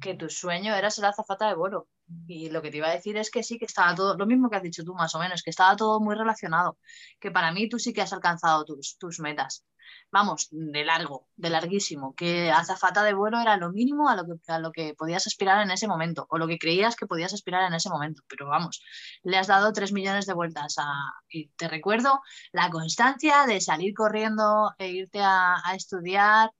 que 0.00 0.14
tu 0.14 0.28
sueño 0.28 0.74
era 0.74 0.90
ser 0.90 1.04
azafata 1.06 1.48
de 1.48 1.54
vuelo. 1.54 1.88
Y 2.26 2.50
lo 2.50 2.62
que 2.62 2.70
te 2.70 2.78
iba 2.78 2.88
a 2.88 2.92
decir 2.92 3.16
es 3.16 3.30
que 3.30 3.42
sí, 3.42 3.58
que 3.58 3.66
estaba 3.66 3.94
todo, 3.94 4.16
lo 4.16 4.26
mismo 4.26 4.50
que 4.50 4.56
has 4.56 4.62
dicho 4.62 4.84
tú 4.84 4.94
más 4.94 5.14
o 5.14 5.18
menos, 5.18 5.42
que 5.42 5.50
estaba 5.50 5.76
todo 5.76 6.00
muy 6.00 6.14
relacionado, 6.16 6.78
que 7.20 7.30
para 7.30 7.52
mí 7.52 7.68
tú 7.68 7.78
sí 7.78 7.92
que 7.92 8.02
has 8.02 8.12
alcanzado 8.12 8.64
tus, 8.64 8.96
tus 8.98 9.20
metas 9.20 9.64
vamos, 10.10 10.48
de 10.50 10.84
largo, 10.84 11.28
de 11.36 11.50
larguísimo, 11.50 12.14
que 12.14 12.50
azafata 12.50 13.02
de 13.04 13.14
vuelo 13.14 13.40
era 13.40 13.56
lo 13.56 13.70
mínimo 13.70 14.08
a 14.08 14.16
lo, 14.16 14.24
que, 14.24 14.52
a 14.52 14.58
lo 14.58 14.72
que 14.72 14.94
podías 14.94 15.26
aspirar 15.26 15.62
en 15.62 15.70
ese 15.70 15.86
momento, 15.86 16.26
o 16.30 16.38
lo 16.38 16.46
que 16.48 16.58
creías 16.58 16.96
que 16.96 17.06
podías 17.06 17.32
aspirar 17.32 17.64
en 17.64 17.74
ese 17.74 17.90
momento, 17.90 18.22
pero 18.28 18.48
vamos, 18.48 18.82
le 19.22 19.38
has 19.38 19.46
dado 19.46 19.72
tres 19.72 19.92
millones 19.92 20.26
de 20.26 20.34
vueltas 20.34 20.76
a, 20.78 20.92
y 21.28 21.48
te 21.50 21.68
recuerdo 21.68 22.20
la 22.52 22.70
constancia 22.70 23.46
de 23.46 23.60
salir 23.60 23.94
corriendo 23.94 24.72
e 24.78 24.88
irte 24.90 25.20
a, 25.22 25.62
estudiar, 25.74 26.50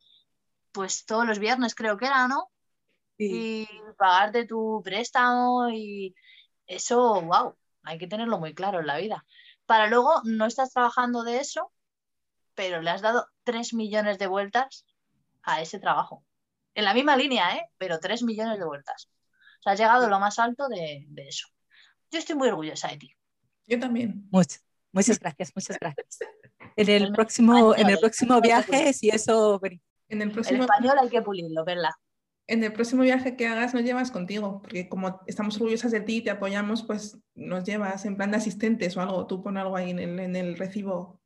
pues 0.73 1.05
todos 1.05 1.27
los 1.27 1.39
viernes 1.39 1.75
creo 1.75 1.97
que 1.97 2.07
era, 2.07 2.29
¿no? 2.29 2.51
Y 3.25 3.69
pagarte 3.99 4.47
tu 4.47 4.81
préstamo 4.85 5.69
y 5.71 6.15
eso, 6.67 7.21
wow, 7.23 7.57
hay 7.83 7.99
que 7.99 8.07
tenerlo 8.07 8.39
muy 8.39 8.55
claro 8.55 8.81
en 8.81 8.87
la 8.87 8.99
vida. 8.99 9.25
Para 9.67 9.87
luego 9.89 10.23
no 10.25 10.47
estás 10.47 10.73
trabajando 10.73 11.23
de 11.23 11.39
eso 11.39 11.73
pero 12.61 12.83
le 12.83 12.91
has 12.91 13.01
dado 13.01 13.27
3 13.45 13.73
millones 13.73 14.19
de 14.19 14.27
vueltas 14.27 14.85
a 15.43 15.63
ese 15.63 15.79
trabajo. 15.79 16.27
En 16.75 16.85
la 16.85 16.93
misma 16.93 17.17
línea, 17.17 17.57
¿eh? 17.57 17.71
Pero 17.79 17.99
3 17.99 18.23
millones 18.23 18.59
de 18.59 18.67
vueltas. 18.67 19.09
O 19.61 19.63
sea, 19.63 19.73
has 19.73 19.79
llegado 19.79 20.05
a 20.05 20.11
lo 20.11 20.21
más 20.21 20.39
alto 20.39 20.69
de, 20.69 21.09
eso. 21.17 21.49
Yo 22.11 22.19
estoy 22.19 22.37
muy 22.37 22.49
orgullosa 22.49 22.89
de 22.89 22.99
ti. 22.99 23.15
Yo 23.67 23.79
también. 23.79 24.29
Muchas, 24.31 24.63
muchas 24.93 25.19
gracias, 25.19 25.53
muchas 25.55 25.79
gracias. 25.79 26.19
En 26.77 26.89
el, 26.91 27.13
próximo, 27.13 27.75
en 27.75 27.89
el 27.89 27.99
próximo 27.99 28.41
viaje, 28.43 28.93
si 28.93 29.09
eso... 29.09 29.59
En 30.09 30.21
el, 30.21 30.31
próximo... 30.31 30.65
español 30.65 30.99
hay 31.01 31.09
que 31.09 31.23
pulirlo, 31.23 31.65
¿verdad? 31.65 31.93
En 32.51 32.65
el 32.65 32.73
próximo 32.73 33.03
viaje 33.03 33.37
que 33.37 33.47
hagas 33.47 33.75
nos 33.75 33.85
llevas 33.85 34.11
contigo, 34.11 34.61
porque 34.61 34.89
como 34.89 35.21
estamos 35.27 35.57
orgullosas 35.57 35.93
de 35.93 36.01
ti 36.01 36.17
y 36.17 36.23
te 36.23 36.31
apoyamos, 36.31 36.83
pues 36.83 37.19
nos 37.35 37.65
llevas 37.65 38.05
en 38.05 38.17
plan 38.17 38.33
de 38.33 38.39
asistentes 38.39 38.97
o 38.97 39.01
algo, 39.01 39.27
tú 39.27 39.43
pon 39.43 39.57
algo 39.57 39.77
ahí 39.77 39.91
en 39.91 40.01
el, 40.01 40.19
en 40.19 40.35
el 40.35 40.57
recibo 40.57 41.21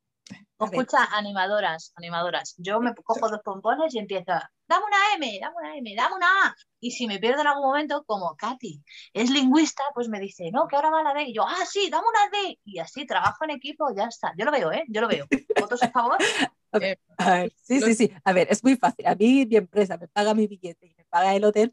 Escucha, 0.58 1.04
animadoras, 1.12 1.92
animadoras. 1.96 2.54
Yo 2.58 2.80
me 2.80 2.94
cojo 2.94 3.28
dos 3.28 3.40
pompones 3.44 3.94
y 3.94 3.98
empiezo, 3.98 4.32
dame 4.66 4.84
una 4.86 4.96
M, 5.16 5.38
dame 5.40 5.54
una 5.56 5.76
M, 5.76 5.94
dame 5.94 6.14
una 6.14 6.26
A. 6.26 6.54
Y 6.80 6.92
si 6.92 7.06
me 7.06 7.18
pierdo 7.18 7.40
en 7.40 7.48
algún 7.48 7.66
momento, 7.66 8.04
como 8.06 8.36
Katy 8.36 8.82
es 9.12 9.30
lingüista, 9.30 9.82
pues 9.94 10.08
me 10.08 10.20
dice, 10.20 10.50
no, 10.52 10.66
que 10.68 10.76
ahora 10.76 10.90
va 10.90 11.02
la 11.02 11.12
D. 11.12 11.24
Y 11.24 11.34
yo, 11.34 11.44
ah, 11.46 11.64
sí, 11.68 11.90
dame 11.90 12.06
una 12.08 12.38
D. 12.38 12.58
Y 12.64 12.78
así 12.78 13.04
trabajo 13.04 13.44
en 13.44 13.50
equipo, 13.50 13.86
ya 13.96 14.04
está. 14.04 14.32
Yo 14.38 14.44
lo 14.44 14.52
veo, 14.52 14.72
¿eh? 14.72 14.84
Yo 14.88 15.00
lo 15.00 15.08
veo. 15.08 15.26
¿Votos 15.60 15.82
a 15.82 15.90
favor? 15.90 16.18
Eh, 16.80 16.98
sí, 17.62 17.80
sí, 17.80 17.94
sí. 17.94 18.12
A 18.24 18.32
ver, 18.32 18.48
es 18.50 18.64
muy 18.64 18.74
fácil. 18.74 19.06
A 19.06 19.14
mí 19.14 19.46
mi 19.46 19.54
empresa 19.54 19.96
me 19.96 20.08
paga 20.08 20.34
mi 20.34 20.48
billete 20.48 20.93
paga 21.14 21.36
el 21.36 21.44
hotel. 21.44 21.72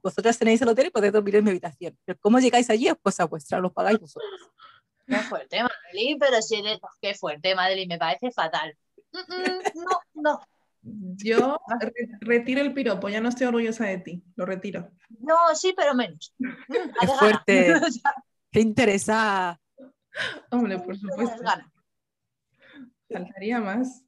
Vosotras 0.00 0.38
tenéis 0.38 0.62
el 0.62 0.68
hotel 0.68 0.86
y 0.86 0.90
podéis 0.90 1.12
dormir 1.12 1.34
en 1.36 1.44
mi 1.44 1.50
habitación. 1.50 1.98
Pero 2.04 2.18
¿cómo 2.20 2.38
llegáis 2.38 2.70
allí? 2.70 2.86
Es 2.86 2.94
cosa 3.02 3.24
vuestra, 3.24 3.58
lo 3.58 3.72
pagáis 3.72 3.98
vosotros. 3.98 4.30
Qué 5.06 5.16
fuerte, 5.16 5.60
Madeline, 5.60 6.18
pero 6.20 6.40
si 6.40 6.54
eres... 6.54 6.78
Qué 7.02 7.14
fuerte, 7.14 7.54
Madeline, 7.56 7.88
me 7.88 7.98
parece 7.98 8.30
fatal. 8.30 8.76
No, 9.74 10.00
no. 10.14 10.40
Yo 10.82 11.60
retiro 12.20 12.60
el 12.60 12.72
piropo, 12.72 13.08
ya 13.08 13.20
no 13.20 13.28
estoy 13.28 13.48
orgullosa 13.48 13.86
de 13.86 13.98
ti, 13.98 14.22
lo 14.36 14.46
retiro. 14.46 14.88
No, 15.18 15.36
sí, 15.54 15.74
pero 15.76 15.94
menos. 15.94 16.32
Mm, 16.38 16.48
Qué 17.00 17.06
fuerte. 17.08 17.74
Qué 18.52 18.60
interesa. 18.60 19.60
Hombre, 20.50 20.78
por 20.78 20.96
supuesto. 20.96 21.42
Faltaría 23.10 23.58
más. 23.58 24.04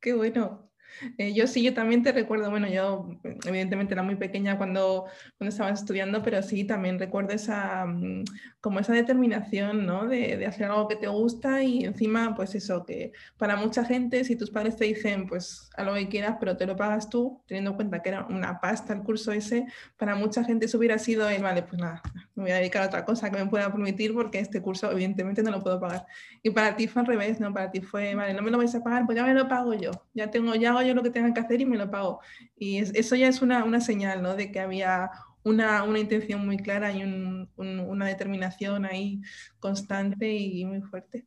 Qué 0.00 0.14
bueno. 0.14 0.71
Eh, 1.18 1.34
yo 1.34 1.46
sí, 1.46 1.62
yo 1.62 1.74
también 1.74 2.02
te 2.02 2.12
recuerdo, 2.12 2.50
bueno, 2.50 2.68
yo 2.68 3.08
evidentemente 3.46 3.94
era 3.94 4.02
muy 4.02 4.16
pequeña 4.16 4.58
cuando, 4.58 5.06
cuando 5.38 5.50
estabas 5.50 5.80
estudiando, 5.80 6.22
pero 6.22 6.42
sí, 6.42 6.64
también 6.64 6.98
recuerdo 6.98 7.32
esa, 7.32 7.86
mm, 7.86 8.24
como 8.60 8.80
esa 8.80 8.92
determinación, 8.92 9.86
¿no? 9.86 10.06
De, 10.06 10.36
de, 10.36 10.46
hacer 10.46 10.66
algo 10.66 10.88
que 10.88 10.96
te 10.96 11.08
gusta 11.08 11.62
y 11.62 11.84
encima, 11.84 12.34
pues 12.34 12.54
eso, 12.54 12.84
que 12.84 13.12
para 13.36 13.56
mucha 13.56 13.84
gente, 13.84 14.24
si 14.24 14.36
tus 14.36 14.50
padres 14.50 14.76
te 14.76 14.84
dicen, 14.84 15.26
pues 15.26 15.70
a 15.76 15.84
lo 15.84 15.94
que 15.94 16.08
quieras, 16.08 16.36
pero 16.38 16.56
te 16.56 16.66
lo 16.66 16.76
pagas 16.76 17.08
tú, 17.08 17.42
teniendo 17.46 17.70
en 17.70 17.76
cuenta 17.76 18.02
que 18.02 18.10
era 18.10 18.26
una 18.26 18.60
pasta 18.60 18.92
el 18.92 19.02
curso 19.02 19.32
ese, 19.32 19.66
para 19.96 20.14
mucha 20.14 20.44
gente 20.44 20.66
eso 20.66 20.78
hubiera 20.78 20.98
sido, 20.98 21.28
el, 21.28 21.42
vale, 21.42 21.62
pues 21.62 21.80
nada, 21.80 22.02
me 22.34 22.44
voy 22.44 22.52
a 22.52 22.56
dedicar 22.56 22.82
a 22.82 22.86
otra 22.86 23.04
cosa 23.04 23.30
que 23.30 23.36
me 23.36 23.46
pueda 23.46 23.70
permitir 23.70 24.14
porque 24.14 24.38
este 24.38 24.62
curso 24.62 24.90
evidentemente 24.90 25.42
no 25.42 25.50
lo 25.50 25.60
puedo 25.60 25.80
pagar. 25.80 26.06
Y 26.42 26.50
para 26.50 26.76
ti 26.76 26.88
fue 26.88 27.00
al 27.02 27.06
revés, 27.06 27.40
¿no? 27.40 27.52
Para 27.52 27.70
ti 27.70 27.80
fue, 27.80 28.14
vale, 28.14 28.34
no 28.34 28.42
me 28.42 28.50
lo 28.50 28.58
vais 28.58 28.74
a 28.74 28.82
pagar, 28.82 29.04
pues 29.06 29.16
ya 29.16 29.24
me 29.24 29.34
lo 29.34 29.48
pago 29.48 29.74
yo, 29.74 29.90
ya 30.14 30.30
tengo, 30.30 30.54
ya 30.54 30.70
hago 30.70 30.82
yo 30.82 30.94
lo 30.94 31.02
que 31.02 31.10
tenga 31.10 31.32
que 31.34 31.40
hacer 31.40 31.60
y 31.60 31.66
me 31.66 31.76
lo 31.76 31.90
pago. 31.90 32.20
Y 32.56 32.78
eso 32.78 33.16
ya 33.16 33.28
es 33.28 33.42
una, 33.42 33.64
una 33.64 33.80
señal, 33.80 34.22
¿no? 34.22 34.34
De 34.34 34.50
que 34.50 34.60
había 34.60 35.10
una, 35.44 35.84
una 35.84 35.98
intención 35.98 36.44
muy 36.46 36.56
clara 36.56 36.92
y 36.92 37.02
un, 37.02 37.50
una 37.56 38.06
determinación 38.06 38.84
ahí 38.84 39.20
constante 39.60 40.32
y 40.32 40.64
muy 40.64 40.80
fuerte. 40.82 41.26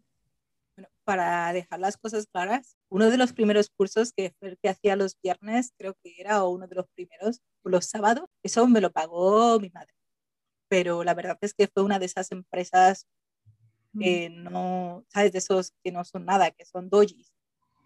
Bueno, 0.75 0.89
para 1.03 1.53
dejar 1.53 1.79
las 1.79 1.97
cosas 1.97 2.27
claras, 2.27 2.77
uno 2.89 3.09
de 3.09 3.17
los 3.17 3.33
primeros 3.33 3.69
cursos 3.69 4.11
que, 4.13 4.33
que 4.61 4.69
hacía 4.69 4.95
los 4.95 5.17
viernes, 5.21 5.73
creo 5.77 5.95
que 6.03 6.15
era 6.19 6.43
o 6.43 6.49
uno 6.49 6.67
de 6.67 6.75
los 6.75 6.87
primeros, 6.95 7.41
los 7.63 7.85
sábados, 7.85 8.25
eso 8.43 8.67
me 8.67 8.81
lo 8.81 8.91
pagó 8.91 9.59
mi 9.59 9.69
madre. 9.69 9.94
Pero 10.67 11.03
la 11.03 11.13
verdad 11.13 11.37
es 11.41 11.53
que 11.53 11.67
fue 11.67 11.83
una 11.83 11.99
de 11.99 12.05
esas 12.05 12.31
empresas 12.31 13.07
que 13.97 14.29
no, 14.29 15.05
¿sabes? 15.07 15.31
De 15.31 15.39
esos 15.39 15.73
que 15.83 15.91
no 15.91 16.03
son 16.03 16.25
nada, 16.25 16.51
que 16.51 16.65
son 16.65 16.89
dojis 16.89 17.31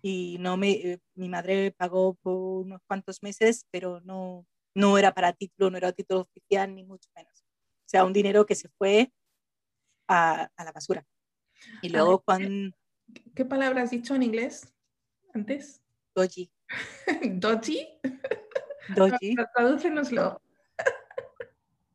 y 0.02 0.38
no 0.40 0.58
me, 0.58 0.72
eh, 0.72 1.00
mi 1.16 1.30
madre 1.30 1.72
pagó 1.72 2.16
por 2.16 2.36
unos 2.36 2.82
cuantos 2.88 3.22
meses, 3.22 3.66
pero 3.72 4.00
no, 4.02 4.46
no 4.74 4.98
era 4.98 5.14
para 5.14 5.34
título, 5.34 5.70
no 5.70 5.78
era 5.78 5.92
título 5.92 6.22
oficial, 6.22 6.74
ni 6.74 6.84
mucho 6.84 7.10
menos. 7.16 7.42
O 7.42 7.90
sea, 7.90 8.06
un 8.06 8.14
dinero 8.14 8.46
que 8.46 8.56
se 8.56 8.70
fue 8.70 9.12
a, 10.08 10.50
a 10.56 10.64
la 10.64 10.72
basura. 10.72 11.06
Y 11.82 11.90
luego 11.90 12.22
cuando... 12.22 12.76
¿Qué 13.36 13.44
palabra 13.44 13.82
has 13.82 13.92
dicho 13.92 14.16
en 14.16 14.24
inglés 14.24 14.74
antes? 15.34 15.82
Doji. 16.16 16.52
¿Doji? 17.24 17.88
Doji. 18.96 19.36
Tradúcenoslo. 19.56 20.42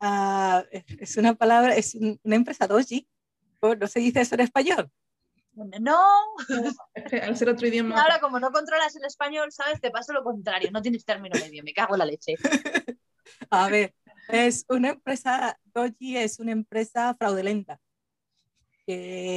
Uh, 0.05 0.63
es 1.01 1.17
una 1.17 1.35
palabra, 1.35 1.75
es 1.75 1.95
una 1.95 2.37
empresa 2.37 2.67
doji. 2.67 3.09
¿No 3.63 3.87
se 3.87 4.01
dice 4.01 4.21
eso 4.21 4.35
en 4.35 4.43
español? 4.43 4.91
No. 5.81 5.99
Al 7.23 7.37
ser 7.37 7.49
otro 7.49 7.67
idioma. 7.67 7.99
Ahora, 7.99 8.21
como 8.21 8.39
no 8.39 8.51
controlas 8.51 8.95
el 8.97 9.05
español, 9.07 9.51
¿sabes? 9.51 9.81
Te 9.81 9.91
pasa 9.91 10.13
lo 10.13 10.23
contrario. 10.23 10.71
No 10.71 10.83
tienes 10.83 11.07
término 11.07 11.39
medio. 11.41 11.63
Me 11.65 11.73
cago 11.73 11.95
en 11.95 12.01
la 12.01 12.05
leche. 12.05 12.35
A 13.51 13.69
ver, 13.69 13.95
es 14.29 14.67
una 14.69 14.91
empresa, 14.91 15.59
Doji 15.73 16.19
es 16.19 16.39
una 16.39 16.53
empresa 16.53 17.15
fraudulenta. 17.15 17.81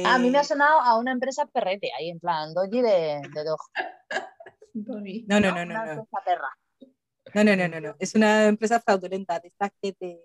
A 0.04 0.18
mí 0.18 0.30
me 0.30 0.38
ha 0.38 0.44
sonado 0.44 0.80
a 0.80 0.98
una 0.98 1.12
empresa 1.12 1.46
perrete, 1.46 1.90
ahí 1.98 2.10
en 2.10 2.20
plan, 2.20 2.52
Doji 2.52 2.82
de, 2.82 3.22
de 3.32 3.44
Dog. 3.44 3.58
No, 5.26 5.40
no, 5.40 5.50
no, 5.52 5.64
no. 5.64 5.86
no. 5.86 6.08
No, 7.34 7.44
no, 7.44 7.56
no, 7.56 7.68
no, 7.68 7.80
no. 7.80 7.96
Es 7.98 8.14
una 8.14 8.46
empresa 8.46 8.80
fraudulenta, 8.80 9.38
de 9.40 9.48
estas 9.48 9.70
que, 9.80 9.92
te, 9.92 10.20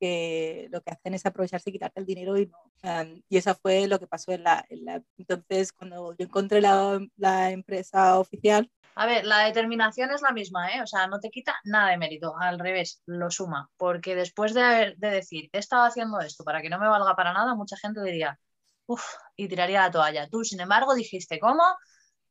que 0.00 0.68
lo 0.70 0.82
que 0.82 0.90
hacen 0.90 1.14
es 1.14 1.26
aprovecharse 1.26 1.70
y 1.70 1.72
quitarte 1.72 2.00
el 2.00 2.06
dinero 2.06 2.38
y 2.38 2.46
no. 2.46 3.22
y 3.28 3.36
eso 3.36 3.54
fue 3.54 3.86
lo 3.86 3.98
que 3.98 4.06
pasó 4.06 4.32
en 4.32 4.42
la, 4.44 4.64
en 4.68 4.84
la... 4.84 5.02
Entonces, 5.18 5.72
cuando 5.72 6.14
yo 6.16 6.24
encontré 6.24 6.60
la, 6.60 7.50
empresa 7.50 8.18
oficial... 8.18 8.70
A 8.94 9.06
ver, 9.06 9.26
la 9.26 9.40
determinación 9.40 10.10
es 10.10 10.22
la 10.22 10.32
misma, 10.32 10.70
¿eh? 10.70 10.82
O 10.82 10.86
sea, 10.86 11.06
no 11.06 11.20
te 11.20 11.30
quita 11.30 11.54
nada 11.64 11.90
de 11.90 11.98
mérito, 11.98 12.34
al 12.38 12.58
revés, 12.58 13.02
lo 13.06 13.30
suma. 13.30 13.70
Porque 13.76 14.14
después 14.14 14.54
de, 14.54 14.94
de 14.96 15.10
decir, 15.10 15.50
he 15.52 15.58
estado 15.58 15.84
haciendo 15.84 16.20
esto 16.20 16.44
para 16.44 16.62
que 16.62 16.70
no 16.70 16.78
me 16.78 16.88
valga 16.88 17.14
para 17.14 17.32
nada, 17.34 17.54
mucha 17.54 17.76
gente 17.76 18.02
diría, 18.02 18.38
uff, 18.86 19.04
y 19.36 19.48
tiraría 19.48 19.82
la 19.82 19.90
toalla. 19.90 20.28
Tú, 20.30 20.44
sin 20.44 20.60
embargo, 20.60 20.94
dijiste, 20.94 21.38
¿cómo? 21.40 21.62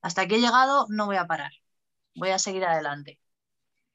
Hasta 0.01 0.23
aquí 0.23 0.35
he 0.35 0.39
llegado, 0.39 0.87
no 0.89 1.05
voy 1.05 1.17
a 1.17 1.27
parar. 1.27 1.51
Voy 2.15 2.31
a 2.31 2.39
seguir 2.39 2.65
adelante 2.65 3.19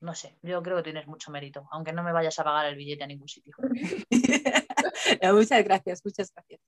no 0.01 0.15
sé, 0.15 0.39
yo 0.43 0.63
creo 0.63 0.77
que 0.79 0.85
tienes 0.85 1.07
mucho 1.07 1.31
mérito, 1.31 1.69
aunque 1.71 1.93
no 1.93 2.03
me 2.03 2.13
vayas 2.13 2.39
a 2.39 2.45
pagar 2.45 2.67
el 2.67 2.77
billete 2.77 3.05
a 3.05 3.07
ningún 3.07 3.29
sitio. 3.29 3.55
muchas 5.35 5.65
gracias, 5.65 6.01
muchas 6.05 6.33
gracias. 6.33 6.61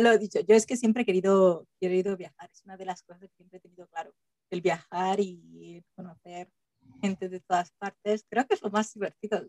Lo 0.00 0.16
dicho, 0.18 0.40
yo 0.40 0.54
es 0.54 0.66
que 0.66 0.76
siempre 0.76 1.02
he 1.02 1.06
querido, 1.06 1.66
querido 1.80 2.16
viajar, 2.16 2.50
es 2.52 2.64
una 2.64 2.76
de 2.76 2.84
las 2.84 3.02
cosas 3.02 3.22
que 3.22 3.36
siempre 3.36 3.58
he 3.58 3.60
tenido 3.60 3.86
claro, 3.88 4.12
el 4.50 4.60
viajar 4.60 5.18
y 5.20 5.84
conocer 5.94 6.48
gente 7.00 7.28
de 7.28 7.40
todas 7.40 7.72
partes, 7.72 8.24
creo 8.28 8.46
que 8.46 8.54
es 8.54 8.62
lo 8.62 8.70
más 8.70 8.92
divertido, 8.94 9.42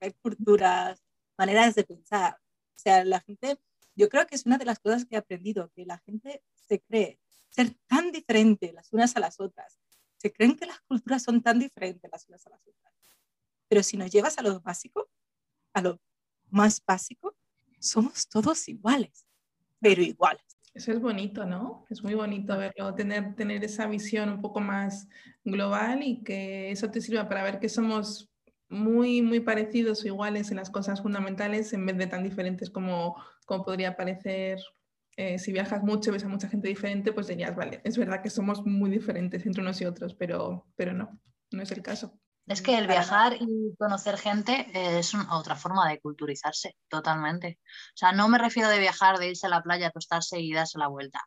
hay 0.00 0.12
culturas, 0.22 1.02
maneras 1.36 1.74
de 1.74 1.84
pensar, 1.84 2.34
o 2.34 2.78
sea, 2.78 3.04
la 3.04 3.20
gente, 3.20 3.58
yo 3.94 4.08
creo 4.08 4.26
que 4.26 4.34
es 4.34 4.46
una 4.46 4.58
de 4.58 4.64
las 4.64 4.78
cosas 4.78 5.04
que 5.04 5.16
he 5.16 5.18
aprendido, 5.18 5.70
que 5.74 5.84
la 5.84 5.98
gente 5.98 6.42
se 6.54 6.80
cree 6.80 7.18
ser 7.48 7.74
tan 7.88 8.12
diferente 8.12 8.72
las 8.72 8.92
unas 8.92 9.16
a 9.16 9.20
las 9.20 9.40
otras, 9.40 9.78
se 10.20 10.32
creen 10.32 10.56
que 10.56 10.66
las 10.66 10.80
culturas 10.80 11.22
son 11.22 11.42
tan 11.42 11.58
diferentes 11.58 12.10
las 12.10 12.28
unas 12.28 12.46
a 12.46 12.50
las 12.50 12.60
otras. 12.60 12.94
Pero 13.68 13.82
si 13.82 13.96
nos 13.96 14.10
llevas 14.10 14.36
a 14.38 14.42
lo 14.42 14.60
básico, 14.60 15.08
a 15.72 15.80
lo 15.80 15.98
más 16.50 16.82
básico, 16.84 17.34
somos 17.78 18.28
todos 18.28 18.68
iguales, 18.68 19.26
pero 19.80 20.02
iguales. 20.02 20.44
Eso 20.74 20.92
es 20.92 21.00
bonito, 21.00 21.46
¿no? 21.46 21.86
Es 21.88 22.02
muy 22.02 22.14
bonito 22.14 22.56
verlo, 22.56 22.94
tener, 22.94 23.34
tener 23.34 23.64
esa 23.64 23.86
visión 23.86 24.28
un 24.28 24.42
poco 24.42 24.60
más 24.60 25.08
global 25.42 26.02
y 26.02 26.22
que 26.22 26.70
eso 26.70 26.90
te 26.90 27.00
sirva 27.00 27.28
para 27.28 27.42
ver 27.42 27.58
que 27.58 27.68
somos 27.68 28.30
muy, 28.68 29.22
muy 29.22 29.40
parecidos 29.40 30.04
o 30.04 30.06
iguales 30.06 30.50
en 30.50 30.58
las 30.58 30.70
cosas 30.70 31.00
fundamentales 31.02 31.72
en 31.72 31.86
vez 31.86 31.96
de 31.96 32.06
tan 32.06 32.22
diferentes 32.22 32.70
como, 32.70 33.16
como 33.46 33.64
podría 33.64 33.96
parecer 33.96 34.60
eh, 35.20 35.38
si 35.38 35.52
viajas 35.52 35.82
mucho, 35.82 36.12
ves 36.12 36.24
a 36.24 36.28
mucha 36.28 36.48
gente 36.48 36.68
diferente, 36.68 37.12
pues 37.12 37.26
dirías, 37.26 37.54
vale, 37.54 37.82
es 37.84 37.98
verdad 37.98 38.22
que 38.22 38.30
somos 38.30 38.64
muy 38.64 38.90
diferentes 38.90 39.44
entre 39.44 39.60
unos 39.60 39.78
y 39.82 39.84
otros, 39.84 40.14
pero, 40.14 40.66
pero 40.76 40.94
no, 40.94 41.20
no 41.50 41.62
es 41.62 41.70
el 41.72 41.82
caso. 41.82 42.18
Es 42.46 42.62
que 42.62 42.78
el 42.78 42.86
viajar 42.86 43.36
y 43.38 43.76
conocer 43.78 44.16
gente 44.16 44.66
es 44.72 45.14
otra 45.30 45.56
forma 45.56 45.86
de 45.88 46.00
culturizarse, 46.00 46.74
totalmente. 46.88 47.60
O 47.94 47.96
sea, 47.96 48.12
no 48.12 48.28
me 48.28 48.38
refiero 48.38 48.70
de 48.70 48.78
viajar, 48.78 49.18
de 49.18 49.28
irse 49.28 49.46
a 49.46 49.50
la 49.50 49.62
playa, 49.62 49.88
acostarse 49.88 50.40
y 50.40 50.54
darse 50.54 50.78
la 50.78 50.88
vuelta. 50.88 51.20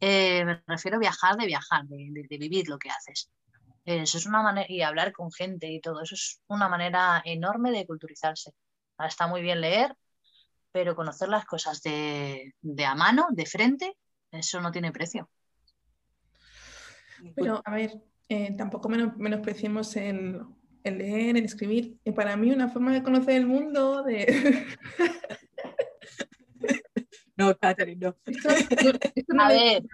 Eh, 0.00 0.44
me 0.44 0.62
refiero 0.66 0.98
a 0.98 1.00
viajar 1.00 1.36
de 1.36 1.46
viajar, 1.46 1.86
de, 1.86 2.26
de, 2.28 2.38
vivir 2.38 2.68
lo 2.68 2.78
que 2.78 2.90
haces. 2.90 3.30
Eso 3.86 4.18
es 4.18 4.26
una 4.26 4.42
manera, 4.42 4.66
y 4.70 4.82
hablar 4.82 5.12
con 5.12 5.32
gente 5.32 5.66
y 5.72 5.80
todo, 5.80 6.02
eso 6.02 6.14
es 6.14 6.40
una 6.46 6.68
manera 6.68 7.22
enorme 7.24 7.72
de 7.72 7.86
culturizarse. 7.86 8.52
Está 8.98 9.26
muy 9.26 9.40
bien 9.40 9.62
leer, 9.62 9.96
pero 10.72 10.94
conocer 10.94 11.28
las 11.28 11.44
cosas 11.44 11.82
de, 11.82 12.54
a 12.86 12.94
mano, 12.94 13.26
de 13.30 13.46
frente, 13.46 13.96
eso 14.30 14.60
no 14.60 14.70
tiene 14.70 14.92
precio. 14.92 15.28
Pero, 17.34 17.60
a 17.64 17.74
ver, 17.74 18.00
eh, 18.28 18.54
tampoco 18.56 18.88
menospreciemos 18.88 19.96
el, 19.96 20.40
el, 20.84 20.98
leer, 20.98 21.36
el 21.36 21.44
escribir. 21.44 21.98
Y 22.04 22.12
para 22.12 22.36
mí 22.36 22.50
una 22.50 22.68
forma 22.68 22.92
de 22.92 23.02
conocer 23.02 23.36
el 23.36 23.46
mundo, 23.46 24.02
de... 24.02 24.66
no, 27.36 27.56
Catherine, 27.58 28.00
no. 28.00 28.16
a 29.38 29.48
ver. 29.48 29.84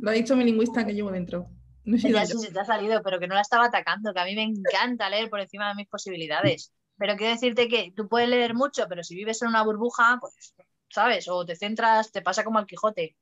Lo 0.00 0.10
ha 0.10 0.14
dicho 0.14 0.36
mi 0.36 0.44
lingüista 0.44 0.86
que 0.86 0.94
llevo 0.94 1.10
dentro. 1.10 1.48
No 1.84 1.96
ya 1.96 2.26
sí 2.26 2.38
se 2.38 2.52
te 2.52 2.58
ha 2.58 2.64
salido, 2.64 3.00
pero 3.02 3.20
que 3.20 3.28
no 3.28 3.36
la 3.36 3.42
estaba 3.42 3.66
atacando, 3.66 4.12
que 4.12 4.18
a 4.18 4.24
mí 4.24 4.34
me 4.34 4.42
encanta 4.42 5.08
leer 5.08 5.30
por 5.30 5.40
encima 5.40 5.68
de 5.68 5.76
mis 5.76 5.86
posibilidades. 5.86 6.72
Pero 6.98 7.16
quiero 7.16 7.32
decirte 7.32 7.68
que 7.68 7.92
tú 7.94 8.08
puedes 8.08 8.28
leer 8.28 8.54
mucho, 8.54 8.86
pero 8.88 9.02
si 9.04 9.14
vives 9.14 9.42
en 9.42 9.48
una 9.48 9.62
burbuja, 9.62 10.18
pues, 10.20 10.54
¿sabes? 10.88 11.28
O 11.28 11.44
te 11.44 11.56
centras, 11.56 12.10
te 12.12 12.22
pasa 12.22 12.44
como 12.44 12.58
al 12.58 12.66
Quijote. 12.66 13.16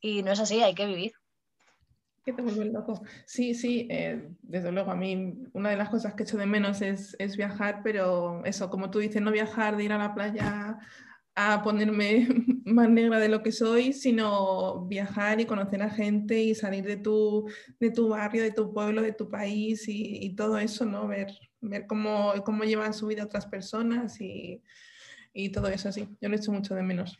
Y 0.00 0.22
no 0.22 0.32
es 0.32 0.40
así, 0.40 0.62
hay 0.62 0.74
que 0.74 0.86
vivir. 0.86 1.12
Que 2.24 2.32
te 2.32 2.42
vuelve 2.42 2.64
loco. 2.64 3.02
Sí, 3.24 3.54
sí, 3.54 3.86
eh, 3.90 4.30
desde 4.42 4.72
luego, 4.72 4.90
a 4.90 4.96
mí 4.96 5.34
una 5.52 5.70
de 5.70 5.76
las 5.76 5.90
cosas 5.90 6.14
que 6.14 6.24
echo 6.24 6.36
de 6.36 6.46
menos 6.46 6.82
es, 6.82 7.14
es 7.18 7.36
viajar, 7.36 7.82
pero 7.84 8.44
eso, 8.44 8.68
como 8.68 8.90
tú 8.90 8.98
dices, 8.98 9.22
no 9.22 9.30
viajar 9.30 9.76
de 9.76 9.84
ir 9.84 9.92
a 9.92 9.98
la 9.98 10.14
playa 10.14 10.78
a 11.36 11.62
ponerme 11.62 12.26
más 12.64 12.88
negra 12.88 13.20
de 13.20 13.28
lo 13.28 13.42
que 13.42 13.52
soy, 13.52 13.92
sino 13.92 14.86
viajar 14.86 15.38
y 15.38 15.44
conocer 15.44 15.82
a 15.82 15.90
gente 15.90 16.42
y 16.42 16.54
salir 16.54 16.84
de 16.84 16.96
tu, 16.96 17.46
de 17.78 17.90
tu 17.90 18.08
barrio, 18.08 18.42
de 18.42 18.52
tu 18.52 18.72
pueblo, 18.72 19.02
de 19.02 19.12
tu 19.12 19.28
país 19.28 19.84
y, 19.86 20.34
todo 20.34 20.58
eso, 20.58 20.86
¿no? 20.86 21.06
Ver, 21.06 21.28
ver 21.60 21.86
cómo, 21.86 22.32
cómo 22.44 22.64
llevan 22.64 22.94
su 22.94 23.06
vida 23.06 23.24
otras 23.24 23.46
personas 23.46 24.18
y, 24.20 24.62
y 25.34 25.50
todo 25.50 25.68
eso 25.68 25.90
así. 25.90 26.08
Yo 26.22 26.30
lo 26.30 26.36
echo 26.36 26.52
mucho 26.52 26.74
de 26.74 26.82
menos. 26.82 27.18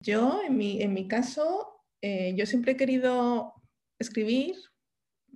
Yo, 0.00 0.40
en 0.46 0.56
mi, 0.56 0.80
en 0.80 0.94
mi 0.94 1.08
caso, 1.08 1.82
eh, 2.00 2.34
yo 2.36 2.46
siempre 2.46 2.72
he 2.72 2.76
querido 2.76 3.52
escribir, 3.98 4.54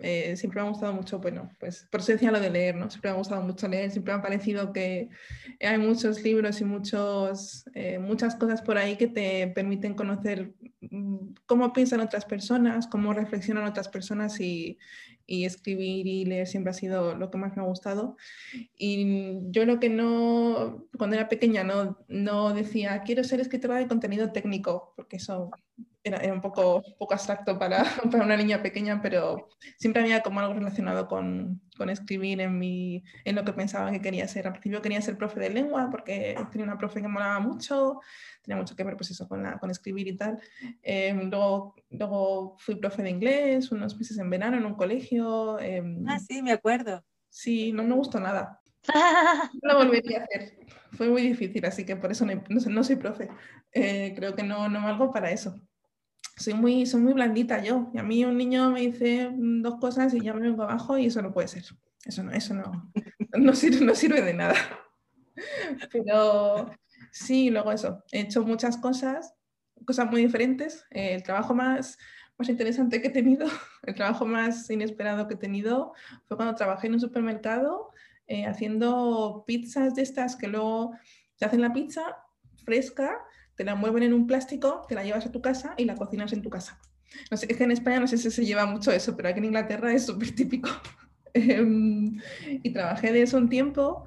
eh, 0.03 0.37
siempre 0.37 0.61
me 0.61 0.67
ha 0.67 0.71
gustado 0.71 0.93
mucho, 0.93 1.19
bueno, 1.19 1.51
pues 1.59 1.87
por 1.91 2.01
eso 2.01 2.13
lo 2.31 2.41
de 2.41 2.51
leer, 2.51 2.77
¿no? 2.77 2.91
Siempre 2.91 3.11
me 3.11 3.15
ha 3.15 3.19
gustado 3.19 3.43
mucho 3.43 3.69
leer, 3.69 3.91
siempre 3.91 4.15
me 4.15 4.19
ha 4.21 4.23
parecido 4.23 4.73
que 4.73 5.09
hay 5.61 5.79
muchos 5.79 6.23
libros 6.23 6.61
y 6.61 6.65
muchos, 6.65 7.65
eh, 7.75 7.99
muchas 7.99 8.37
cosas 8.37 8.63
por 8.63 8.79
ahí 8.79 8.97
que 8.97 9.07
te 9.07 9.49
permiten 9.49 9.95
conocer 9.95 10.55
mm, 10.81 11.35
cómo 11.47 11.73
piensan 11.73 12.01
otras 12.01 12.25
personas, 12.25 12.87
cómo 12.87 13.13
reflexionan 13.13 13.65
otras 13.65 13.89
personas 13.89 14.41
y, 14.41 14.79
y 15.27 15.45
escribir 15.45 16.09
y 16.09 16.25
leer 16.25 16.49
siempre 16.49 16.73
ha 16.73 16.75
sido 16.75 17.15
lo 17.15 17.31
que 17.31 17.39
más 17.39 17.57
me 17.57 17.63
ha 17.63 17.67
gustado. 17.67 18.17
Y 18.77 19.39
yo 19.51 19.65
lo 19.65 19.79
que 19.79 19.89
no, 19.89 20.87
cuando 20.99 21.15
era 21.17 21.29
pequeña, 21.29 21.63
no, 21.63 21.99
no 22.09 22.53
decía, 22.53 23.03
quiero 23.05 23.23
ser 23.23 23.41
escritora 23.41 23.77
de 23.77 23.87
contenido 23.87 24.33
técnico, 24.33 24.93
porque 24.97 25.17
eso 25.17 25.51
era, 26.03 26.33
un 26.33 26.41
poco, 26.41 26.83
poco 26.99 27.15
abstracto 27.15 27.59
para, 27.59 27.85
para, 28.11 28.25
una 28.25 28.37
niña 28.37 28.63
pequeña, 28.63 29.01
pero 29.03 29.49
siempre 29.79 30.03
había 30.03 30.23
como 30.23 30.41
algo 30.41 30.55
relacionado 30.55 31.07
con, 31.07 31.61
con, 31.77 31.91
escribir 31.91 32.41
en, 32.41 32.59
mi, 32.59 33.05
en 33.25 33.37
lo 33.37 33.45
que 33.45 33.53
pensaba 33.53 33.91
que 33.91 34.01
quería 34.01 34.27
ser. 34.29 34.47
Al 34.47 34.55
principio 34.55 34.81
quería 34.83 35.01
ser 35.03 35.17
profe 35.17 35.41
de 35.41 35.51
lengua 35.51 35.89
porque 35.91 36.37
tenía 36.51 36.67
una 36.67 36.79
profe 36.79 37.01
que 37.01 37.09
me 37.09 37.15
molaba 37.15 37.41
mucho, 37.41 38.01
tenía 38.43 38.57
mucho 38.57 38.75
que 38.75 38.85
ver 38.85 38.97
pues 38.97 39.11
eso, 39.11 39.29
con, 39.29 39.43
la, 39.43 39.59
con 39.59 39.71
escribir 39.71 40.09
y 40.09 40.17
tal. 40.17 40.41
Em, 40.83 41.29
luego, 41.29 41.75
luego 41.91 42.57
fui 42.59 42.77
profe 42.77 43.03
de 43.03 43.11
inglés 43.11 43.71
unos 43.71 43.97
meses 43.97 44.19
en 44.19 44.31
verano 44.31 44.57
en 44.57 44.65
un 44.65 44.75
colegio. 44.75 45.59
Em, 45.61 46.05
ah, 46.09 46.19
sí, 46.19 46.43
me 46.43 46.53
acuerdo. 46.53 47.05
Sí, 47.29 47.73
no 47.73 47.83
me 47.85 47.95
gustó 47.95 48.21
nada. 48.21 48.61
No 49.63 49.75
lo 49.75 49.79
volvería 49.79 50.21
a 50.21 50.25
hacer. 50.25 50.59
Fue 50.93 51.09
muy 51.09 51.21
difícil, 51.23 51.65
así 51.67 51.85
que 51.85 51.97
por 51.97 52.11
eso 52.11 52.25
no, 52.25 52.43
no, 52.49 52.85
soy 52.85 52.97
profe. 52.97 53.29
Eh, 53.73 54.15
creo 54.17 54.35
que 54.35 54.43
no, 54.43 54.69
no 54.69 54.83
valgo 54.83 55.13
para 55.13 55.31
eso 55.31 55.61
soy 56.41 56.55
muy, 56.55 56.87
soy 56.87 57.03
muy 57.03 57.13
blandita 57.13 57.63
yo. 57.63 57.91
Y 57.93 57.99
a 57.99 58.03
mí 58.03 58.25
un 58.25 58.39
niño 58.39 58.71
me 58.71 58.81
dice 58.81 59.31
dos 59.35 59.77
cosas 59.79 60.15
y 60.15 60.21
ya 60.21 60.33
me 60.33 60.41
vengo 60.41 60.63
abajo 60.63 60.97
y 60.97 61.07
eso 61.07 61.21
no 61.21 61.33
puede 61.33 61.49
ser. 61.49 61.65
Eso 62.05 62.23
no, 62.23 62.33
eso 62.33 62.55
no, 62.55 62.91
no, 63.39 63.55
sirve, 63.55 63.85
no 63.85 63.95
sirve 63.95 64.23
de 64.23 64.35
nada. 64.35 64.55
Pero 65.93 66.71
sí, 67.13 67.51
luego 67.51 67.73
eso. 67.73 68.03
He 68.11 68.21
hecho 68.21 68.43
muchas 68.43 68.79
cosas, 68.79 69.35
cosas 69.85 70.11
muy 70.11 70.23
diferentes. 70.23 70.87
el 70.91 71.23
trabajo 71.23 71.55
más, 71.55 71.99
más 72.39 72.49
interesante 72.49 73.03
que 73.03 73.09
he 73.09 73.13
tenido, 73.13 73.47
el 73.83 73.95
trabajo 73.95 74.25
más 74.25 74.71
inesperado 74.71 75.29
que 75.29 75.35
he 75.35 75.39
tenido 75.39 75.93
fue 76.27 76.39
cuando 76.39 76.55
trabajé 76.55 76.87
en 76.87 76.95
un 76.95 77.01
supermercado 77.01 77.91
eh, 78.27 78.47
haciendo 78.47 79.45
pizzas 79.47 79.95
de 79.95 80.03
estas 80.03 80.37
que 80.37 80.49
luego 80.49 80.93
te 81.37 81.45
hacen 81.45 81.61
la 81.61 81.73
pizza 81.73 82.17
fresca 82.65 83.19
te 83.61 83.65
la 83.65 83.73
envuelven 83.73 84.05
en 84.05 84.15
un 84.15 84.27
plástico, 84.27 84.87
te 84.89 84.95
la 84.95 85.05
llevas 85.05 85.27
a 85.27 85.33
tu 85.33 85.43
casa 85.43 85.75
y 85.77 85.85
la 85.85 85.95
cocinas 85.95 86.33
en 86.33 86.41
tu 86.41 86.49
casa. 86.49 86.81
No 87.31 87.37
sé, 87.37 87.45
es 87.51 87.59
que 87.59 87.65
en 87.65 87.73
España 87.73 88.01
no 88.01 88.07
sé 88.07 88.17
si 88.17 88.31
se 88.31 88.47
lleva 88.47 88.65
mucho 88.65 88.91
eso, 88.91 89.15
pero 89.15 89.29
aquí 89.29 89.39
en 89.39 89.45
Inglaterra 89.45 89.93
es 89.93 90.07
súper 90.07 90.35
típico. 90.35 90.71
Em, 91.35 92.19
y 92.49 92.73
trabajé 92.73 93.13
de 93.13 93.21
eso 93.21 93.37
un 93.37 93.51
tiempo, 93.51 94.07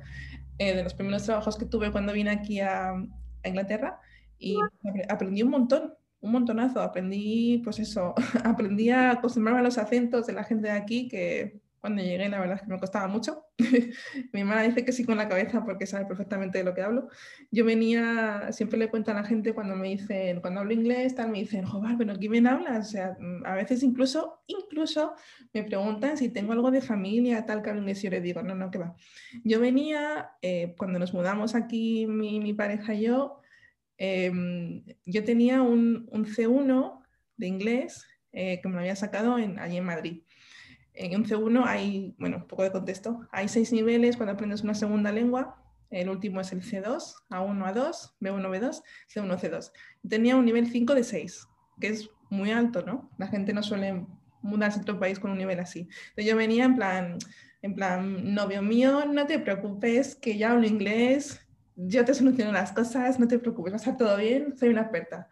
eh, 0.57 0.75
de 0.75 0.83
los 0.83 0.95
primeros 0.95 1.23
trabajos 1.23 1.55
que 1.55 1.65
tuve 1.65 1.91
cuando 1.91 2.13
vine 2.13 2.31
aquí 2.31 2.61
a 2.61 2.95
Inglaterra, 3.45 4.01
y 4.39 4.57
aprendí 5.07 5.43
un 5.43 5.51
montón, 5.51 5.93
un 6.21 6.31
montonazo. 6.31 6.81
Aprendí, 6.81 7.61
pues 7.63 7.77
eso, 7.77 8.15
aprendí 8.43 8.89
a 8.89 9.11
acostumbrarme 9.11 9.59
a 9.59 9.63
los 9.63 9.77
acentos 9.77 10.25
de 10.25 10.33
la 10.33 10.43
gente 10.43 10.69
de 10.69 10.73
aquí, 10.73 11.07
que 11.07 11.61
cuando 11.83 12.01
llegué, 12.01 12.29
la 12.29 12.39
verdad 12.39 12.55
es 12.55 12.61
que 12.61 12.71
me 12.71 12.79
costaba 12.79 13.09
mucho. 13.09 13.45
Mi 14.31 14.39
hermana 14.39 14.61
dice 14.61 14.85
que 14.85 14.93
sí 14.93 15.03
con 15.03 15.17
la 15.17 15.27
cabeza 15.27 15.65
porque 15.65 15.85
sabe 15.85 16.05
perfectamente 16.05 16.59
de 16.59 16.63
lo 16.63 16.73
que 16.73 16.81
hablo. 16.81 17.09
Yo 17.51 17.65
venía, 17.65 18.53
siempre 18.53 18.79
le 18.79 18.89
cuento 18.89 19.11
a 19.11 19.15
la 19.15 19.25
gente 19.25 19.53
cuando 19.53 19.75
me 19.75 19.89
dicen, 19.89 20.39
cuando 20.39 20.61
hablo 20.61 20.71
inglés, 20.71 21.13
tal, 21.13 21.29
me 21.29 21.39
dicen, 21.39 21.65
joder, 21.65 21.97
pero 21.97 22.17
¿qué 22.17 22.29
bien 22.29 22.47
hablas? 22.47 22.87
O 22.87 22.89
sea, 22.89 23.17
mm, 23.19 23.45
a 23.45 23.55
veces 23.55 23.83
incluso, 23.83 24.45
incluso 24.47 25.13
me 25.51 25.63
preguntan 25.63 26.15
si 26.17 26.29
tengo 26.29 26.53
algo 26.53 26.71
de 26.71 26.79
familia, 26.79 27.45
tal, 27.45 27.61
que 27.61 27.71
hablo 27.71 27.81
inglés, 27.81 27.99
y 27.99 28.03
yo 28.05 28.11
les 28.11 28.23
digo, 28.23 28.41
no, 28.41 28.55
no, 28.55 28.71
que 28.71 28.77
va. 28.77 28.95
Yo 29.43 29.59
venía, 29.59 30.29
eh, 30.41 30.75
cuando 30.77 30.99
nos 30.99 31.13
mudamos 31.13 31.53
aquí, 31.53 32.07
mi, 32.07 32.53
pareja 32.53 32.93
y 32.93 33.01
yo, 33.07 33.41
em, 33.97 34.85
yo 35.05 35.25
tenía 35.25 35.61
un, 35.61 36.07
un, 36.13 36.25
C1 36.25 37.01
de 37.35 37.47
inglés 37.47 38.05
eh, 38.31 38.61
que 38.61 38.69
me 38.69 38.75
lo 38.75 38.79
había 38.79 38.95
sacado 38.95 39.35
allí 39.35 39.75
en 39.77 39.83
Madrid. 39.83 40.23
En 40.93 41.15
un 41.15 41.25
C1 41.25 41.63
hay, 41.65 42.15
bueno, 42.19 42.37
un 42.37 42.47
poco 42.47 42.63
de 42.63 42.71
contexto, 42.71 43.27
hay 43.31 43.47
seis 43.47 43.71
niveles 43.71 44.15
cuando 44.15 44.33
aprendes 44.33 44.61
una 44.61 44.75
segunda 44.75 45.11
lengua. 45.11 45.59
El 45.89 46.09
último 46.09 46.41
es 46.41 46.51
el 46.51 46.61
C2, 46.61 47.15
A1, 47.29 47.73
A2, 47.73 48.13
B1, 48.19 48.49
B2, 48.49 48.81
C1, 49.13 49.39
C2. 49.39 49.71
Tenía 50.07 50.35
un 50.35 50.45
nivel 50.45 50.67
5 50.67 50.95
de 50.95 51.03
6, 51.03 51.47
que 51.79 51.87
es 51.87 52.09
muy 52.29 52.51
alto, 52.51 52.83
¿no? 52.83 53.11
La 53.17 53.27
gente 53.27 53.53
no 53.53 53.61
suele 53.61 54.05
mudarse 54.41 54.79
a 54.79 54.81
otro 54.81 54.99
país 54.99 55.19
con 55.19 55.31
un 55.31 55.37
nivel 55.37 55.59
así. 55.59 55.81
Entonces 55.81 56.25
yo 56.25 56.35
venía 56.35 56.65
en 56.65 56.75
plan, 56.75 57.17
en 57.61 57.75
plan, 57.75 58.33
novio 58.33 58.61
mío, 58.61 59.05
no 59.05 59.25
te 59.25 59.39
preocupes, 59.39 60.15
que 60.15 60.37
ya 60.37 60.51
hablo 60.51 60.67
inglés, 60.67 61.39
yo 61.75 62.05
te 62.05 62.13
soluciono 62.13 62.51
las 62.51 62.71
cosas, 62.71 63.19
no 63.19 63.27
te 63.27 63.39
preocupes, 63.39 63.73
va 63.73 63.77
a 63.77 63.79
estar 63.79 63.97
todo 63.97 64.17
bien, 64.17 64.57
soy 64.57 64.69
una 64.69 64.81
experta 64.81 65.27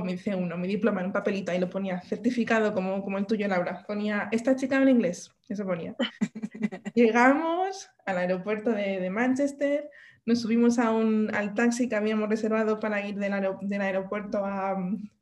mi 0.00 0.14
C1, 0.14 0.56
mi 0.56 0.68
diploma 0.68 1.00
en 1.00 1.06
un 1.06 1.12
papelito, 1.12 1.52
ahí 1.52 1.58
lo 1.58 1.68
ponía 1.68 2.00
certificado 2.00 2.72
como, 2.72 3.02
como 3.02 3.18
el 3.18 3.26
tuyo, 3.26 3.46
Laura. 3.46 3.84
Ponía, 3.86 4.28
esta 4.32 4.56
chica 4.56 4.78
habla 4.78 4.90
inglés, 4.90 5.30
eso 5.48 5.64
ponía. 5.66 5.94
Llegamos 6.94 7.90
al 8.06 8.18
aeropuerto 8.18 8.70
de, 8.70 9.00
de, 9.00 9.10
Manchester, 9.10 9.90
nos 10.24 10.40
subimos 10.40 10.78
a 10.78 10.90
un, 10.92 11.34
al 11.34 11.54
taxi 11.54 11.88
que 11.88 11.96
habíamos 11.96 12.28
reservado 12.28 12.80
para 12.80 13.06
ir 13.06 13.16
del, 13.16 13.34
del 13.60 13.80
aeropuerto 13.80 14.44
a, 14.44 14.76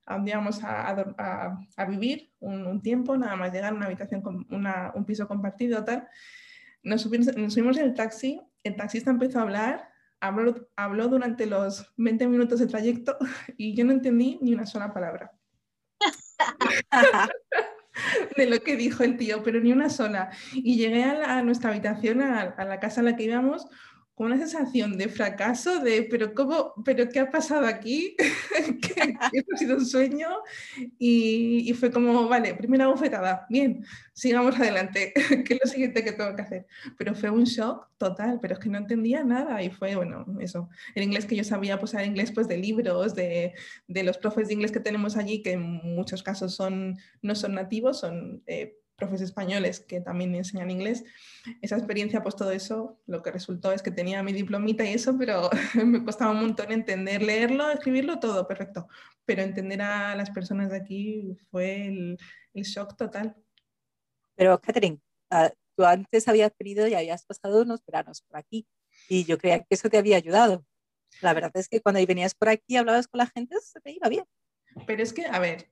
a, 0.07 0.19
digamos, 0.21 0.63
a, 0.63 0.91
a, 0.91 1.59
a 1.77 1.85
vivir 1.87 2.31
un, 2.39 2.67
un, 2.67 2.81
tiempo, 2.81 3.17
nada 3.17 3.37
más 3.37 3.53
llegar 3.53 3.73
a 3.73 3.77
una 3.77 3.87
habitación 3.87 4.23
con 4.23 4.47
una, 4.51 4.93
un 4.95 5.05
piso 5.05 5.27
compartido, 5.27 5.85
tal. 5.85 6.07
Nos 6.83 7.03
subimos, 7.03 7.37
nos 7.37 7.55
subimos 7.55 7.77
en 7.77 7.87
el 7.87 7.95
taxi, 7.95 8.41
el 8.63 8.77
taxista 8.77 9.11
empezó 9.11 9.41
a 9.41 9.43
hablar 9.43 9.90
habló, 10.21 10.69
habló 10.77 11.09
durante 11.09 11.47
los 11.47 11.93
20 11.97 12.29
minutos 12.29 12.61
de 12.61 12.67
trayecto 12.67 13.17
y 13.57 13.75
yo 13.75 13.85
no 13.85 13.93
entendí 13.93 14.39
ni 14.43 14.55
una 14.55 14.67
sola 14.67 14.93
palabra. 14.93 15.33
de 18.37 18.47
lo 18.47 18.61
que 18.61 18.77
dijo 18.77 19.03
el 19.03 19.17
tío, 19.17 19.43
pero 19.43 19.61
ni 19.61 19.73
una 19.73 19.91
sola. 19.91 20.31
Y 20.53 20.77
llegué 20.77 21.05
a, 21.05 21.15
la, 21.15 21.39
a 21.39 21.43
nuestra 21.43 21.71
habitación, 21.71 22.23
a, 22.23 22.43
a, 22.43 22.65
la 22.65 22.81
casa 22.81 23.01
a 23.01 23.05
la 23.05 23.17
que 23.17 23.25
íbamos, 23.25 23.67
una 24.17 24.37
sensación 24.37 24.99
de 24.99 25.09
fracaso, 25.09 25.81
de 25.81 26.03
pero 26.03 26.35
cómo, 26.35 26.75
pero 26.85 27.09
qué 27.09 27.21
ha 27.21 27.31
pasado 27.31 27.67
aquí, 27.67 28.17
que 28.83 29.15
ha 29.19 29.57
sido 29.57 29.77
un 29.77 29.87
sueño 29.87 30.29
y, 30.99 31.71
y, 31.71 31.73
fue 31.73 31.91
como, 31.91 32.29
vale, 32.29 32.55
primera 32.55 32.87
bofetada, 32.89 33.47
bien, 33.49 33.85
sigamos 34.13 34.59
adelante, 34.61 35.15
que 35.47 35.55
es 35.55 35.61
lo 35.65 35.71
siguiente 35.71 36.05
que 36.05 36.13
tengo 36.13 36.37
que 36.37 36.43
hacer. 36.43 36.67
Pero 36.99 37.15
fue 37.15 37.31
un 37.31 37.45
shock 37.45 37.89
total, 37.97 38.39
pero 38.43 38.55
es 38.55 38.61
que 38.61 38.69
no 38.69 38.79
entendía 38.79 39.25
nada 39.25 39.63
y 39.63 39.71
fue, 39.71 39.97
bueno, 39.97 40.27
eso, 40.41 40.69
el 40.95 41.05
inglés 41.05 41.25
que 41.25 41.37
yo 41.37 41.45
sabía, 41.45 41.79
pues 41.79 41.95
era 41.95 42.05
inglés 42.05 42.31
pues 42.33 42.47
de 42.47 42.59
libros, 42.59 43.15
de, 43.15 43.55
de 43.89 44.03
los 44.03 44.19
profes 44.19 44.49
de 44.49 44.55
inglés 44.55 44.73
que 44.73 44.81
tenemos 44.81 45.17
allí, 45.17 45.43
que 45.43 45.53
en 45.53 45.63
muchos 45.63 46.23
casos 46.23 46.55
son, 46.55 46.99
no 47.23 47.35
son 47.35 47.55
nativos, 47.55 48.01
son... 48.01 48.43
Eh, 48.47 48.77
profes 49.01 49.23
españoles 49.23 49.81
que 49.81 50.01
también 50.01 50.35
enseñan 50.35 50.71
inglés. 50.71 51.05
Esa 51.63 51.77
experiencia, 51.77 52.23
pues 52.23 52.37
todo 52.37 52.53
eso, 52.53 53.01
lo 53.07 53.23
que 53.23 53.33
resultó 53.33 53.73
es 53.73 53.83
que 53.83 53.91
tenía 53.91 54.23
mi 54.23 54.33
diplomita 54.33 54.85
y 54.85 54.95
eso, 54.95 55.17
pero 55.19 55.51
me 55.85 56.05
costaba 56.05 56.31
un 56.31 56.43
montón 56.43 56.71
entender, 56.71 57.23
leerlo, 57.23 57.69
escribirlo, 57.71 58.21
todo 58.21 58.47
perfecto. 58.47 58.87
Pero 59.25 59.43
entender 59.43 59.83
a 59.83 60.15
las 60.15 60.31
personas 60.31 60.71
de 60.71 60.77
aquí 60.77 61.37
fue 61.51 61.89
el, 61.89 62.19
el 62.55 62.63
shock 62.63 62.97
total. 62.97 63.35
Pero, 64.37 64.61
Catherine, 64.61 65.01
uh, 65.33 65.49
tú 65.77 65.85
antes 65.85 66.29
habías 66.29 66.53
venido 66.59 66.87
y 66.87 66.95
habías 66.95 67.25
pasado 67.25 67.63
unos 67.63 67.85
veranos 67.85 68.23
por 68.23 68.39
aquí 68.39 68.67
y 69.09 69.25
yo 69.25 69.39
creía 69.39 69.61
que 69.61 69.75
eso 69.75 69.89
te 69.89 69.99
había 69.99 70.17
ayudado. 70.17 70.65
La 71.23 71.35
verdad 71.35 71.51
es 71.55 71.69
que 71.69 71.81
cuando 71.81 72.05
venías 72.07 72.35
por 72.35 72.49
aquí 72.49 72.77
hablabas 72.77 73.09
con 73.09 73.19
la 73.19 73.27
gente, 73.27 73.57
se 73.61 73.81
te 73.81 73.91
iba 73.91 74.09
bien. 74.09 74.25
Pero 74.87 75.03
es 75.03 75.13
que, 75.13 75.27
a 75.27 75.39
ver, 75.39 75.71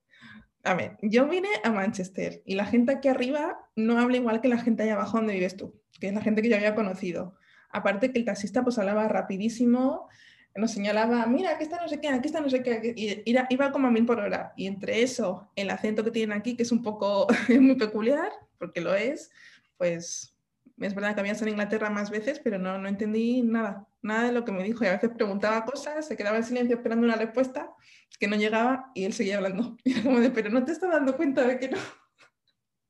a 0.64 0.74
ver, 0.74 0.98
yo 1.02 1.28
vine 1.28 1.48
a 1.64 1.70
Manchester 1.70 2.42
y 2.44 2.54
la 2.54 2.66
gente 2.66 2.92
aquí 2.92 3.08
arriba 3.08 3.58
no 3.76 3.98
habla 3.98 4.16
igual 4.16 4.40
que 4.40 4.48
la 4.48 4.58
gente 4.58 4.82
allá 4.82 4.94
abajo 4.94 5.18
donde 5.18 5.34
vives 5.34 5.56
tú, 5.56 5.80
que 6.00 6.08
es 6.08 6.14
la 6.14 6.20
gente 6.20 6.42
que 6.42 6.48
yo 6.48 6.56
había 6.56 6.74
conocido. 6.74 7.36
Aparte 7.70 8.12
que 8.12 8.18
el 8.18 8.24
taxista 8.24 8.64
pues 8.64 8.78
hablaba 8.78 9.08
rapidísimo, 9.08 10.08
nos 10.54 10.72
señalaba, 10.72 11.24
mira, 11.26 11.52
aquí 11.52 11.62
está 11.62 11.80
no 11.80 11.88
sé 11.88 12.00
qué, 12.00 12.08
aquí 12.08 12.26
está 12.26 12.40
no 12.40 12.50
sé 12.50 12.62
qué, 12.62 12.92
y 12.96 13.24
iba 13.24 13.72
como 13.72 13.88
a 13.88 13.90
mil 13.90 14.04
por 14.04 14.20
hora. 14.20 14.52
Y 14.56 14.66
entre 14.66 15.02
eso, 15.02 15.50
el 15.56 15.70
acento 15.70 16.04
que 16.04 16.10
tienen 16.10 16.36
aquí, 16.36 16.56
que 16.56 16.64
es 16.64 16.72
un 16.72 16.82
poco 16.82 17.26
muy 17.48 17.76
peculiar, 17.76 18.30
porque 18.58 18.80
lo 18.80 18.94
es, 18.94 19.30
pues 19.76 20.34
es 20.78 20.94
verdad 20.94 21.14
que 21.14 21.20
había 21.20 21.32
estado 21.32 21.48
en 21.48 21.54
Inglaterra 21.54 21.90
más 21.90 22.10
veces, 22.10 22.40
pero 22.40 22.58
no, 22.58 22.78
no 22.78 22.88
entendí 22.88 23.42
nada, 23.42 23.87
nada 24.02 24.24
de 24.24 24.32
lo 24.32 24.44
que 24.44 24.52
me 24.52 24.64
dijo. 24.64 24.84
Y 24.84 24.88
a 24.88 24.92
veces 24.92 25.10
preguntaba 25.10 25.64
cosas, 25.64 26.06
se 26.06 26.16
quedaba 26.16 26.36
en 26.36 26.44
silencio 26.44 26.76
esperando 26.76 27.06
una 27.06 27.16
respuesta 27.16 27.72
que 28.18 28.28
no 28.28 28.36
llegaba 28.36 28.90
y 28.94 29.04
él 29.04 29.12
seguía 29.12 29.36
hablando. 29.36 29.76
Y 29.84 30.02
como 30.02 30.20
de, 30.20 30.30
pero 30.30 30.50
no 30.50 30.64
te 30.64 30.72
estás 30.72 30.90
dando 30.90 31.16
cuenta 31.16 31.46
de 31.46 31.58
que 31.58 31.68
no. 31.68 31.78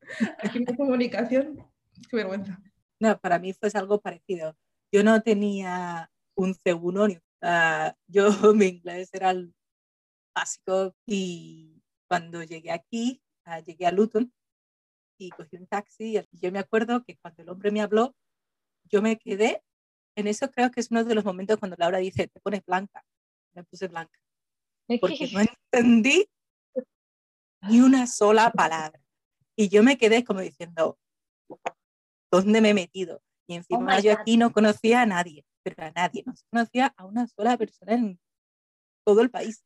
Aquí 0.43 0.61
no 0.61 0.67
hay 0.69 0.77
comunicación. 0.77 1.65
Qué 2.11 2.17
vergüenza. 2.17 2.61
No, 3.01 3.19
para 3.19 3.39
mí 3.39 3.53
fue 3.53 3.71
algo 3.75 4.01
parecido. 4.01 4.57
Yo 4.91 5.05
no 5.05 5.21
tenía 5.23 6.11
un 6.35 6.55
C1, 6.55 7.21
uh, 7.43 7.93
yo 8.07 8.29
mi 8.55 8.67
inglés 8.67 9.11
era 9.13 9.31
el 9.31 9.55
básico 10.35 10.95
y 11.07 11.83
cuando 12.09 12.43
llegué 12.43 12.71
aquí, 12.71 13.23
uh, 13.47 13.63
llegué 13.63 13.87
a 13.87 13.93
Luton 13.93 14.33
y 15.19 15.31
cogí 15.31 15.57
un 15.57 15.67
taxi 15.67 16.17
y 16.17 16.39
yo 16.41 16.53
me 16.53 16.61
acuerdo 16.61 17.05
que 17.05 17.17
cuando 17.17 17.43
el 17.43 17.49
hombre 17.49 17.71
me 17.71 17.83
habló, 17.83 18.15
yo 18.85 19.03
me 19.03 19.19
quedé, 19.19 19.63
en 20.19 20.27
eso 20.27 20.51
creo 20.51 20.73
que 20.73 20.81
es 20.81 20.91
uno 20.91 21.05
de 21.05 21.15
los 21.15 21.25
momentos 21.25 21.59
cuando 21.59 21.77
Laura 21.79 21.99
dice, 21.99 22.27
te 22.27 22.41
pones 22.41 22.65
blanca, 22.67 23.05
me 23.55 23.63
puse 23.63 23.87
blanca, 23.87 24.19
porque 25.01 25.31
no 25.33 25.41
entendí 25.73 26.29
ni 27.63 27.81
una 27.81 28.05
sola 28.09 28.51
palabra. 28.51 29.01
Y 29.57 29.69
yo 29.69 29.85
me 29.85 29.97
quedé 29.97 30.25
como 30.25 30.41
diciendo, 30.41 30.99
¿dónde 32.33 32.61
me 32.61 32.71
he 32.71 32.75
metido? 32.75 33.23
Y 33.47 33.55
encima 33.55 33.97
oh 33.97 34.01
yo 34.01 34.13
aquí 34.13 34.37
no 34.37 34.53
conocía 34.53 35.03
a 35.03 35.07
nadie, 35.07 35.45
pero 35.63 35.85
a 35.85 35.93
nadie, 35.93 36.25
no 36.27 36.35
conocía 36.51 36.93
a 36.97 37.05
una 37.07 37.29
sola 37.29 37.57
persona 37.57 37.95
en 37.95 38.21
todo 39.07 39.21
el 39.21 39.31
país. 39.31 39.65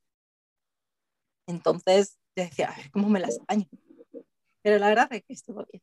Entonces 1.46 2.18
yo 2.36 2.44
decía, 2.44 2.70
a 2.70 2.76
ver 2.76 2.90
cómo 2.90 3.08
me 3.08 3.20
las 3.20 3.40
apaño. 3.40 3.66
Pero 4.60 4.78
la 4.78 4.88
verdad 4.88 5.08
es 5.12 5.24
que 5.24 5.32
estuvo 5.32 5.66
bien. 5.72 5.82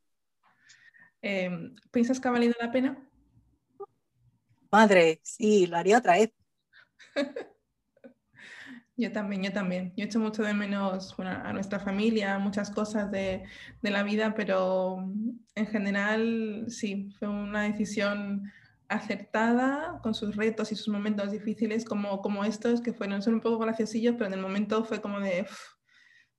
Eh, 1.24 1.74
¿Piensas 1.90 2.20
que 2.20 2.28
ha 2.28 2.32
valido 2.32 2.54
la 2.60 2.72
pena? 2.72 3.09
Madre, 4.72 5.20
sí, 5.24 5.66
lo 5.68 5.78
haría 5.78 5.98
otra 5.98 6.14
vez. 6.14 6.32
yo 8.98 9.12
también, 9.12 9.44
yo 9.44 9.54
también. 9.54 9.94
Yo 9.96 10.06
echo 10.06 10.20
mucho 10.20 10.44
de 10.44 10.54
menos 10.54 11.16
a 11.20 11.54
nuestra 11.54 11.80
familia, 11.80 12.38
muchas 12.40 12.70
cosas 12.70 13.10
de, 13.12 13.44
de, 13.82 13.92
la 13.92 14.04
vida, 14.04 14.34
pero 14.36 15.12
en 15.56 15.68
general 15.68 16.66
sí, 16.70 17.10
fue 17.18 17.28
una 17.28 17.64
decisión 17.64 18.52
acertada 18.90 20.00
con 20.02 20.14
sus 20.14 20.36
retos 20.36 20.72
y 20.72 20.76
sus 20.76 20.90
momentos 20.90 21.32
difíciles 21.32 21.86
como, 21.86 22.22
como 22.22 22.44
estos, 22.44 22.82
que 22.82 22.92
fueron 22.92 23.22
son 23.22 23.36
un 23.36 23.42
poco 23.42 23.60
graciosillos, 23.60 24.16
pero 24.16 24.26
en 24.28 24.34
el 24.34 24.42
momento 24.42 24.84
fue 24.84 25.00
como 25.00 25.20
de, 25.20 25.46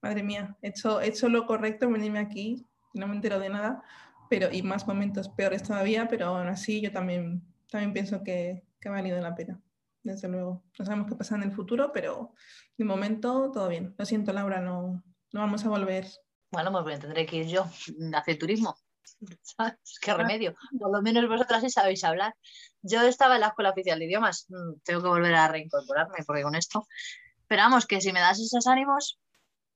madre 0.03 0.23
mía, 0.23 0.57
he 0.61 0.69
hecho, 0.69 1.01
he 1.01 1.09
hecho 1.09 1.29
lo 1.29 1.47
correcto 1.47 1.87
en 1.87 1.93
venirme 1.93 2.19
aquí, 2.19 2.67
no 2.93 3.07
me 3.07 3.15
entero 3.15 3.39
de 3.39 3.49
nada, 3.49 3.83
pero 4.29 4.49
y 4.53 4.63
más 4.63 4.87
momentos 4.87 5.29
peores 5.29 5.63
todavía, 5.63 6.09
pero 6.09 6.27
aún 6.27 6.49
así 6.49 6.81
yo 6.81 6.93
también, 6.93 7.43
también 7.71 7.93
pienso 7.93 8.23
que, 8.23 8.65
que 8.81 8.89
ha 8.89 8.93
valido 8.93 9.21
la 9.21 9.35
pena, 9.35 9.61
desde 10.03 10.29
luego. 10.29 10.65
No 10.79 10.85
sabemos 10.85 11.09
qué 11.09 11.17
pasa 11.17 11.37
en 11.37 11.45
el 11.45 11.53
futuro, 11.53 11.93
pero 11.93 12.35
de 12.77 12.85
momento 12.85 13.51
todo 13.53 13.69
bien. 13.69 13.95
Lo 13.99 14.05
siento, 14.05 14.33
Laura, 14.33 14.61
no, 14.61 15.03
no 15.33 15.41
vamos 15.41 15.65
a 15.65 15.69
volver. 15.69 16.07
Bueno, 16.51 16.73
pues 16.83 17.01
tendré 17.01 17.27
que 17.27 17.37
ir 17.37 17.47
yo 17.47 17.63
a 18.15 18.19
hacer 18.19 18.39
turismo. 18.39 18.77
¿Sabes? 19.43 19.75
¿Qué 20.01 20.15
remedio? 20.15 20.55
Por 20.79 20.91
lo 20.91 21.03
menos 21.03 21.29
vosotras 21.29 21.63
sí 21.63 21.71
sabéis 21.71 22.05
hablar. 22.05 22.35
Yo 22.83 23.03
estaba 23.03 23.35
en 23.37 23.43
la 23.43 23.49
Escuela 23.49 23.71
Oficial 23.71 23.99
de 23.99 24.07
Idiomas, 24.07 24.47
mm, 24.49 24.81
tengo 24.83 25.03
que 25.03 25.09
volver 25.09 25.35
a 25.35 25.49
reincorporarme 25.49 26.25
porque 26.27 26.43
con 26.43 26.55
esto. 26.55 26.87
Pero 27.47 27.63
vamos, 27.63 27.87
que 27.87 28.01
si 28.01 28.13
me 28.13 28.21
das 28.21 28.41
esos 28.41 28.67
ánimos, 28.67 29.21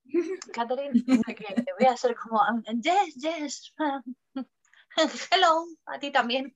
Catherine, 0.52 1.04
que 1.04 1.72
voy 1.78 1.88
a 1.88 1.92
hacer 1.92 2.14
como, 2.16 2.40
yes, 2.82 3.14
yes, 3.16 3.74
hello, 5.30 5.66
a 5.86 5.98
ti 5.98 6.10
también. 6.10 6.54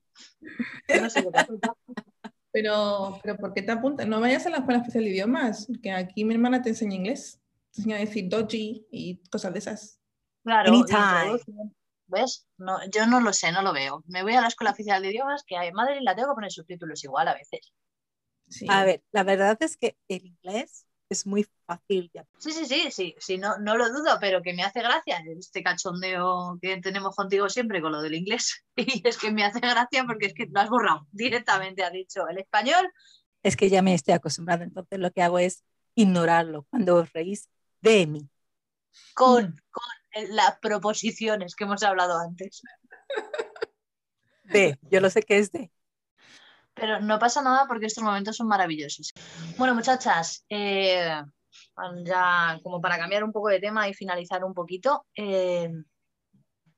No 1.01 1.09
sé 1.09 1.25
pero, 2.51 3.19
pero 3.21 3.37
¿por 3.37 3.53
qué 3.53 3.61
te 3.61 3.71
apuntas? 3.71 4.07
No 4.07 4.19
vayas 4.19 4.45
a 4.45 4.49
la 4.49 4.57
escuela 4.57 4.79
especial 4.79 5.03
de 5.03 5.11
idiomas, 5.11 5.67
que 5.83 5.91
aquí 5.91 6.25
mi 6.25 6.33
hermana 6.33 6.61
te 6.61 6.69
enseña 6.69 6.95
inglés. 6.95 7.39
Te 7.71 7.81
enseña 7.81 7.97
a 7.97 7.99
decir 7.99 8.27
doji 8.27 8.87
y 8.91 9.21
cosas 9.29 9.53
de 9.53 9.59
esas. 9.59 9.99
Claro, 10.43 10.69
Anytime. 10.69 11.39
¿ves? 12.07 12.47
No, 12.57 12.79
yo 12.89 13.05
no 13.05 13.21
lo 13.21 13.33
sé, 13.33 13.51
no 13.51 13.61
lo 13.61 13.71
veo. 13.71 14.03
Me 14.07 14.23
voy 14.23 14.33
a 14.33 14.41
la 14.41 14.47
escuela 14.47 14.71
oficial 14.71 15.01
de 15.01 15.09
idiomas, 15.09 15.43
que 15.43 15.57
hay 15.57 15.71
madre 15.71 15.99
y 15.99 16.03
la 16.03 16.15
tengo 16.15 16.29
que 16.29 16.35
poner 16.35 16.51
subtítulos 16.51 17.03
igual 17.03 17.27
a 17.27 17.35
veces. 17.35 17.71
A 18.67 18.83
ver, 18.83 19.03
la 19.11 19.23
verdad 19.23 19.57
es 19.61 19.77
que 19.77 19.95
el 20.07 20.25
inglés 20.25 20.87
es 21.09 21.25
muy 21.25 21.47
fácil. 21.65 22.11
Sí, 22.37 22.51
sí, 22.51 22.65
sí, 22.65 22.91
sí, 22.91 23.15
sí 23.17 23.37
no, 23.37 23.57
no 23.57 23.75
lo 23.75 23.89
dudo, 23.89 24.17
pero 24.21 24.41
que 24.41 24.53
me 24.53 24.63
hace 24.63 24.81
gracia 24.81 25.21
este 25.37 25.63
cachondeo 25.63 26.57
que 26.61 26.77
tenemos 26.77 27.15
contigo 27.15 27.49
siempre 27.49 27.81
con 27.81 27.91
lo 27.91 28.01
del 28.01 28.15
inglés. 28.15 28.63
Y 28.75 29.05
es 29.05 29.17
que 29.17 29.31
me 29.31 29.43
hace 29.43 29.59
gracia 29.59 30.05
porque 30.05 30.27
es 30.27 30.33
que 30.33 30.47
lo 30.49 30.59
has 30.59 30.69
borrado 30.69 31.07
directamente, 31.11 31.83
ha 31.83 31.89
dicho 31.89 32.27
el 32.27 32.37
español. 32.37 32.89
Es 33.43 33.57
que 33.57 33.69
ya 33.69 33.81
me 33.81 33.93
estoy 33.93 34.13
acostumbrado, 34.13 34.63
entonces 34.63 34.99
lo 34.99 35.11
que 35.11 35.21
hago 35.21 35.39
es 35.39 35.63
ignorarlo 35.95 36.65
cuando 36.69 36.95
os 36.95 37.11
reís 37.11 37.49
de 37.81 38.07
mí. 38.07 38.29
Con, 39.13 39.45
mm. 39.45 39.55
con 39.71 40.35
las 40.35 40.59
proposiciones 40.59 41.55
que 41.55 41.63
hemos 41.63 41.83
hablado 41.83 42.19
antes. 42.19 42.61
De, 44.43 44.79
yo 44.89 44.99
lo 44.99 45.09
sé 45.09 45.21
que 45.21 45.37
es 45.37 45.51
de. 45.51 45.71
Pero 46.79 46.99
no 46.99 47.19
pasa 47.19 47.41
nada 47.41 47.65
porque 47.67 47.87
estos 47.87 48.03
momentos 48.03 48.37
son 48.37 48.47
maravillosos. 48.47 49.13
Bueno, 49.57 49.75
muchachas, 49.75 50.45
eh, 50.49 51.21
ya 52.03 52.59
como 52.63 52.81
para 52.81 52.97
cambiar 52.97 53.23
un 53.23 53.31
poco 53.31 53.49
de 53.49 53.59
tema 53.59 53.87
y 53.87 53.93
finalizar 53.93 54.43
un 54.43 54.53
poquito, 54.53 55.05
eh, 55.15 55.69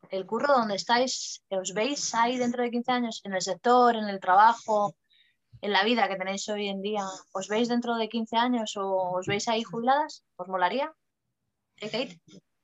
el 0.10 0.26
curro 0.26 0.54
donde 0.54 0.76
estáis, 0.76 1.42
¿os 1.50 1.74
veis 1.74 2.14
ahí 2.16 2.38
dentro 2.38 2.64
de 2.64 2.72
15 2.72 2.92
años? 2.92 3.22
¿En 3.24 3.34
el 3.34 3.42
sector, 3.42 3.96
en 3.96 4.10
el 4.10 4.20
trabajo, 4.20 4.96
en 5.62 5.72
la 5.72 5.84
vida 5.84 6.08
que 6.08 6.18
tenéis 6.18 6.48
hoy 6.50 6.68
en 6.68 6.82
día? 6.82 7.06
¿Os 7.32 7.48
veis 7.48 7.70
dentro 7.70 7.96
de 7.96 8.10
15 8.10 8.36
años 8.36 8.76
o 8.76 9.18
os 9.18 9.26
veis 9.28 9.48
ahí 9.48 9.64
jubiladas? 9.64 10.24
¿Os 10.36 10.48
molaría? 10.48 10.94
¿Eh, 11.78 11.90
Kate? 11.90 12.20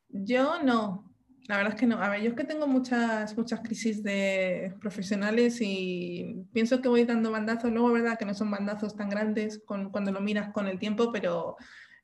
Yo 0.09 0.61
no, 0.61 1.06
la 1.47 1.57
verdad 1.57 1.73
es 1.73 1.79
que 1.79 1.87
no. 1.87 2.01
A 2.01 2.09
ver, 2.09 2.21
yo 2.21 2.29
es 2.29 2.35
que 2.35 2.43
tengo 2.43 2.67
muchas, 2.67 3.37
muchas 3.37 3.61
crisis 3.61 4.03
de 4.03 4.75
profesionales 4.81 5.59
y 5.61 6.45
pienso 6.53 6.81
que 6.81 6.89
voy 6.89 7.05
dando 7.05 7.31
bandazos. 7.31 7.71
Luego, 7.71 7.91
verdad 7.91 8.19
que 8.19 8.25
no 8.25 8.33
son 8.33 8.51
bandazos 8.51 8.95
tan 8.97 9.09
grandes 9.09 9.63
cuando 9.65 10.11
lo 10.11 10.19
miras 10.19 10.51
con 10.51 10.67
el 10.67 10.77
tiempo, 10.77 11.09
pero 11.11 11.55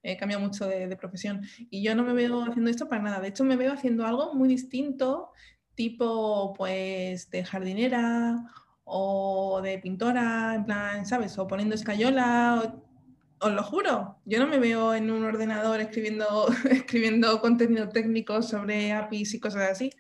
he 0.02 0.16
cambiado 0.18 0.42
mucho 0.42 0.66
de, 0.66 0.88
de, 0.88 0.96
profesión. 0.96 1.42
Y 1.70 1.84
yo 1.84 1.94
no 1.94 2.04
me 2.04 2.14
veo 2.14 2.42
haciendo 2.44 2.70
esto 2.70 2.88
para 2.88 3.02
nada. 3.02 3.20
De 3.20 3.28
hecho, 3.30 3.44
me 3.44 3.58
veo 3.58 3.74
haciendo 3.74 4.06
algo 4.06 4.34
muy 4.34 4.48
distinto, 4.48 5.32
tipo, 5.76 6.54
pues, 6.54 7.30
de 7.30 7.44
jardinera 7.44 8.46
o 8.86 9.62
de 9.62 9.78
pintora, 9.80 10.56
en 10.56 10.66
plan, 10.66 11.06
¿sabes? 11.06 11.38
O 11.38 11.48
poniendo 11.48 11.76
escayola 11.76 12.76
os 13.44 13.52
lo 13.52 13.64
juro, 13.64 14.22
yo 14.26 14.40
no 14.40 14.48
me 14.48 14.58
veo 14.58 14.94
en 14.94 15.12
un 15.12 15.24
ordenador 15.26 15.82
escribiendo, 15.82 16.48
escribiendo 16.70 17.42
contenido 17.42 17.90
técnico 17.90 18.42
sobre 18.42 18.94
APIs 18.94 19.34
y 19.34 19.40
cosas 19.40 19.70
así. 19.70 19.92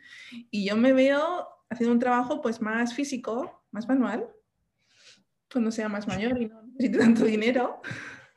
Y 0.49 0.65
yo 0.65 0.77
me 0.77 0.93
veo 0.93 1.47
haciendo 1.69 1.93
un 1.93 1.99
trabajo 1.99 2.41
pues 2.41 2.61
más 2.61 2.93
físico, 2.93 3.63
más 3.71 3.87
manual, 3.87 4.29
cuando 5.51 5.71
sea 5.71 5.89
más 5.89 6.07
mayor 6.07 6.41
y 6.41 6.47
no 6.47 6.63
necesite 6.63 6.99
tanto 6.99 7.25
dinero. 7.25 7.81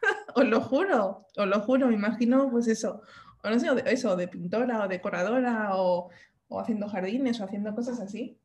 os 0.35 0.45
lo 0.45 0.61
juro, 0.61 1.27
os 1.37 1.47
lo 1.47 1.61
juro, 1.61 1.87
me 1.87 1.95
imagino 1.95 2.51
pues 2.51 2.67
eso, 2.67 3.03
o 3.43 3.51
no 3.51 3.59
sé, 3.61 3.69
eso, 3.87 4.17
de 4.17 4.29
pintora 4.29 4.85
o 4.85 4.89
decoradora 4.89 5.77
o, 5.77 6.11
o 6.49 6.61
haciendo 6.61 6.89
jardines 6.89 7.41
o 7.41 7.45
haciendo 7.45 7.75
cosas 7.75 8.01
así. 8.01 8.39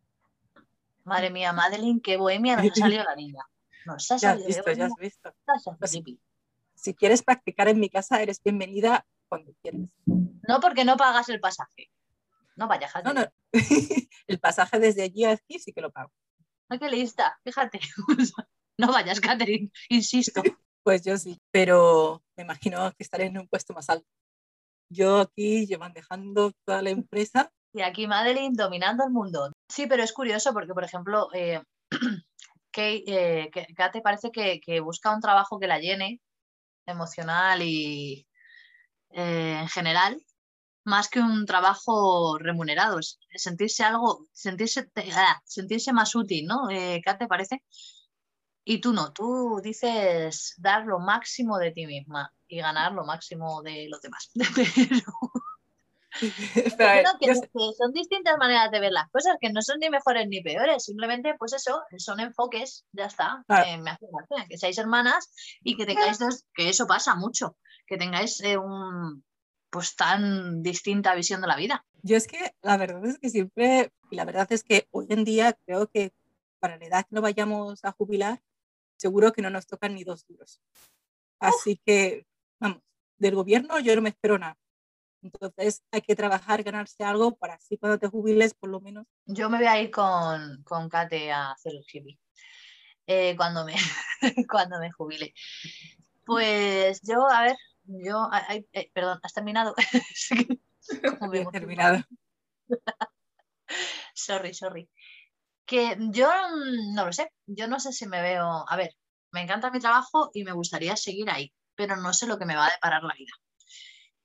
Madre 1.04 1.32
mía, 1.32 1.54
Madeline, 1.54 2.02
qué 2.02 2.18
bohemia 2.18 2.56
nos 2.56 2.72
ha 2.72 2.76
salido 2.76 3.04
la 3.04 3.16
niña. 3.16 3.44
Nos 3.86 4.12
ha 4.12 4.18
ya 4.18 4.32
has 4.34 4.46
visto, 4.46 4.72
ya 4.72 4.86
has 4.86 4.96
visto 5.00 5.34
si 6.82 6.96
quieres 6.96 7.22
practicar 7.22 7.68
en 7.68 7.80
mi 7.80 7.90
casa, 7.90 8.22
eres 8.24 8.42
bienvenida 8.44 9.06
cuando 9.30 9.54
quieras. 9.62 9.94
No 10.06 10.60
porque 10.60 10.84
no 10.84 10.98
pagas 10.98 11.30
el 11.30 11.40
pasaje. 11.40 11.92
No 12.56 12.68
vayas, 12.68 12.92
No, 13.06 13.14
no. 13.14 13.26
el 14.28 14.40
pasaje 14.40 14.80
desde 14.80 15.04
allí 15.04 15.26
a 15.26 15.34
aquí 15.34 15.60
sí 15.60 15.74
que 15.74 15.82
lo 15.82 15.92
pago. 15.92 16.12
Ay, 16.70 16.80
qué 16.80 16.90
lista, 16.90 17.40
fíjate. 17.44 17.80
no 18.78 18.92
vayas, 18.92 19.22
Catherine, 19.22 19.72
insisto. 19.90 20.42
Pues 20.84 21.04
yo 21.04 21.16
sí, 21.16 21.40
pero 21.52 22.24
me 22.36 22.42
imagino 22.42 22.90
que 22.94 23.04
estaré 23.04 23.26
en 23.26 23.38
un 23.38 23.48
puesto 23.48 23.72
más 23.72 23.88
alto. 23.88 24.08
Yo 24.90 25.20
aquí 25.20 25.68
llevan 25.68 25.94
dejando 25.94 26.54
toda 26.66 26.82
la 26.82 26.90
empresa. 26.90 27.52
Y 27.72 27.84
aquí 27.84 28.08
Madeline 28.08 28.56
dominando 28.56 29.04
el 29.04 29.12
mundo. 29.12 29.52
Sí, 29.70 29.86
pero 29.86 30.02
es 30.02 30.12
curioso 30.12 30.54
porque, 30.54 30.74
por 30.74 30.84
ejemplo, 30.84 31.28
eh, 31.36 31.62
eh 32.76 33.52
Kate 33.76 34.02
parece 34.02 34.32
que, 34.32 34.60
que, 34.60 34.80
busca 34.80 35.14
un 35.14 35.22
trabajo 35.22 35.60
que 35.60 35.68
la 35.68 35.78
llene 35.78 36.20
emocional 36.92 37.62
y 37.62 38.28
eh, 39.12 39.58
en 39.60 39.68
general, 39.68 40.22
más 40.84 41.10
que 41.10 41.20
un 41.20 41.46
trabajo 41.46 42.38
remunerado, 42.38 43.00
sentirse 43.36 43.84
algo, 43.84 44.28
sentirse, 44.32 44.90
ah, 45.16 45.42
sentirse 45.46 45.94
más 45.94 46.16
útil, 46.16 46.48
¿no? 46.48 46.70
Eh, 46.70 47.02
¿Qué 47.06 47.14
te 47.16 47.28
parece? 47.28 47.64
Y 48.64 48.80
tú 48.80 48.94
no, 48.94 49.12
tú 49.12 49.60
dices 49.64 50.56
dar 50.58 50.86
lo 50.86 51.00
máximo 51.00 51.58
de 51.58 51.72
ti 51.72 51.88
misma 51.88 52.34
y 52.48 52.60
ganar 52.60 52.94
lo 52.94 53.06
máximo 53.06 53.62
de 53.64 53.88
los 53.90 54.02
demás. 54.02 54.32
son 57.78 57.94
distintas 57.94 58.38
maneras 58.38 58.72
de 58.72 58.80
ver 58.80 58.92
las 58.92 59.10
cosas, 59.10 59.38
que 59.40 59.52
no 59.52 59.62
son 59.62 59.80
ni 59.80 59.90
mejores 59.90 60.28
ni 60.28 60.42
peores, 60.42 60.84
simplemente, 60.84 61.36
pues 61.38 61.54
eso, 61.54 61.82
son 61.98 62.20
enfoques, 62.20 62.86
ya 62.92 63.06
está. 63.06 63.44
Eh, 63.66 63.78
me 63.78 63.92
hace 63.92 64.08
gracia 64.12 64.48
que 64.48 64.58
seáis 64.58 64.78
hermanas 64.78 65.32
y 65.64 65.76
que 65.76 65.86
tengáis 65.86 66.20
dos, 66.20 66.46
que 66.54 66.70
eso 66.70 66.88
pasa 66.88 67.16
mucho, 67.16 67.58
que 67.88 67.98
tengáis 67.98 68.42
eh, 68.42 68.58
un 68.58 69.24
pues 69.70 69.96
tan 69.96 70.62
distinta 70.62 71.16
visión 71.16 71.40
de 71.42 71.48
la 71.48 71.56
vida. 71.56 71.86
Yo 72.04 72.18
es 72.18 72.28
que 72.28 72.54
la 72.62 72.76
verdad 72.76 73.06
es 73.06 73.18
que 73.18 73.30
siempre, 73.30 73.92
y 74.10 74.18
la 74.18 74.26
verdad 74.26 74.52
es 74.52 74.64
que 74.64 74.88
hoy 74.92 75.08
en 75.10 75.24
día 75.24 75.54
creo 75.66 75.88
que 75.88 76.14
para 76.60 76.78
la 76.78 76.86
edad 76.86 77.06
que 77.06 77.16
no 77.16 77.22
vayamos 77.22 77.84
a 77.86 77.94
jubilar, 77.94 78.42
seguro 78.98 79.32
que 79.32 79.42
no 79.42 79.50
nos 79.50 79.66
tocan 79.66 79.96
ni 79.96 80.04
dos 80.04 80.28
duros. 80.28 80.62
Así 81.40 81.78
que, 81.78 82.28
vamos, 82.60 82.82
del 83.18 83.36
gobierno 83.36 83.80
yo 83.80 83.96
no 83.96 84.02
me 84.02 84.10
espero 84.10 84.38
nada. 84.38 84.58
Entonces 85.22 85.84
hay 85.92 86.02
que 86.02 86.16
trabajar, 86.16 86.64
ganarse 86.64 87.04
algo 87.04 87.36
para 87.36 87.56
así 87.56 87.78
cuando 87.78 88.00
te 88.00 88.08
jubiles, 88.08 88.54
por 88.54 88.70
lo 88.70 88.82
menos. 88.82 89.06
Yo 89.26 89.50
me 89.50 89.58
voy 89.58 89.68
a 89.68 89.80
ir 89.80 89.92
con, 89.92 90.64
con 90.64 90.90
Kate 90.90 91.32
a 91.32 91.52
hacer 91.52 91.74
el 91.74 91.86
hippie 91.92 92.20
eh, 93.06 93.36
cuando, 93.36 93.64
me, 93.66 93.76
cuando 94.50 94.80
me 94.80 94.92
jubile. 94.92 95.34
Pues 96.26 97.02
yo, 97.04 97.30
a 97.30 97.44
ver, 97.44 97.58
yo, 97.84 98.30
eh, 98.74 98.92
perdón, 98.94 99.20
¿has 99.24 99.34
terminado? 99.34 99.76
He 101.34 101.46
terminado. 101.52 102.04
sorry, 104.16 104.54
sorry. 104.54 104.90
Que 105.66 105.96
yo 106.10 106.30
no 106.94 107.06
lo 107.06 107.14
sé, 107.14 107.32
yo 107.46 107.68
no 107.68 107.80
sé 107.80 107.94
si 107.94 108.08
me 108.08 108.22
veo, 108.22 108.66
a 108.68 108.76
ver, 108.76 108.96
me 109.32 109.42
encanta 109.42 109.72
mi 109.72 109.80
trabajo 109.80 110.32
y 110.34 110.44
me 110.44 110.52
gustaría 110.52 110.98
seguir 110.98 111.30
ahí, 111.30 111.54
pero 111.76 111.96
no 111.96 112.12
sé 112.14 112.28
lo 112.28 112.38
que 112.38 112.46
me 112.46 112.56
va 112.56 112.66
a 112.66 112.72
deparar 112.72 113.04
la 113.04 113.14
vida 113.14 113.32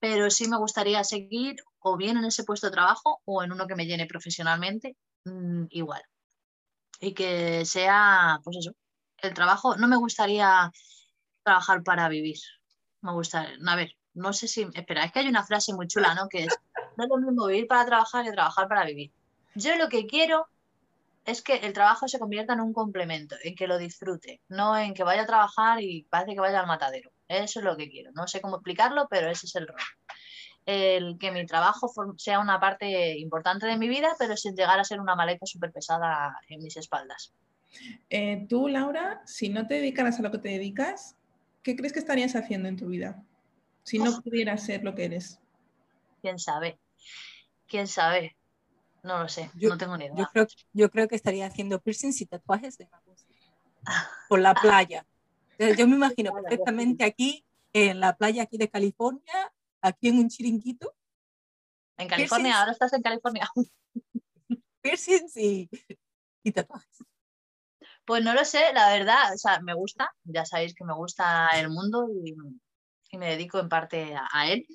pero 0.01 0.31
sí 0.31 0.49
me 0.49 0.59
gustaría 0.59 1.03
seguir 1.05 1.57
o 1.81 1.97
bien 1.97 2.17
en 2.17 2.25
ese 2.25 2.45
puesto 2.45 2.67
de 2.67 2.73
trabajo 2.73 3.21
o 3.25 3.43
en 3.43 3.53
uno 3.53 3.67
que 3.67 3.75
me 3.75 3.87
llene 3.87 4.07
profesionalmente 4.07 4.97
mm, 5.25 5.67
igual. 5.71 6.03
Y 7.01 7.15
que 7.15 7.65
sea, 7.65 8.41
pues 8.45 8.57
eso, 8.59 8.73
el 9.19 9.35
trabajo, 9.35 9.77
no 9.77 9.89
me 9.89 9.97
gustaría 9.97 10.71
trabajar 11.43 11.83
para 11.83 12.09
vivir. 12.09 12.39
Me 13.03 13.13
gusta, 13.13 13.49
a 13.67 13.77
ver, 13.77 13.93
no 14.15 14.33
sé 14.33 14.49
si, 14.49 14.67
espera, 14.75 15.05
es 15.05 15.13
que 15.13 15.21
hay 15.21 15.29
una 15.29 15.45
frase 15.45 15.75
muy 15.75 15.87
chula, 15.87 16.15
¿no? 16.15 16.29
Que 16.29 16.45
es, 16.45 16.59
no 16.97 17.05
es 17.05 17.11
lo 17.11 17.19
mismo 17.19 17.47
vivir 17.47 17.67
para 17.67 17.85
trabajar 17.85 18.25
que 18.25 18.33
trabajar 18.33 18.69
para 18.69 18.85
vivir. 18.85 19.13
Yo 19.55 19.77
lo 19.77 19.89
que 19.89 20.07
quiero 20.07 20.49
es 21.25 21.43
que 21.43 21.57
el 21.57 21.73
trabajo 21.73 22.09
se 22.09 22.19
convierta 22.19 22.55
en 22.55 22.61
un 22.61 22.73
complemento, 22.73 23.37
en 23.43 23.55
que 23.55 23.67
lo 23.67 23.79
disfrute, 23.79 24.41
no 24.49 24.77
en 24.77 24.95
que 24.95 25.05
vaya 25.05 25.23
a 25.23 25.27
trabajar 25.27 25.83
y 25.83 26.05
parece 26.05 26.35
que 26.35 26.41
vaya 26.41 26.61
al 26.61 26.67
matadero. 26.67 27.11
Eso 27.29 27.61
es 27.61 27.65
lo 27.65 27.77
que 27.77 27.89
quiero. 27.89 28.13
No 28.13 28.27
sé 28.27 28.41
cómo 28.41 28.57
explicarlo, 28.57 29.07
pero 29.09 29.31
ese 29.31 29.47
es 29.47 29.57
el 29.57 29.67
rol. 29.67 29.81
El 30.65 31.17
que 31.19 31.31
mi 31.31 31.47
trabajo 31.47 31.91
sea 32.17 32.41
una 32.41 32.59
parte 32.59 33.19
importante 33.19 33.67
de 33.67 33.77
mi 33.77 33.89
vida, 33.89 34.15
pero 34.19 34.37
sin 34.37 34.57
llegar 34.57 34.79
a 34.79 34.85
ser 34.85 35.01
una 35.01 35.15
maleta 35.15 35.47
súper 35.47 35.73
pesada 35.73 36.39
en 36.49 36.61
mis 36.63 36.77
espaldas. 36.77 37.33
Eh, 38.11 38.47
tú, 38.49 38.69
Laura, 38.69 39.23
si 39.27 39.49
no 39.49 39.67
te 39.67 39.75
dedicaras 39.75 40.19
a 40.19 40.23
lo 40.23 40.31
que 40.31 40.39
te 40.39 40.49
dedicas, 40.49 41.17
¿qué 41.63 41.77
crees 41.77 41.93
que 41.93 41.99
estarías 41.99 42.35
haciendo 42.35 42.69
en 42.69 42.77
tu 42.77 42.87
vida? 42.87 43.23
Si 43.83 43.99
no 43.99 44.21
pudieras 44.23 44.65
ser 44.65 44.83
lo 44.83 44.95
que 44.95 45.05
eres. 45.05 45.41
¿Quién 46.21 46.39
sabe? 46.39 46.79
¿Quién 47.69 47.87
sabe? 47.87 48.37
No 49.03 49.21
lo 49.21 49.29
sé, 49.29 49.51
no 49.55 49.79
tengo 49.79 49.97
ni 49.97 50.07
idea. 50.07 50.17
Yo 50.17 50.27
creo, 50.33 50.47
yo 50.73 50.91
creo 50.91 51.07
que 51.07 51.15
estaría 51.15 51.47
haciendo 51.47 51.81
piercings 51.81 52.21
y 52.21 52.27
tatuajes 52.27 52.77
de 52.77 52.89
por 54.29 54.41
la 54.41 54.55
playa. 54.55 55.07
Yo 55.59 55.87
me 55.87 55.97
imagino 55.97 56.33
perfectamente 56.33 57.05
aquí, 57.05 57.45
en 57.73 58.01
la 58.01 58.17
playa 58.17 58.43
aquí 58.43 58.57
de 58.57 58.69
California, 58.69 59.53
aquí 59.81 60.09
en 60.09 60.19
un 60.19 60.29
chiringuito. 60.29 60.95
En 61.99 62.09
California, 62.09 62.59
ahora 62.59 62.73
estás 62.73 62.93
en 62.93 63.03
California. 63.03 63.49
Piercings 64.83 65.37
y, 65.37 65.69
tatuajes. 66.53 67.05
Pues 68.05 68.23
no 68.23 68.35
lo 68.35 68.45
sé, 68.45 68.73
la 68.73 68.91
verdad, 68.91 69.35
o 69.35 69.39
sea, 69.39 69.61
me 69.61 69.75
gusta, 69.75 70.15
ya 70.23 70.45
sabéis 70.45 70.75
que 70.75 70.85
me 70.85 70.95
gusta 70.95 71.49
el 71.59 71.71
mundo 71.71 72.07
y, 72.09 72.37
me 73.19 73.31
dedico 73.31 73.59
en 73.59 73.69
parte 73.69 74.15
a, 74.15 74.53
él, 74.53 74.67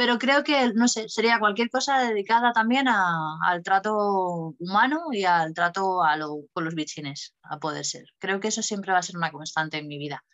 pero 0.00 0.18
creo 0.18 0.42
que, 0.42 0.72
no 0.72 0.88
sé, 0.88 1.10
sería 1.10 1.38
cualquier 1.38 1.68
cosa 1.68 1.98
dedicada 1.98 2.54
también 2.54 2.88
al 2.88 3.62
trato 3.62 4.54
humano 4.58 5.08
y 5.12 5.24
al 5.24 5.52
trato 5.52 6.02
a 6.02 6.16
con 6.54 6.64
los 6.64 6.74
bichines, 6.74 7.34
a 7.42 7.58
poder 7.58 7.84
ser. 7.84 8.06
Creo 8.18 8.40
que 8.40 8.48
eso 8.48 8.62
siempre 8.62 8.92
va 8.92 9.00
a 9.00 9.02
ser 9.02 9.18
una 9.18 9.30
constante 9.30 9.76
en 9.76 9.88
mi 9.88 9.98
vida. 9.98 10.24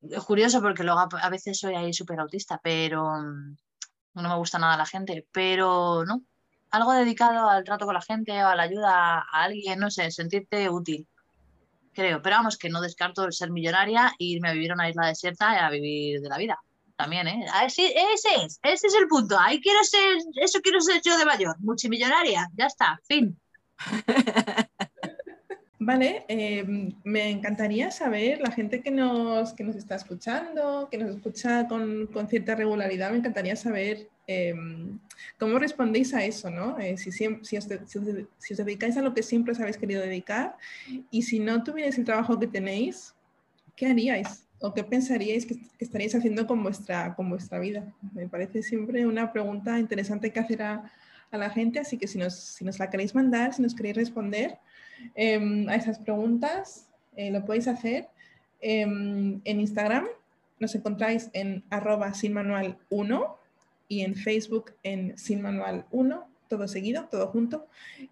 Es 0.00 0.24
curioso 0.24 0.60
porque 0.60 0.82
luego 0.82 0.98
a 0.98 1.30
veces 1.30 1.60
soy 1.60 1.76
ahí 1.76 1.92
súper 1.92 2.18
autista, 2.18 2.58
pero 2.60 3.04
mm, 3.04 3.56
no 4.14 4.28
me 4.28 4.36
gusta 4.36 4.58
nada 4.58 4.76
la 4.76 4.86
gente, 4.86 5.28
pero 5.30 6.04
no, 6.04 6.24
algo 6.72 6.92
dedicado 6.92 7.48
al 7.48 7.62
trato 7.62 7.84
con 7.84 7.94
la 7.94 8.02
gente 8.02 8.42
o 8.42 8.48
a 8.48 8.56
la 8.56 8.64
ayuda 8.64 9.18
a 9.18 9.44
alguien, 9.44 9.78
no 9.78 9.92
sé, 9.92 10.10
sentirte 10.10 10.68
útil, 10.68 11.06
creo. 11.94 12.20
Pero 12.20 12.34
vamos, 12.34 12.58
que 12.58 12.68
no 12.68 12.80
descarto 12.80 13.26
el 13.26 13.32
ser 13.32 13.52
millonaria 13.52 14.08
e 14.18 14.24
irme 14.24 14.48
a 14.48 14.52
vivir 14.54 14.72
a 14.72 14.74
una 14.74 14.90
isla 14.90 15.06
desierta 15.06 15.54
y 15.54 15.58
a 15.58 15.70
vivir 15.70 16.20
de 16.20 16.28
la 16.28 16.38
vida 16.38 16.58
también, 17.02 17.26
¿eh? 17.26 17.44
ese 17.64 17.92
es, 18.44 18.60
ese 18.62 18.86
es 18.86 18.94
el 18.94 19.08
punto. 19.08 19.36
Ahí 19.38 19.60
quiero 19.60 19.82
ser, 19.82 20.18
eso 20.36 20.60
quiero 20.62 20.80
ser 20.80 21.00
yo 21.04 21.18
de 21.18 21.24
mayor, 21.24 21.56
multimillonaria, 21.58 22.48
ya 22.54 22.66
está, 22.66 23.00
fin. 23.08 23.36
Vale, 25.84 26.24
em, 26.28 26.92
me 27.02 27.28
encantaría 27.28 27.90
saber, 27.90 28.40
la 28.40 28.52
gente 28.52 28.82
que 28.82 28.92
nos, 28.92 29.52
que 29.52 29.64
nos 29.64 29.74
está 29.74 29.96
escuchando, 29.96 30.86
que 30.88 30.96
nos 30.96 31.16
escucha 31.16 31.66
con, 31.66 32.06
con 32.06 32.28
cierta 32.28 32.54
regularidad, 32.54 33.10
me 33.10 33.18
encantaría 33.18 33.56
saber 33.56 34.08
em, 34.28 35.00
cómo 35.40 35.58
respondéis 35.58 36.14
a 36.14 36.24
eso, 36.24 36.50
¿no? 36.50 36.78
Eh, 36.78 36.96
si, 36.98 37.10
si, 37.10 37.26
os, 37.26 37.48
si, 37.48 37.56
os, 37.56 37.66
dedicáis 38.64 38.96
a 38.96 39.02
lo 39.02 39.12
que 39.12 39.24
siempre 39.24 39.54
os 39.54 39.58
habéis 39.60 39.76
querido 39.76 40.02
dedicar 40.02 40.56
y 41.10 41.22
si 41.22 41.40
no 41.40 41.64
tuvierais 41.64 41.98
el 41.98 42.04
trabajo 42.04 42.38
que 42.38 42.46
tenéis, 42.46 43.12
¿qué 43.74 43.86
haríais? 43.86 44.46
¿O 44.62 44.72
qué 44.72 44.84
pensaríais 44.84 45.44
que, 45.44 45.56
estaríais 45.80 46.14
haciendo 46.14 46.46
con 46.46 46.62
vuestra, 46.62 47.14
con 47.16 47.28
vuestra 47.28 47.58
vida? 47.58 47.84
Me 48.14 48.28
parece 48.28 48.62
siempre 48.62 49.04
una 49.06 49.32
pregunta 49.32 49.78
interesante 49.80 50.30
que 50.30 50.38
hacer 50.38 50.62
a, 50.62 50.92
a 51.32 51.36
la 51.36 51.50
gente, 51.50 51.80
así 51.80 51.98
que 51.98 52.06
si 52.06 52.16
nos, 52.16 52.34
si 52.34 52.64
nos 52.64 52.78
la 52.78 52.88
queréis 52.88 53.12
mandar, 53.12 53.52
si 53.52 53.60
nos 53.60 53.74
queréis 53.74 53.96
responder 53.96 54.58
em, 55.16 55.68
a 55.68 55.74
esas 55.74 55.98
preguntas, 55.98 56.86
eh, 57.16 57.32
lo 57.32 57.44
podéis 57.44 57.66
hacer 57.66 58.06
em, 58.60 59.40
en 59.44 59.60
Instagram. 59.60 60.06
Nos 60.60 60.74
encontráis 60.76 61.28
en 61.32 61.64
arroba 61.68 62.14
sinmanual 62.14 62.78
1 62.90 63.36
y 63.88 64.02
en 64.02 64.14
Facebook 64.14 64.74
en 64.84 65.18
sinmanual 65.18 65.86
1 65.90 66.32
todo 66.48 66.68
seguido, 66.68 67.08
todo 67.10 67.28
junto. 67.28 67.66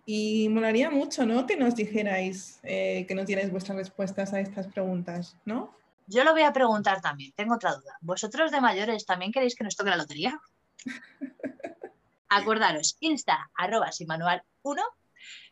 Y 0.06 0.48
molaría 0.48 0.90
mucho, 0.90 1.26
¿no? 1.26 1.46
Que 1.46 1.58
nos 1.58 1.76
dijerais, 1.76 2.58
eh, 2.62 3.04
que 3.06 3.14
nos 3.14 3.26
dierais 3.26 3.52
vuestras 3.52 3.76
respuestas 3.76 4.32
a 4.32 4.40
estas 4.40 4.66
preguntas, 4.66 5.36
¿no? 5.44 5.78
Yo 6.12 6.24
lo 6.24 6.32
voy 6.32 6.42
a 6.42 6.52
preguntar 6.52 7.00
también, 7.00 7.30
tengo 7.36 7.54
otra 7.54 7.76
duda. 7.76 7.96
¿Vosotros 8.00 8.50
de 8.50 8.60
mayores 8.60 9.06
también 9.06 9.30
queréis 9.30 9.54
que 9.54 9.62
nos 9.62 9.76
toque 9.76 9.90
la 9.90 9.96
lotería? 9.96 10.40
Acordaros, 12.28 12.96
Insta, 12.98 13.48
arroba 13.56 13.92
sin 13.92 14.08
manual 14.08 14.42
1, 14.62 14.82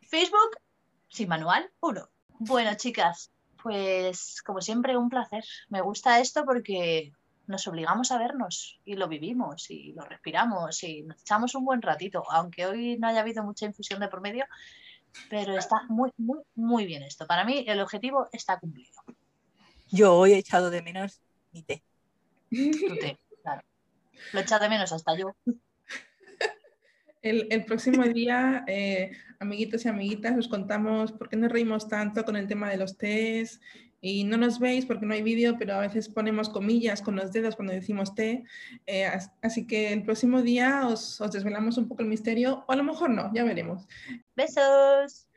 Facebook, 0.09 0.57
sin 1.07 1.29
manual 1.29 1.71
1. 1.79 2.09
Bueno, 2.39 2.73
chicas, 2.75 3.31
pues 3.63 4.41
como 4.41 4.59
siempre, 4.59 4.97
un 4.97 5.09
placer. 5.09 5.45
Me 5.69 5.79
gusta 5.79 6.19
esto 6.19 6.43
porque 6.43 7.13
nos 7.47 7.65
obligamos 7.67 8.11
a 8.11 8.17
vernos 8.17 8.81
y 8.83 8.95
lo 8.95 9.07
vivimos 9.07 9.71
y 9.71 9.93
lo 9.93 10.03
respiramos 10.03 10.83
y 10.83 11.03
nos 11.03 11.21
echamos 11.21 11.55
un 11.55 11.63
buen 11.63 11.81
ratito, 11.81 12.29
aunque 12.29 12.65
hoy 12.65 12.97
no 12.97 13.07
haya 13.07 13.21
habido 13.21 13.45
mucha 13.45 13.65
infusión 13.65 14.01
de 14.01 14.09
por 14.09 14.19
medio, 14.19 14.43
pero 15.29 15.57
está 15.57 15.83
muy, 15.87 16.11
muy, 16.17 16.41
muy 16.55 16.85
bien 16.85 17.03
esto. 17.03 17.25
Para 17.25 17.45
mí 17.45 17.63
el 17.65 17.79
objetivo 17.79 18.27
está 18.33 18.59
cumplido. 18.59 19.01
Yo 19.91 20.15
hoy 20.15 20.33
he 20.33 20.37
echado 20.37 20.69
de 20.69 20.81
menos 20.81 21.21
mi 21.51 21.63
té. 21.63 21.83
Tu 22.49 22.97
té, 22.99 23.19
claro. 23.41 23.63
Lo 24.33 24.39
he 24.39 24.43
echado 24.43 24.63
de 24.63 24.69
menos 24.69 24.91
hasta 24.91 25.17
yo. 25.17 25.35
El, 27.21 27.65
próximo 27.65 28.03
día, 28.03 28.63
eh, 28.67 29.11
amiguitos 29.39 29.83
y 29.83 29.89
amiguitas, 29.89 30.37
os 30.37 30.47
contamos 30.47 31.11
por 31.11 31.27
qué 31.27 31.35
nos 31.35 31.51
reímos 31.51 31.89
tanto 31.89 32.23
con 32.23 32.37
el 32.37 32.47
tema 32.47 32.69
de 32.69 32.77
los 32.77 32.97
tés 32.97 33.59
y 33.99 34.23
no 34.23 34.37
nos 34.37 34.59
veis 34.59 34.85
porque 34.85 35.05
no 35.05 35.13
hay 35.13 35.21
vídeo, 35.21 35.57
pero 35.59 35.73
a 35.73 35.81
veces 35.81 36.07
ponemos 36.07 36.47
comillas 36.47 37.01
con 37.01 37.17
los 37.17 37.33
dedos 37.33 37.57
cuando 37.57 37.73
decimos 37.73 38.15
té. 38.15 38.45
Eh, 38.87 39.09
así 39.41 39.67
que 39.67 39.91
el 39.91 40.03
próximo 40.03 40.41
día 40.41 40.87
os, 40.87 41.19
os, 41.19 41.31
desvelamos 41.31 41.77
un 41.77 41.89
poco 41.89 42.03
el 42.03 42.07
misterio, 42.07 42.63
o 42.67 42.71
a 42.71 42.75
lo 42.77 42.83
mejor 42.83 43.09
no, 43.09 43.33
ya 43.33 43.43
veremos. 43.43 43.85
Besos. 44.35 45.27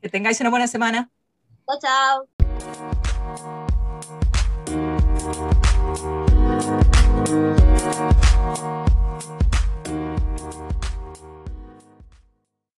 Que 0.00 0.08
tengáis 0.08 0.40
una 0.40 0.50
buena 0.50 0.68
semana. 0.68 1.10
Chao, 1.66 1.78
chao. 1.80 2.97
Thank 7.28 7.60
you. 7.60 7.67